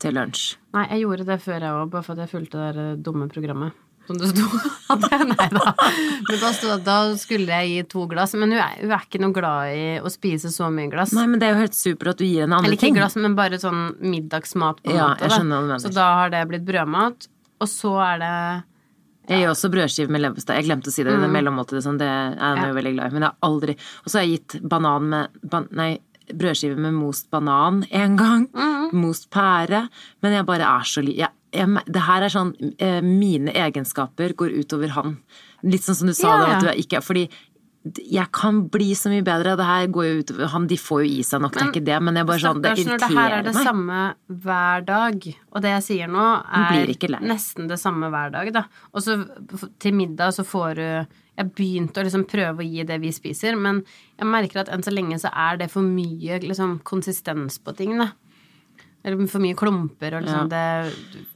til 0.00 0.16
lunsj. 0.16 0.44
Nei, 0.72 0.86
jeg 0.94 1.02
gjorde 1.04 1.26
det 1.28 1.38
før 1.44 1.58
jeg 1.66 1.76
òg, 1.82 1.90
bare 1.92 2.06
for 2.06 2.14
at 2.16 2.22
jeg 2.24 2.32
fulgte 2.32 2.62
det 2.62 2.72
der 2.78 2.96
dumme 3.10 3.28
programmet. 3.28 3.76
Som 4.06 4.18
det 4.18 4.28
sto 4.32 4.46
Nei 5.30 5.48
da. 5.54 5.72
Men 6.28 6.40
da, 6.42 6.48
sto, 6.52 6.72
at 6.74 6.82
da 6.84 6.96
skulle 7.20 7.46
jeg 7.62 7.68
gi 7.70 7.82
to 7.92 8.06
glass. 8.10 8.34
Men 8.34 8.50
hun 8.52 8.58
er, 8.60 8.74
hun 8.82 8.90
er 8.96 9.04
ikke 9.06 9.20
noe 9.22 9.32
glad 9.36 9.76
i 9.76 9.84
å 10.02 10.10
spise 10.12 10.50
så 10.52 10.68
mye 10.74 10.90
glass. 10.92 11.14
Nei, 11.16 11.26
men 11.30 11.38
det 11.40 11.48
er 11.48 11.54
jo 11.54 11.60
helt 11.62 11.78
supert 11.78 12.12
at 12.14 12.18
du 12.20 12.26
gir 12.26 12.42
henne 12.44 12.58
andre 12.58 12.68
Eller 12.72 12.76
ikke 12.80 12.88
ting. 12.88 12.98
glass, 12.98 13.16
men 13.16 13.36
bare 13.38 13.60
sånn 13.62 13.94
middagsmat 14.02 14.82
på 14.82 14.90
en 14.90 14.96
Ja, 14.98 15.08
måte. 15.14 15.24
jeg 15.28 15.36
skjønner 15.38 15.64
hva 15.70 15.78
du. 15.78 15.84
Så 15.86 15.94
da 15.94 16.08
har 16.18 16.34
det 16.34 16.42
blitt 16.50 16.66
brødmat. 16.68 17.28
Og 17.62 17.70
så 17.70 17.94
er 18.02 18.18
det 18.24 18.34
Jeg 19.30 19.38
gir 19.44 19.50
også 19.54 19.70
brødskive 19.70 20.10
med 20.10 20.20
leverpostei. 20.24 20.56
Jeg 20.58 20.66
glemte 20.66 20.90
å 20.90 20.94
si 20.96 21.04
det. 21.06 21.14
Det 21.22 21.28
mellommåltidet 21.30 21.84
sånn, 21.86 21.98
det 22.02 22.08
er 22.10 22.32
jeg 22.34 22.64
Ja. 22.66 22.72
veldig 22.74 22.94
glad 22.96 23.06
i. 23.06 23.14
Men 23.14 23.22
jeg 23.22 23.30
har 23.30 23.50
aldri 23.50 23.76
Og 24.02 24.08
så 24.10 24.18
har 24.18 24.24
jeg 24.26 24.40
gitt 24.40 24.68
banan 24.68 25.08
med 25.08 25.28
ban, 25.48 25.68
Nei, 25.70 25.92
brødskive 26.32 26.76
med 26.76 26.92
most 26.94 27.30
banan 27.30 27.84
en 27.90 28.16
gang. 28.16 28.48
Most 28.92 29.30
pære. 29.30 29.88
Men 30.22 30.32
jeg 30.32 30.44
bare 30.46 30.66
er 30.66 30.82
så 30.90 31.02
li... 31.04 31.14
Jeg, 31.22 31.30
jeg, 31.52 31.84
det 31.92 32.02
her 32.06 32.26
er 32.26 32.32
sånn 32.32 32.52
eh, 32.80 33.00
Mine 33.04 33.52
egenskaper 33.52 34.34
går 34.38 34.54
utover 34.62 34.94
han. 34.96 35.16
Litt 35.62 35.84
sånn 35.84 35.98
som 35.98 36.10
du 36.10 36.16
sa 36.16 36.30
yeah. 36.32 36.60
da, 36.62 36.72
er 36.72 36.80
ikke 36.80 37.02
Fordi 37.04 37.26
jeg 37.82 38.30
kan 38.30 38.60
bli 38.70 38.92
så 38.94 39.10
mye 39.10 39.24
bedre. 39.26 39.56
Det 39.58 39.66
her 39.66 39.88
går 39.90 40.04
jo 40.06 40.18
utover 40.22 40.50
han, 40.52 40.66
De 40.70 40.78
får 40.78 41.00
jo 41.02 41.08
i 41.16 41.24
seg 41.26 41.42
nok, 41.42 41.56
det 41.56 41.62
er 41.62 41.70
ikke 41.72 41.84
det, 41.88 41.96
men 42.06 42.20
jeg 42.20 42.28
bare 42.28 42.42
sånn, 42.44 42.60
det 42.62 42.74
Stakkars 42.76 42.90
når 42.92 43.00
det 43.02 43.16
her 43.16 43.34
er 43.38 43.46
det 43.46 43.54
meg. 43.56 43.66
samme 43.66 44.02
hver 44.44 44.84
dag. 44.86 45.26
Og 45.50 45.64
det 45.64 45.72
jeg 45.72 45.84
sier 45.88 46.12
nå, 46.12 46.26
er 46.60 47.26
nesten 47.26 47.66
det 47.70 47.80
samme 47.82 48.12
hver 48.12 48.30
dag, 48.36 48.52
da. 48.54 48.64
Og 48.94 49.02
så 49.02 49.18
til 49.82 49.98
middag 49.98 50.36
så 50.38 50.46
får 50.46 50.78
du 50.78 50.86
Jeg 51.32 51.48
begynte 51.56 52.02
å 52.02 52.04
liksom 52.04 52.26
prøve 52.28 52.60
å 52.60 52.66
gi 52.68 52.82
det 52.84 52.98
vi 53.00 53.10
spiser, 53.10 53.56
men 53.56 53.80
jeg 54.20 54.28
merker 54.28 54.62
at 54.62 54.70
enn 54.70 54.82
så 54.84 54.92
lenge 54.92 55.16
så 55.18 55.30
er 55.32 55.62
det 55.62 55.70
for 55.72 55.82
mye 55.82 56.38
liksom 56.44 56.82
konsistens 56.84 57.56
på 57.58 57.72
ting, 57.74 57.96
da. 57.98 58.12
Eller 59.04 59.26
for 59.26 59.42
mye 59.42 59.56
klumper 59.58 60.14
og 60.18 60.22
liksom 60.24 60.48
det, 60.52 60.64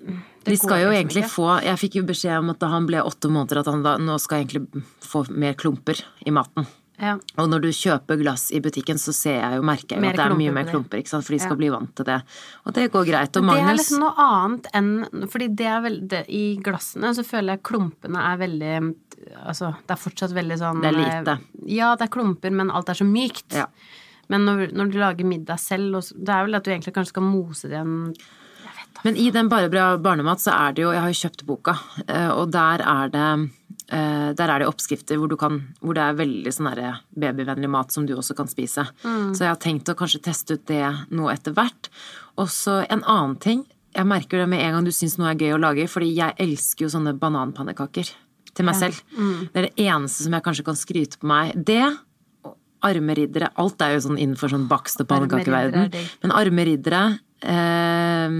det 0.06 0.52
De 0.52 0.56
skal 0.56 0.84
jo 0.84 0.90
liksom 0.90 0.96
egentlig 1.00 1.22
ikke. 1.24 1.34
få 1.34 1.46
Jeg 1.66 1.78
fikk 1.82 1.94
jo 2.00 2.02
beskjed 2.06 2.38
om 2.38 2.50
at 2.54 2.60
da 2.62 2.68
han 2.70 2.86
ble 2.86 3.02
åtte 3.02 3.30
måneder, 3.32 3.58
at 3.64 3.70
han 3.72 3.82
da 3.82 3.96
nå 3.98 4.18
skal 4.22 4.44
egentlig 4.44 4.84
få 5.02 5.24
mer 5.34 5.54
klumper 5.58 6.02
i 6.26 6.30
maten. 6.30 6.66
ja. 7.02 7.16
Og 7.36 7.48
når 7.50 7.60
du 7.66 7.68
kjøper 7.74 8.16
glass 8.22 8.46
i 8.54 8.60
butikken, 8.64 8.96
så 9.02 9.12
ser 9.12 9.40
jeg 9.40 9.58
jo, 9.58 9.64
merker 9.66 9.96
jeg 9.96 10.00
jo 10.00 10.08
at 10.08 10.16
det 10.16 10.24
er 10.28 10.36
mye 10.38 10.54
mer 10.54 10.64
klumper, 10.70 11.02
for 11.10 11.34
de 11.34 11.38
skal 11.42 11.56
Ja. 11.56 11.60
bli 11.60 11.68
vant 11.74 11.94
til 11.98 12.04
det. 12.08 12.22
Og 12.64 12.72
det 12.78 12.86
går 12.92 13.04
greit. 13.10 13.36
Og 13.36 13.44
Men 13.44 13.54
det 13.56 13.64
er 13.66 13.76
liksom 13.82 14.00
noe 14.00 14.14
annet 14.16 14.66
enn 14.72 15.28
Fordi 15.28 15.48
det 15.54 15.66
er 15.66 15.80
veldig 15.82 16.08
det, 16.08 16.24
I 16.30 16.56
glassene 16.62 17.12
så 17.14 17.24
føler 17.26 17.56
jeg 17.56 17.62
klumpene 17.62 18.16
er 18.16 18.36
veldig 18.38 18.94
Altså, 19.44 19.74
det 19.86 19.90
er 19.90 19.96
fortsatt 19.96 20.32
veldig 20.32 20.58
sånn 20.60 20.80
Det 20.82 20.94
er 20.94 20.98
lite. 21.02 21.38
Ja, 21.66 21.96
det 21.96 22.06
er 22.06 22.14
klumper, 22.14 22.50
men 22.52 22.70
alt 22.70 22.88
er 22.88 22.94
så 22.94 23.04
mykt. 23.04 23.50
Ja. 23.52 23.66
Men 24.32 24.46
når, 24.48 24.72
når 24.76 24.90
du 24.90 24.98
lager 25.00 25.28
middag 25.28 25.60
selv, 25.62 26.00
det 26.14 26.32
er 26.32 26.46
vel 26.46 26.58
at 26.58 26.66
du 26.66 26.72
egentlig 26.72 26.94
kanskje 26.96 27.14
skal 27.14 27.26
mose 27.26 27.70
det 27.70 27.78
en 27.78 27.94
Men 29.04 29.16
i 29.20 29.28
den 29.30 29.50
Bare 29.52 29.70
bra 29.70 29.92
barnemat 30.02 30.42
så 30.42 30.54
er 30.56 30.74
det 30.74 30.82
jo 30.82 30.90
Jeg 30.94 31.04
har 31.04 31.12
jo 31.12 31.20
kjøpt 31.20 31.46
boka, 31.46 31.76
eh, 32.06 32.30
og 32.32 32.50
der 32.54 32.82
er 32.82 33.12
det 33.14 33.28
eh, 33.92 34.32
der 34.36 34.50
er 34.50 34.62
det 34.62 34.68
oppskrifter 34.70 35.20
hvor, 35.20 35.30
du 35.30 35.36
kan, 35.38 35.60
hvor 35.80 35.94
det 35.94 36.02
er 36.02 36.18
veldig 36.18 36.52
sånn 36.52 36.72
babyvennlig 37.14 37.70
mat 37.70 37.94
som 37.94 38.06
du 38.06 38.16
også 38.16 38.34
kan 38.34 38.50
spise. 38.50 38.82
Så 39.04 39.44
jeg 39.44 39.52
har 39.52 39.62
tenkt 39.62 39.88
å 39.88 39.94
kanskje 39.98 40.24
teste 40.26 40.58
ut 40.58 40.66
det 40.66 40.82
nå 41.14 41.30
etter 41.30 41.54
hvert. 41.54 41.90
Og 42.36 42.50
så 42.50 42.82
en 42.90 43.04
annen 43.04 43.36
ting. 43.38 43.62
Jeg 43.94 44.10
merker 44.10 44.42
det 44.42 44.48
med 44.50 44.60
en 44.60 44.74
gang 44.74 44.84
du 44.84 44.92
syns 44.92 45.16
noe 45.16 45.30
er 45.30 45.38
gøy 45.40 45.54
å 45.54 45.62
lage, 45.62 45.86
fordi 45.88 46.10
jeg 46.18 46.34
elsker 46.42 46.84
jo 46.84 46.90
sånne 46.92 47.14
bananpannekaker 47.16 48.10
til 48.56 48.66
meg 48.66 48.76
selv. 48.76 48.98
Det 49.52 49.60
er 49.60 49.68
det 49.68 49.86
eneste 49.86 50.26
som 50.26 50.34
jeg 50.36 50.44
kanskje 50.44 50.66
kan 50.66 50.78
skryte 50.78 51.20
på 51.22 51.30
meg. 51.30 51.54
Det 51.56 51.84
og 52.86 52.94
armeriddere 52.94 53.50
Alt 53.58 53.82
er 53.82 53.96
jo 53.96 54.02
sånn 54.06 54.18
innenfor 54.20 54.52
sånn 54.52 54.66
bakst- 54.70 55.00
og 55.02 55.06
er 55.06 55.12
pannekakeverden. 55.14 55.88
Men 55.90 56.10
Men 56.22 56.34
armeriddere 56.38 57.04
eh, 57.42 58.36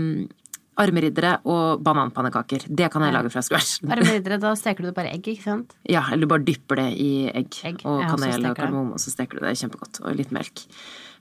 Armeriddere 0.77 1.39
og 1.49 1.81
bananpannekaker. 1.81 2.67
Det 2.69 2.91
kan 2.93 3.01
jeg 3.07 3.15
lage 3.15 3.31
fra 3.33 3.41
scratch. 3.41 3.79
Bare 3.89 4.05
videre, 4.05 4.37
da 4.43 4.51
steker 4.61 4.85
du 4.85 4.93
bare 4.93 5.09
egg, 5.15 5.25
ikke 5.33 5.47
sant? 5.47 5.73
Ja, 5.89 6.03
eller 6.13 6.29
du 6.29 6.33
bare 6.35 6.45
dypper 6.45 6.83
det 6.83 6.91
i 7.01 7.09
egg, 7.31 7.57
Egg, 7.65 7.81
og 7.89 8.03
kanel 8.05 8.45
og 8.51 8.59
kardemomme, 8.59 8.99
og 8.99 9.01
så 9.01 9.15
steker 9.15 9.41
du 9.41 9.47
det. 9.47 9.55
Kjempegodt. 9.57 10.03
Og 10.05 10.19
litt 10.19 10.35
melk. 10.37 10.67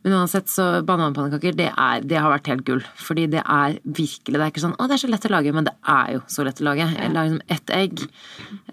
Men 0.06 0.14
uansett, 0.20 0.46
så 0.54 0.84
bananpannekaker, 0.86 1.56
det, 1.58 1.72
er, 1.74 2.02
det 2.06 2.20
har 2.22 2.30
vært 2.30 2.46
helt 2.52 2.64
gull. 2.68 2.84
Fordi 3.02 3.24
det 3.34 3.42
er 3.42 3.80
virkelig 3.84 4.36
Det 4.38 4.44
er 4.46 4.52
ikke 4.54 4.62
sånn 4.62 4.76
å, 4.78 4.86
det 4.88 4.94
er 5.00 5.02
så 5.02 5.10
lett 5.10 5.26
å 5.26 5.32
lage, 5.34 5.54
men 5.58 5.66
det 5.66 5.74
er 5.90 6.12
jo 6.14 6.20
så 6.30 6.46
lett 6.46 6.62
å 6.62 6.68
lage. 6.68 6.86
Jeg 6.94 7.10
lager 7.16 7.32
liksom 7.34 7.56
ett 7.56 7.74
egg, 7.74 8.04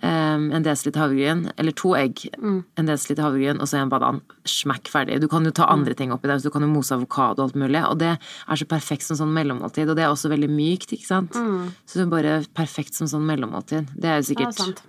em, 0.02 0.44
en 0.52 0.62
desiliter 0.66 1.00
havregryn, 1.00 1.50
eller 1.56 1.72
to 1.72 1.94
egg, 1.96 2.20
Mm. 2.36 2.64
en 2.76 2.86
desiliter 2.86 3.22
havregryn 3.24 3.60
og 3.62 3.66
så 3.70 3.80
en 3.80 3.88
banan. 3.88 4.20
Smakk 4.44 4.84
ferdig. 4.92 5.20
Du 5.20 5.28
kan 5.28 5.44
jo 5.44 5.50
ta 5.50 5.64
Mm. 5.64 5.72
andre 5.72 5.94
ting 5.94 6.10
oppi 6.12 6.28
der, 6.28 6.36
så 6.36 6.44
du 6.44 6.50
kan 6.50 6.62
jo 6.62 6.68
mose 6.68 6.92
avokado 6.92 7.40
og 7.40 7.48
alt 7.48 7.54
mulig. 7.56 7.82
Og 7.90 7.98
det 7.98 8.18
er 8.18 8.56
så 8.56 8.66
perfekt 8.68 9.02
som 9.02 9.16
sånn 9.16 9.32
mellommåltid. 9.32 9.88
Og 9.88 9.96
det 9.96 10.04
er 10.04 10.12
også 10.12 10.28
veldig 10.28 10.50
mykt, 10.50 10.92
ikke 10.92 11.06
sant. 11.06 11.32
Så 11.32 11.94
det 11.94 12.02
er 12.02 12.06
bare 12.12 12.44
perfekt 12.54 12.92
som 12.94 13.06
sånn 13.06 13.24
mellommåltid. 13.26 13.88
Det 13.98 14.04
er 14.04 14.20
jo 14.20 14.22
Mm. 14.22 14.52
Sikkert. 14.52 14.82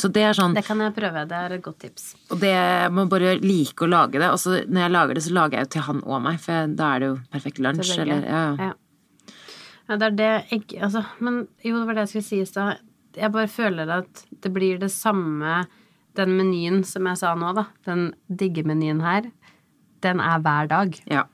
Så 0.00 0.08
det 0.12 0.22
er 0.24 0.36
sånn 0.36 0.54
Det 0.56 0.64
kan 0.66 0.80
jeg 0.80 0.94
prøve. 0.96 1.24
Det 1.28 1.38
er 1.38 1.54
et 1.56 1.64
godt 1.64 1.80
tips. 1.84 2.04
og 2.30 2.40
det 2.42 2.54
må 2.96 3.04
bare 3.10 3.34
like 3.42 3.84
å 3.84 3.90
lage 3.90 4.20
det. 4.20 4.30
Og 4.30 4.38
så 4.40 4.60
når 4.66 4.86
jeg 4.86 4.94
lager 4.94 5.18
det, 5.18 5.24
så 5.26 5.34
lager 5.36 5.58
jeg 5.58 5.66
jo 5.66 5.72
til 5.74 5.84
han 5.88 6.04
og 6.06 6.22
meg, 6.26 6.38
for 6.40 6.76
da 6.78 6.92
er 6.94 7.02
det 7.02 7.10
jo 7.10 7.18
perfekt 7.34 7.60
lunsj. 7.66 7.92
Eller, 8.04 8.22
ja, 8.24 8.44
ja. 8.46 8.70
Ja. 8.70 9.34
ja, 9.90 9.96
det 10.00 10.06
er 10.08 10.16
det 10.20 10.30
jeg 10.52 10.80
Altså, 10.88 11.04
men 11.20 11.42
jo, 11.66 11.74
det 11.78 11.86
var 11.88 11.98
det 11.98 12.06
jeg 12.06 12.12
skulle 12.14 12.28
si 12.30 12.40
i 12.40 12.48
stad. 12.48 12.86
Jeg 13.18 13.34
bare 13.34 13.50
føler 13.50 13.90
at 13.90 14.24
det 14.30 14.52
blir 14.54 14.78
det 14.78 14.92
samme 14.94 15.64
Den 16.14 16.36
menyen 16.38 16.80
som 16.86 17.06
jeg 17.06 17.18
sa 17.20 17.34
nå, 17.38 17.52
da. 17.54 17.64
Den 17.86 18.08
digge-menyen 18.26 19.00
her. 19.04 19.28
Den 20.02 20.20
er 20.20 20.40
hver 20.42 20.66
dag. 20.70 20.96
ja. 21.10 21.26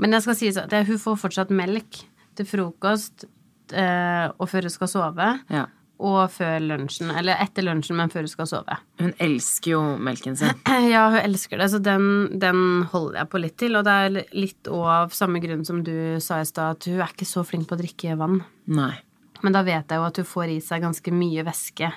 Men 0.00 0.16
jeg 0.16 0.24
skal 0.24 0.34
si 0.34 0.48
så, 0.50 0.64
det, 0.66 0.86
hun 0.88 0.98
får 0.98 1.18
fortsatt 1.20 1.50
melk 1.54 2.00
til 2.34 2.46
frokost 2.48 3.26
eh, 3.70 4.26
og 4.32 4.48
før 4.50 4.66
hun 4.66 4.74
skal 4.74 4.90
sove. 4.90 5.28
ja. 5.52 5.66
Og 6.02 6.24
før 6.34 6.56
lunsjen. 6.64 7.12
Eller 7.14 7.38
etter 7.44 7.62
lunsjen, 7.62 7.94
men 7.98 8.10
før 8.10 8.24
hun 8.26 8.30
skal 8.32 8.48
sove. 8.50 8.76
Hun 8.98 9.12
elsker 9.22 9.70
jo 9.76 9.82
melken 10.02 10.34
sin. 10.40 10.50
Ja, 10.90 11.04
hun 11.12 11.20
elsker 11.20 11.60
det, 11.62 11.68
så 11.70 11.78
den, 11.78 12.08
den 12.42 12.62
holder 12.90 13.20
jeg 13.20 13.30
på 13.30 13.40
litt 13.44 13.56
til. 13.62 13.76
Og 13.78 13.84
det 13.86 13.92
er 14.08 14.16
litt 14.34 14.70
av 14.72 15.14
samme 15.14 15.38
grunn 15.44 15.62
som 15.68 15.82
du 15.86 15.92
sa 16.24 16.40
i 16.42 16.48
stad, 16.48 16.76
at 16.80 16.88
hun 16.90 16.98
er 17.04 17.12
ikke 17.14 17.28
så 17.28 17.44
flink 17.46 17.68
på 17.70 17.78
å 17.78 17.82
drikke 17.84 18.16
vann. 18.18 18.40
Nei. 18.66 18.96
Men 19.42 19.54
da 19.54 19.62
vet 19.66 19.90
jeg 19.90 19.98
jo 20.02 20.08
at 20.08 20.18
hun 20.22 20.28
får 20.32 20.56
i 20.56 20.58
seg 20.62 20.82
ganske 20.84 21.14
mye 21.14 21.46
væske. 21.46 21.92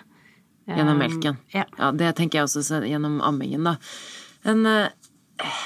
Gjennom 0.70 0.96
Eh, 0.98 1.02
melken. 1.08 1.36
Ja. 1.54 1.66
Ja, 1.78 1.92
det 1.94 2.14
tenker 2.18 2.40
jeg 2.40 2.48
også 2.48 2.64
så- 2.66 2.86
gjennom 2.86 3.20
ammingen, 3.22 3.64
da. 3.68 3.76
Men 4.46 4.66
eh, 4.66 4.88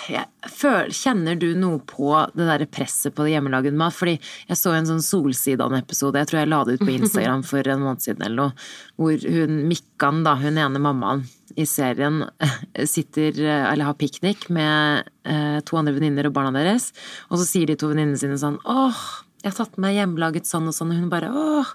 jeg 0.10 0.50
føler, 0.50 0.90
Kjenner 0.96 1.38
du 1.38 1.52
noe 1.58 1.80
på 1.86 2.10
det 2.34 2.48
der 2.48 2.66
presset 2.72 3.14
på 3.16 3.28
hjemmelaget 3.30 3.76
mat? 3.78 3.94
Fordi 3.96 4.16
jeg 4.18 4.58
så 4.58 4.74
en 4.74 4.88
sånn 4.90 5.04
Solsidan-episode, 5.06 6.22
jeg 6.22 6.32
tror 6.32 6.40
jeg 6.42 6.50
la 6.50 6.62
det 6.66 6.78
ut 6.78 6.86
på 6.88 6.96
Instagram 6.96 7.44
for 7.46 7.70
en 7.70 7.84
måned 7.84 8.04
siden 8.04 8.26
eller 8.26 8.40
noe, 8.42 8.68
hvor 8.98 9.30
hun 9.38 9.62
Mikkan, 9.70 10.24
da, 10.26 10.36
hun 10.42 10.58
ene 10.58 10.82
mammaen 10.82 11.26
i 11.60 11.68
serien, 11.70 12.24
sitter 12.96 13.38
eller 13.46 13.92
har 13.92 13.98
piknik 14.00 14.50
med 14.54 15.10
eh, 15.30 15.60
to 15.66 15.80
andre 15.80 15.96
venninner 15.98 16.30
og 16.30 16.38
barna 16.38 16.54
deres, 16.58 16.90
og 17.30 17.42
så 17.42 17.48
sier 17.48 17.70
de 17.70 17.78
to 17.80 17.92
venninnene 17.92 18.20
sine 18.22 18.40
sånn 18.42 18.60
åh, 18.70 19.04
jeg 19.40 19.54
har 19.54 19.56
tatt 19.56 19.78
med 19.80 19.94
hjemmelaget 19.96 20.48
sånn 20.50 20.68
og 20.68 20.76
sånn, 20.76 20.90
og 20.92 21.00
hun 21.00 21.12
bare 21.12 21.30
åh. 21.32 21.70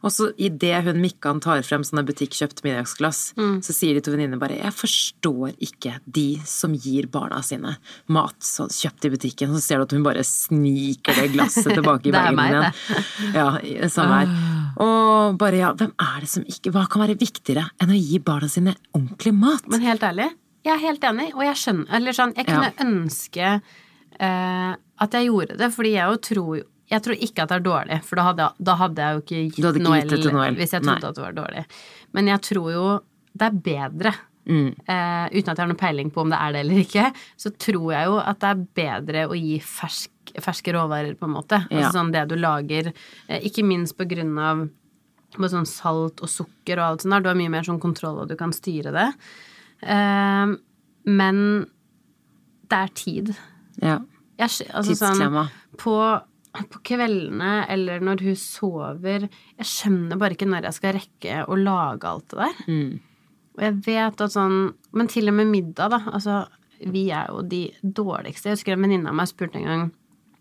Og 0.00 0.12
så 0.14 0.30
idet 0.40 0.78
hun 0.86 1.00
Mikkan 1.02 1.40
tar 1.44 1.60
frem 1.66 1.82
sånne 1.84 2.06
butikkjøpt 2.08 2.62
middagsglass, 2.64 3.20
så 3.36 3.74
sier 3.76 3.98
de 3.98 4.02
to 4.04 4.14
venninnene 4.14 4.40
bare 4.40 4.56
jeg 4.56 4.72
forstår 4.72 5.52
ikke 5.60 5.98
de 6.08 6.40
som 6.48 6.72
gir 6.72 7.10
barna 7.12 7.42
sine 7.44 7.74
mat 8.08 8.38
sånn 8.44 8.72
kjøpt 8.72 9.04
i 9.04 9.12
butikken, 9.12 9.52
så 9.52 9.60
ser 9.60 9.82
du 9.82 9.88
at 9.88 9.94
hun 9.98 10.06
bare 10.06 10.24
sniker 10.24 11.20
det 11.20 11.28
glasset 11.34 11.68
tilbake 11.76 12.08
i 12.08 12.14
meg, 12.16 12.40
igjen. 12.40 13.36
Ja, 13.36 13.48
samme 13.92 14.22
her. 14.22 14.34
Og 14.80 15.36
bare 15.40 15.60
ja, 15.60 15.74
hvem 15.76 15.92
er 16.00 16.24
det 16.24 16.30
som 16.30 16.44
ikke 16.48 16.72
Hva 16.72 16.86
kan 16.88 17.02
være 17.02 17.18
viktigere 17.20 17.66
enn 17.82 17.92
å 17.92 17.98
gi 17.98 18.20
barna 18.24 18.48
sine 18.48 18.76
ordentlig 18.96 19.34
mat? 19.36 19.68
Men 19.68 19.84
helt 19.84 20.04
ærlig, 20.06 20.30
jeg 20.64 20.72
er 20.74 20.82
helt 20.86 21.04
enig, 21.08 21.30
og 21.34 21.44
jeg 21.44 21.56
skjønner 21.56 21.96
Eller 21.96 22.16
sånn, 22.16 22.34
jeg 22.36 22.48
kunne 22.48 22.72
ønske 22.84 23.46
eh, 24.20 24.72
at 25.00 25.16
jeg 25.16 25.28
gjorde 25.30 25.56
det, 25.60 25.70
fordi 25.74 25.94
jeg 25.96 26.12
jo 26.12 26.20
tror 26.30 26.52
jo 26.60 26.66
jeg 26.90 27.04
tror 27.04 27.20
ikke 27.22 27.44
at 27.44 27.52
det 27.52 27.58
er 27.60 27.66
dårlig, 27.66 28.00
for 28.06 28.18
da 28.18 28.24
hadde, 28.30 28.48
da 28.58 28.74
hadde 28.80 29.04
jeg 29.04 29.14
jo 29.14 29.22
ikke 29.22 29.42
gitt 29.44 29.60
ikke 29.60 29.84
Noel, 29.84 30.08
gitt 30.10 30.32
Noel. 30.34 30.58
hvis 30.58 30.74
jeg 30.74 30.82
trodde 30.82 30.98
Nei. 30.98 31.12
at 31.12 31.20
det 31.20 31.24
var 31.24 31.36
dårlig. 31.36 31.62
Men 32.16 32.30
jeg 32.32 32.42
tror 32.48 32.72
jo 32.74 32.86
det 33.30 33.46
er 33.46 33.60
bedre. 33.70 34.12
Mm. 34.50 34.70
Eh, 34.74 35.26
uten 35.36 35.52
at 35.52 35.54
jeg 35.54 35.60
har 35.62 35.70
noen 35.70 35.78
peiling 35.78 36.10
på 36.10 36.24
om 36.24 36.32
det 36.32 36.40
er 36.42 36.54
det 36.56 36.64
eller 36.64 36.80
ikke, 36.82 37.04
så 37.38 37.52
tror 37.62 37.92
jeg 37.94 38.08
jo 38.10 38.16
at 38.18 38.40
det 38.42 38.50
er 38.50 38.64
bedre 38.80 39.24
å 39.30 39.38
gi 39.38 39.60
fersk, 39.62 40.34
ferske 40.42 40.74
råvarer, 40.74 41.14
på 41.20 41.28
en 41.28 41.36
måte. 41.36 41.60
Ja. 41.68 41.84
Altså 41.84 41.92
sånn 42.00 42.12
det 42.14 42.24
du 42.32 42.36
lager, 42.40 42.90
eh, 43.28 43.46
ikke 43.46 43.66
minst 43.66 43.94
på 43.98 44.08
grunn 44.10 44.34
av 44.40 44.66
med 45.38 45.52
sånn 45.52 45.68
salt 45.68 46.24
og 46.24 46.30
sukker 46.32 46.80
og 46.80 46.86
alt 46.88 47.04
sånt 47.04 47.14
der. 47.14 47.22
Du 47.22 47.30
har 47.30 47.38
mye 47.38 47.52
mer 47.52 47.66
sånn 47.66 47.78
kontroll, 47.82 48.18
og 48.24 48.30
du 48.30 48.34
kan 48.38 48.50
styre 48.56 48.90
det. 48.96 49.06
Eh, 49.86 50.56
men 51.06 51.38
det 52.70 52.80
er 52.80 52.90
tid. 52.98 53.30
Ja. 53.78 54.00
Jeg, 54.40 54.66
altså 54.72 54.96
sånn, 54.96 55.18
Tidsklemma. 55.20 55.44
på, 55.78 55.94
på 56.50 56.80
kveldene 56.90 57.66
eller 57.70 58.02
når 58.02 58.24
hun 58.26 58.36
sover 58.38 59.28
Jeg 59.28 59.68
skjønner 59.68 60.18
bare 60.18 60.34
ikke 60.34 60.48
når 60.50 60.66
jeg 60.66 60.78
skal 60.78 60.96
rekke 60.96 61.44
å 61.46 61.58
lage 61.58 62.10
alt 62.10 62.32
det 62.32 62.40
der. 62.40 62.64
Mm. 62.66 62.98
Og 63.56 63.64
jeg 63.66 63.76
vet 63.86 64.24
at 64.26 64.34
sånn 64.34 64.58
Men 64.96 65.10
til 65.12 65.30
og 65.30 65.36
med 65.38 65.50
middag, 65.52 65.92
da. 65.94 66.00
Altså, 66.10 66.42
vi 66.80 67.10
er 67.14 67.28
jo 67.30 67.42
de 67.44 67.66
dårligste. 67.82 68.48
Jeg 68.48 68.58
husker 68.58 68.74
en 68.74 68.86
venninne 68.86 69.10
av 69.10 69.18
meg 69.18 69.30
spurte 69.30 69.60
en 69.60 69.68
gang 69.68 69.88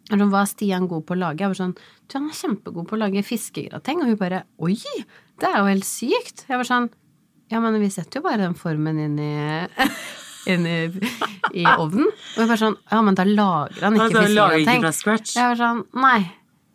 sånn, 0.10 0.32
hva 0.32 0.42
er 0.42 0.50
Stian 0.50 0.88
god 0.90 1.06
på 1.06 1.14
å 1.14 1.20
lage? 1.20 1.44
Jeg 1.44 1.52
var 1.52 1.60
sånn 1.60 1.76
Du, 1.76 2.16
han 2.16 2.30
er 2.30 2.38
kjempegod 2.40 2.88
på 2.90 2.98
å 2.98 3.02
lage 3.04 3.26
fiskegrateng. 3.26 4.02
Og 4.04 4.14
hun 4.14 4.22
bare 4.22 4.46
Oi! 4.58 4.80
Det 5.40 5.48
er 5.48 5.62
jo 5.62 5.70
helt 5.70 5.88
sykt. 5.88 6.46
Jeg 6.50 6.58
var 6.60 6.68
sånn 6.68 6.90
Ja, 7.52 7.62
men 7.62 7.78
vi 7.82 7.92
setter 7.94 8.20
jo 8.20 8.26
bare 8.26 8.44
den 8.44 8.58
formen 8.58 9.00
inn 9.02 9.20
i 9.22 9.34
inn 10.56 10.66
i, 10.70 10.80
i 11.62 11.66
ovnen. 11.70 12.10
Og 12.10 12.42
jeg 12.44 12.50
bare 12.50 12.62
sånn 12.62 12.78
Ja, 12.92 13.00
men 13.06 13.18
da 13.18 13.26
lager 13.28 13.86
han 13.86 13.98
ikke 14.00 14.26
fra 14.84 14.92
scratch? 14.96 15.36
Jeg 15.38 15.54
var 15.54 15.60
sånn 15.60 15.86
Nei. 16.00 16.20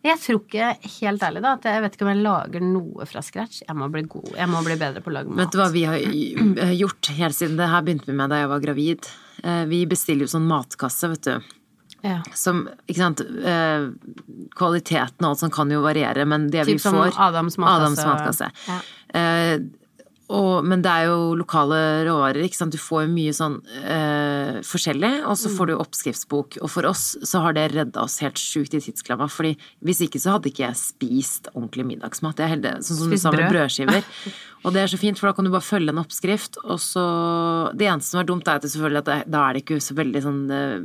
Jeg 0.05 0.21
tror 0.21 0.41
ikke, 0.43 0.67
helt 0.99 1.23
ærlig, 1.25 1.41
da, 1.41 1.55
at 1.57 1.65
jeg 1.65 1.81
vet 1.81 1.95
ikke 1.97 2.05
om 2.05 2.11
jeg 2.11 2.23
lager 2.27 2.61
noe 2.61 3.07
fra 3.09 3.23
scratch. 3.25 3.63
Jeg 3.65 3.77
må 3.81 3.87
bli 3.89 4.03
god. 4.13 4.35
Jeg 4.37 4.51
må 4.53 4.61
bli 4.67 4.75
bedre 4.77 5.01
på 5.01 5.09
å 5.09 5.15
lage 5.17 5.31
mat. 5.33 5.39
Vet 5.41 5.55
du 5.55 5.61
hva 5.63 5.69
vi 5.73 5.85
har 5.89 5.97
eh, 5.97 6.75
gjort 6.77 7.09
helt 7.17 7.39
siden 7.39 7.57
det 7.57 7.71
her 7.73 7.87
begynte 7.87 8.11
vi 8.11 8.17
med 8.19 8.29
da 8.35 8.43
jeg 8.43 8.51
var 8.53 8.61
gravid? 8.67 9.09
Eh, 9.41 9.63
Vi 9.71 9.79
bestiller 9.89 10.27
jo 10.27 10.33
sånn 10.35 10.45
matkasse, 10.51 11.09
vet 11.15 11.31
du. 11.31 11.55
Ja. 12.05 12.19
Som, 12.37 12.67
ikke 12.85 13.01
sant, 13.01 13.23
eh, 13.25 13.87
kvaliteten 14.61 15.25
og 15.25 15.31
alt 15.31 15.41
sånt 15.47 15.57
kan 15.57 15.73
jo 15.73 15.81
variere, 15.87 16.29
men 16.29 16.51
det 16.53 16.67
vi 16.69 16.77
Typ 16.77 16.85
som 16.85 16.99
får 17.01 17.17
Adams 17.31 17.57
matkasse. 17.57 18.05
Adams 18.05 18.05
matkasse. 18.05 18.51
Ja. 18.69 18.79
Og, 20.33 20.65
men 20.65 20.81
det 20.81 20.89
er 20.89 21.05
jo 21.11 21.35
lokale 21.37 21.77
råvarer, 22.09 22.45
ikke 22.47 22.57
sant. 22.57 22.73
Du 22.73 22.79
får 22.81 23.03
jo 23.05 23.11
mye 23.13 23.33
sånn 23.37 23.59
øh, 23.61 24.63
forskjellig, 24.65 25.11
og 25.29 25.37
så 25.37 25.51
Mm. 25.51 25.57
får 25.59 25.67
du 25.67 25.75
oppskriftsbok. 25.77 26.57
Og 26.65 26.71
for 26.71 26.87
oss 26.89 27.17
så 27.23 27.43
har 27.45 27.53
det 27.53 27.67
redda 27.75 28.01
oss 28.01 28.19
helt 28.25 28.37
sjukt 28.41 28.73
i 28.75 28.81
tidsklemma, 28.81 29.29
fordi 29.29 29.57
hvis 29.85 30.01
ikke 30.01 30.19
så 30.23 30.33
hadde 30.39 30.49
ikke 30.49 30.65
jeg 30.65 30.77
spist 30.81 31.49
ordentlig 31.55 31.85
middagsmat. 31.87 32.37
Jeg 32.41 32.47
er 32.49 32.55
heldig, 32.57 32.73
sånn 32.89 32.97
som 33.03 33.11
du 33.11 33.17
sa 33.21 33.31
med 33.31 33.41
brød. 33.45 33.53
brødskiver. 33.53 34.05
Og 34.65 34.73
det 34.73 34.81
er 34.81 34.87
så 34.89 34.97
fint, 34.97 35.19
for 35.21 35.29
da 35.29 35.35
kan 35.37 35.45
du 35.45 35.51
bare 35.53 35.61
følge 35.61 35.93
en 35.93 36.01
oppskrift, 36.01 36.57
og 36.65 36.79
så 36.81 37.03
Det 37.77 37.85
eneste 37.85 38.15
som 38.15 38.21
er 38.23 38.25
dumt, 38.25 38.49
er 38.49 38.57
at 38.57 38.63
det 38.65 38.71
selvfølgelig 38.73 39.03
at 39.03 39.05
det, 39.11 39.19
da 39.31 39.43
er 39.45 39.53
det 39.53 39.61
ikke 39.67 39.77
så 39.85 39.93
veldig 39.99 40.23
sånn 40.25 40.41
eh, 40.51 40.81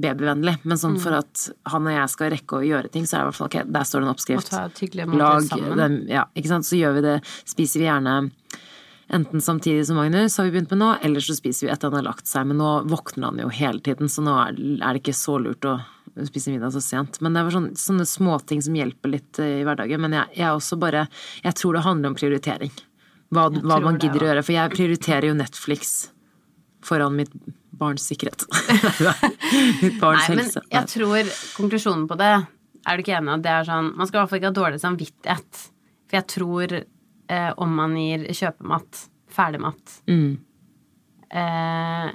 babyvennlig, 0.00 0.56
men 0.64 0.76
sånn 0.80 0.96
Mm. 0.96 1.00
for 1.02 1.12
at 1.18 1.50
han 1.66 1.86
og 1.86 1.92
jeg 1.92 2.08
skal 2.08 2.30
rekke 2.30 2.56
å 2.56 2.64
gjøre 2.64 2.90
ting, 2.90 3.04
så 3.04 3.18
er 3.18 3.18
det 3.20 3.26
i 3.26 3.28
hvert 3.28 3.36
fall 3.36 3.50
ok, 3.52 3.72
der 3.76 3.84
står 3.84 4.00
det 4.00 4.08
en 4.08 4.14
oppskrift. 4.14 4.50
Lag 5.20 5.44
den, 5.76 6.06
ja, 6.08 6.24
ikke 6.34 6.48
sant. 6.48 6.64
Så 6.64 6.80
gjør 6.80 6.94
vi 6.96 7.00
det, 7.02 7.20
spiser 7.44 7.80
vi 7.80 7.86
gjerne 7.90 8.30
enten 9.12 9.42
samtidig 9.42 9.86
som 9.86 9.98
Magnus, 9.98 10.36
har 10.38 10.46
vi 10.46 10.54
begynt 10.54 10.70
med 10.70 10.80
nå, 10.82 10.90
eller 11.06 11.24
så 11.24 11.34
spiser 11.36 11.66
vi 11.66 11.72
etter 11.72 11.90
han 11.90 11.98
har 12.00 12.08
lagt 12.10 12.30
seg. 12.30 12.46
Men 12.50 12.60
nå 12.62 12.70
våkner 12.90 13.30
han 13.30 13.40
jo 13.42 13.48
hele 13.54 13.82
tiden, 13.84 14.10
så 14.10 14.24
nå 14.24 14.36
er, 14.42 14.58
det 14.58 15.02
ikke 15.02 15.16
så 15.16 15.38
lurt 15.42 15.66
å 15.68 15.78
spise 16.26 16.52
middag 16.52 16.74
så 16.74 16.82
sent. 16.84 17.20
Men 17.20 17.34
det 17.34 17.42
er 17.42 17.56
sånne, 17.56 17.72
sånn, 17.74 18.00
sånne 18.00 18.06
småting 18.08 18.62
som 18.64 18.76
hjelper 18.78 19.14
litt 19.14 19.40
eh, 19.42 19.60
i 19.60 19.66
hverdagen. 19.66 20.02
Men 20.04 20.16
jeg, 20.18 20.36
jeg 20.42 20.54
også 20.56 20.78
bare 20.80 21.06
Jeg 21.44 21.56
tror 21.58 21.76
det 21.76 21.86
handler 21.86 22.12
om 22.12 22.18
prioritering. 22.18 22.72
Hva, 23.30 23.46
hva 23.54 23.78
man 23.82 23.98
gidder 24.02 24.24
å 24.24 24.30
gjøre. 24.32 24.46
For 24.46 24.56
jeg 24.56 24.74
prioriterer 24.74 25.30
jo 25.30 25.38
Netflix 25.38 25.96
foran 26.84 27.18
mitt 27.18 27.34
barns 27.80 28.06
sikkerhet. 28.10 28.46
mitt 29.82 30.00
barns 30.00 30.28
Nei, 30.28 30.40
men 30.40 30.48
jeg 30.50 30.88
tror 30.94 31.34
konklusjonen 31.56 32.06
på 32.10 32.16
det 32.20 32.32
Er 32.32 32.96
du 32.96 33.02
ikke 33.04 33.14
enig 33.16 33.32
i 33.32 33.36
at 33.38 33.44
det 33.44 33.52
er 33.52 33.68
sånn 33.68 33.92
Man 33.96 34.08
skal 34.08 34.18
i 34.18 34.20
hvert 34.20 34.32
fall 34.32 34.40
ikke 34.40 34.50
ha 34.50 34.56
dårlig 34.58 34.80
samvittighet. 34.82 35.62
For 36.10 36.18
jeg 36.18 36.28
tror 36.34 36.74
eh, 37.30 37.52
om 37.62 37.70
man 37.78 37.94
gir 37.96 38.26
kjøpemat, 38.34 39.04
ferdigmat 39.30 40.00
Mm. 40.10 40.32
eh, 41.30 42.10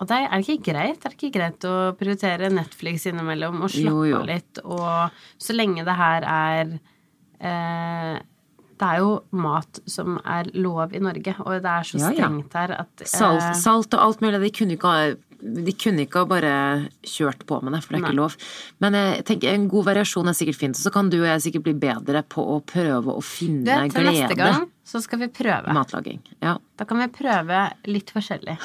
Og 0.00 0.08
det 0.10 0.16
er, 0.18 0.30
det 0.42 0.48
ikke 0.56 0.72
greit? 0.72 1.04
Er 1.06 1.12
det 1.12 1.18
ikke 1.20 1.34
greit 1.38 1.64
å 1.70 1.74
prioritere 1.96 2.48
Netflix 2.52 3.04
innimellom 3.06 3.60
og 3.62 3.70
slappe 3.70 4.14
av 4.18 4.26
litt? 4.28 4.58
Og 4.64 5.10
så 5.40 5.54
lenge 5.54 5.84
det 5.86 5.94
her 6.00 6.26
er 6.26 6.72
eh, 7.40 8.18
Det 8.74 8.88
er 8.88 8.98
jo 9.04 9.12
mat 9.38 9.78
som 9.86 10.16
er 10.26 10.50
lov 10.58 10.92
i 10.96 10.98
Norge, 11.04 11.36
og 11.44 11.60
det 11.62 11.70
er 11.70 11.86
så 11.86 12.00
strengt 12.10 12.56
her 12.58 12.74
at 12.80 13.04
eh, 13.04 13.06
Salt, 13.06 13.54
salt 13.62 13.94
og 13.94 14.02
alt 14.08 14.24
mulig. 14.24 14.40
De 14.42 14.50
kunne 14.58 14.74
ikke 14.74 14.90
ha 14.90 15.04
de 15.40 15.72
kunne 15.78 16.04
ikke 16.06 16.22
ha 16.22 16.28
bare 16.30 16.52
kjørt 17.06 17.44
på 17.48 17.60
med 17.62 17.76
det, 17.76 17.82
for 17.84 17.94
det 17.94 18.00
er 18.00 18.06
ikke 18.06 18.18
lov. 18.20 18.36
Men 18.84 18.98
jeg 18.98 19.24
tenker 19.30 19.54
en 19.54 19.66
god 19.72 19.88
variasjon 19.90 20.30
er 20.30 20.36
sikkert 20.38 20.60
fint. 20.60 20.78
Så 20.80 20.92
kan 20.94 21.10
du 21.12 21.18
og 21.22 21.28
jeg 21.28 21.44
sikkert 21.48 21.66
bli 21.68 21.76
bedre 21.86 22.22
på 22.26 22.44
å 22.54 22.60
prøve 22.64 23.14
å 23.14 23.20
du 23.20 23.26
finne 23.26 23.64
vet, 23.84 23.94
til 23.94 24.08
neste 24.08 24.34
glede 24.34 24.40
gang 24.40 24.70
så 24.84 25.00
skal 25.00 25.18
vi 25.24 25.28
prøve. 25.32 25.72
matlaging. 25.72 26.20
Ja, 26.44 26.58
Da 26.76 26.84
kan 26.84 26.98
vi 26.98 27.08
prøve 27.08 27.72
litt 27.88 28.10
forskjellig. 28.12 28.58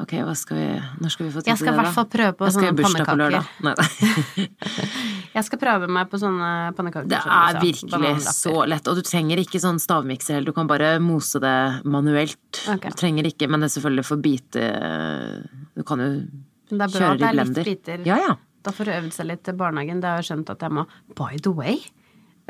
ok, 0.00 0.12
hva 0.24 0.34
skal 0.36 0.56
vi 0.56 0.68
Når 1.00 1.10
skal 1.10 1.26
vi 1.26 1.32
få 1.32 1.42
tid 1.42 1.50
Jeg 1.52 1.58
skal 1.60 1.72
i 1.74 1.76
hvert 1.76 1.94
fall 1.94 2.06
prøve 2.06 2.32
på 2.38 2.44
Jeg 2.48 2.52
skal 2.56 2.68
i 2.68 2.76
bursdag 2.80 3.06
på 3.06 3.16
lørdag. 3.20 3.44
Nei, 3.62 3.74
nei. 3.78 4.48
Jeg 5.30 5.46
skal 5.46 5.60
prøve 5.60 5.86
meg 5.92 6.08
på 6.10 6.18
sånne 6.18 6.50
pannekaker. 6.74 7.08
Det 7.10 7.20
er 7.22 7.58
virkelig 7.62 8.12
så 8.34 8.64
lett. 8.66 8.88
Og 8.90 8.98
du 8.98 9.06
trenger 9.06 9.38
ikke 9.42 9.60
sånn 9.62 9.78
stavmikser 9.82 10.36
heller. 10.36 10.50
Du 10.50 10.56
kan 10.56 10.70
bare 10.70 10.96
mose 11.02 11.38
det 11.42 11.56
manuelt. 11.86 12.62
Okay. 12.64 12.90
Du 12.90 12.98
trenger 12.98 13.28
ikke, 13.30 13.46
men 13.50 13.62
det 13.62 13.70
er 13.70 13.74
selvfølgelig 13.76 14.06
for 14.08 14.24
bite 14.24 14.64
Du 15.76 15.84
kan 15.86 16.02
jo 16.02 16.10
kjøre 16.70 16.78
det 16.80 16.86
er 16.86 16.94
bra 16.94 17.12
at 17.12 17.20
det 17.20 17.28
er 17.28 17.38
litt 17.38 17.60
biter. 17.66 18.02
Ja, 18.06 18.18
ja. 18.20 18.34
Da 18.60 18.72
får 18.74 18.90
du 18.90 18.92
øvd 18.92 19.14
seg 19.16 19.28
litt 19.30 19.42
til 19.46 19.56
barnehagen. 19.58 20.02
Det 20.02 20.10
har 20.10 20.20
jeg 20.20 20.30
skjønt 20.30 20.50
at 20.52 20.66
jeg 20.66 20.74
må 20.76 20.84
By 21.18 21.38
the 21.42 21.52
way, 21.56 21.78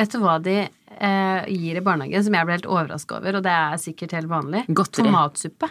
vet 0.00 0.14
du 0.14 0.18
hva 0.22 0.38
de 0.42 0.56
eh, 0.64 1.52
gir 1.52 1.78
i 1.78 1.84
barnehagen 1.84 2.24
som 2.26 2.36
jeg 2.36 2.48
ble 2.48 2.56
helt 2.58 2.70
overraska 2.70 3.20
over, 3.20 3.38
og 3.38 3.46
det 3.46 3.52
er 3.54 3.78
sikkert 3.80 4.16
helt 4.18 4.32
vanlig? 4.32 4.64
Godteri. 4.68 5.06
Tomatsuppe. 5.06 5.70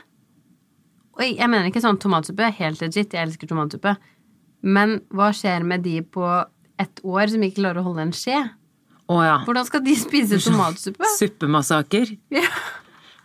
Oi, 1.19 1.34
jeg 1.34 1.52
mener 1.52 1.67
ikke 1.67 1.84
sånn 1.84 2.00
tomatsuppe. 2.00 2.48
Helt 2.62 2.80
legit, 2.86 3.12
jeg 3.17 3.28
elsker 3.28 3.50
tomatsuppe. 3.50 3.98
Men 4.63 5.00
hva 5.15 5.34
skjer 5.36 5.65
med 5.67 5.84
de 5.84 6.00
på 6.04 6.24
ett 6.80 7.04
år 7.04 7.32
som 7.34 7.44
ikke 7.46 7.60
klarer 7.62 7.82
å 7.82 7.88
holde 7.89 8.08
en 8.08 8.15
skje? 8.15 8.42
Å 9.10 9.18
ja. 9.26 9.39
Hvordan 9.48 9.65
skal 9.68 9.82
de 9.86 9.96
spise 9.98 10.38
tomatsuppe? 10.44 11.10
Suppemassaker. 11.20 12.13
Ja. 12.34 12.46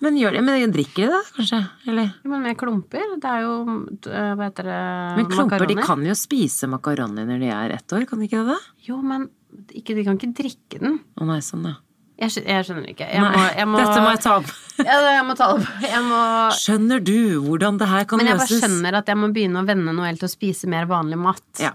Men 0.04 0.18
gjør 0.18 0.36
det, 0.36 0.42
men 0.44 0.72
drikker 0.74 1.06
de 1.06 1.12
det, 1.14 1.22
kanskje? 1.36 1.60
Eller? 1.88 2.10
Men 2.28 2.42
med 2.44 2.58
klumper? 2.60 3.14
Det 3.20 3.30
er 3.30 3.44
jo 3.44 3.52
øh, 3.62 4.32
Hva 4.36 4.48
heter 4.50 4.68
det 4.68 4.80
Men 5.20 5.30
klumper, 5.30 5.64
de 5.70 5.78
kan 5.78 6.02
jo 6.04 6.16
spise 6.18 6.68
makaroni 6.68 7.24
når 7.24 7.40
de 7.40 7.52
er 7.54 7.76
ett 7.78 7.96
år, 7.96 8.04
kan 8.10 8.20
de 8.20 8.28
ikke 8.28 8.42
det? 8.50 8.58
Jo, 8.88 8.98
men 9.04 9.30
ikke, 9.70 9.94
de 9.96 10.04
kan 10.04 10.18
ikke 10.18 10.34
drikke 10.42 10.82
den. 10.82 10.98
Å 11.16 11.28
nei, 11.28 11.38
sånn, 11.44 11.68
ja. 11.70 11.78
Jeg, 12.14 12.44
jeg 12.46 12.66
skjønner 12.66 12.90
ikke. 12.92 13.06
Jeg 13.10 13.22
må, 13.22 13.30
jeg 13.58 13.66
må, 13.66 13.78
Dette 13.80 14.02
må 14.02 14.10
jeg 14.12 14.20
ta 14.22 14.34
opp. 14.38 14.50
ja, 14.86 14.98
jeg 15.16 15.24
må 15.26 15.34
ta 15.38 15.48
opp. 15.56 15.64
Må 16.06 16.20
Skjønner 16.60 17.00
du 17.02 17.16
hvordan 17.42 17.80
det 17.80 17.88
her 17.90 18.04
kan 18.10 18.20
løses? 18.20 18.28
Men 18.28 18.30
jeg 18.30 18.42
bare 18.42 18.60
skjønner 18.60 18.98
at 19.00 19.10
jeg 19.10 19.18
må 19.18 19.30
begynne 19.34 19.62
å 19.62 19.66
vende 19.66 19.94
Noel 19.96 20.20
til 20.20 20.28
å 20.28 20.30
spise 20.30 20.70
mer 20.70 20.86
vanlig 20.90 21.18
mat. 21.18 21.42
Ja. 21.62 21.72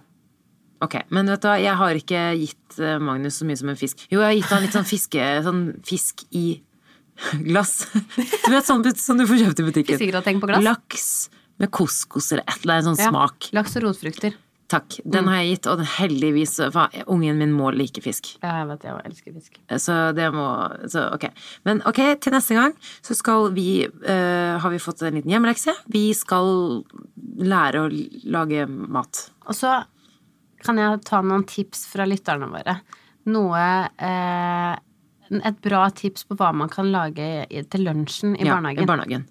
Ok, 0.86 0.96
men 1.12 1.28
vet 1.28 1.42
du 1.44 1.48
hva, 1.50 1.58
jeg 1.60 1.76
har 1.76 1.98
ikke 2.00 2.24
gitt 2.40 2.80
eh, 2.80 2.98
Magnus 3.04 3.42
så 3.42 3.48
mye 3.48 3.60
som 3.60 3.72
en 3.74 3.80
fisk. 3.80 4.06
Jo, 4.08 4.22
jeg 4.22 4.28
har 4.30 4.38
gitt 4.38 4.54
han 4.54 4.64
litt 4.64 4.76
sånn 4.78 4.88
fiske, 4.88 5.26
sånn 5.44 5.64
fisk 5.88 6.24
i 6.32 6.46
glass. 7.44 7.82
Du 8.46 8.54
vet 8.54 8.68
sånn, 8.68 8.86
sånn 8.96 9.20
du 9.20 9.26
får 9.28 9.42
kjøpt 9.44 9.60
i 9.60 9.66
butikken. 9.68 9.98
Fiskegrateng 10.00 10.40
på 10.40 10.48
glass? 10.52 10.64
Laks, 10.64 11.10
Med 11.60 11.72
couscous 11.76 12.32
eller 12.32 12.46
et 12.48 12.62
eller 12.64 12.78
annet 12.80 12.88
sånn 12.94 13.02
Ja. 13.04 13.10
smak. 13.12 13.50
Laks 13.58 13.76
og 13.76 13.84
rotfrukter. 13.90 14.38
Takk. 14.70 15.00
Den 15.04 15.26
har 15.26 15.40
jeg 15.42 15.56
gitt, 15.56 15.68
og 15.72 15.80
den 15.82 15.88
heldigvis 15.90 16.52
for 16.72 16.94
Ungen 17.10 17.40
min 17.42 17.52
må 17.58 17.72
like 17.74 18.04
fisk. 18.06 18.36
Ja, 18.44 18.60
jeg 18.62 18.68
vet 18.70 18.84
jeg 18.86 19.06
elsker 19.10 19.34
fisk. 19.34 19.56
Så 19.82 19.96
det 20.14 20.28
må 20.36 20.46
så 20.94 21.08
ok. 21.16 21.26
Men 21.66 21.82
ok, 21.90 22.00
til 22.22 22.36
neste 22.36 22.54
gang 22.54 22.76
så 23.02 23.18
skal 23.18 23.50
vi 23.56 23.82
uh, 23.90 24.60
Har 24.62 24.70
vi 24.70 24.78
fått 24.78 25.02
en 25.02 25.18
liten 25.18 25.34
hjemmelekse? 25.34 25.74
Vi 25.90 26.12
skal 26.14 26.84
lære 27.42 27.82
å 27.82 27.90
lage 28.30 28.68
mat. 28.70 29.26
Og 29.50 29.58
så 29.58 29.74
kan 30.66 30.78
jeg 30.82 31.02
ta 31.08 31.22
noen 31.26 31.44
tips 31.50 31.86
fra 31.92 32.06
lytterne 32.10 32.50
våre. 32.52 32.78
Noe 33.30 33.64
eh, 34.00 34.76
Et 35.30 35.60
bra 35.62 35.84
tips 35.94 36.24
på 36.26 36.36
hva 36.40 36.50
man 36.58 36.70
kan 36.74 36.88
lage 36.92 37.46
til 37.70 37.84
lunsjen 37.86 38.32
i 38.40 38.46
Ja, 38.48 38.56
barnehagen. 38.56 38.84
I 38.84 38.90
barnehagen. 38.90 39.26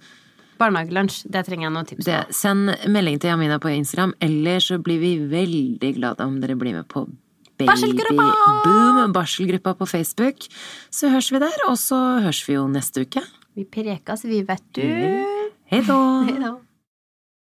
Barnehagelunsj, 0.58 1.24
det 1.30 1.44
trenger 1.46 1.68
jeg 1.68 1.72
noen 1.74 1.86
tips 1.86 2.04
Det, 2.06 2.18
på. 2.28 2.34
send 2.34 2.70
melding 2.90 3.18
til 3.22 3.30
Jamina 3.32 3.58
på 3.62 3.70
Instagram, 3.70 4.12
eller 4.22 4.58
så 4.62 4.78
blir 4.82 4.98
vi 5.02 5.12
veldig 5.30 5.90
glade 5.98 6.24
om 6.26 6.40
dere 6.42 6.54
blir 6.58 6.74
med 6.78 6.86
på 6.90 7.06
Barselgruppa! 7.58 8.28
Boom, 8.62 9.12
barselgruppa 9.12 9.72
på 9.74 9.86
Facebook. 9.90 10.44
Så 10.94 11.10
høres 11.10 11.32
vi 11.34 11.40
der, 11.42 11.56
og 11.66 11.74
så 11.82 11.96
høres 12.22 12.44
vi 12.46 12.54
jo 12.54 12.68
neste 12.70 13.02
uke. 13.02 13.22
Vi 13.58 13.64
prekes, 13.66 14.22
vi, 14.30 14.44
vet 14.46 14.62
du. 14.78 14.82
Hei! 14.86 15.82
Hei 15.82 15.82
da. 15.82 16.52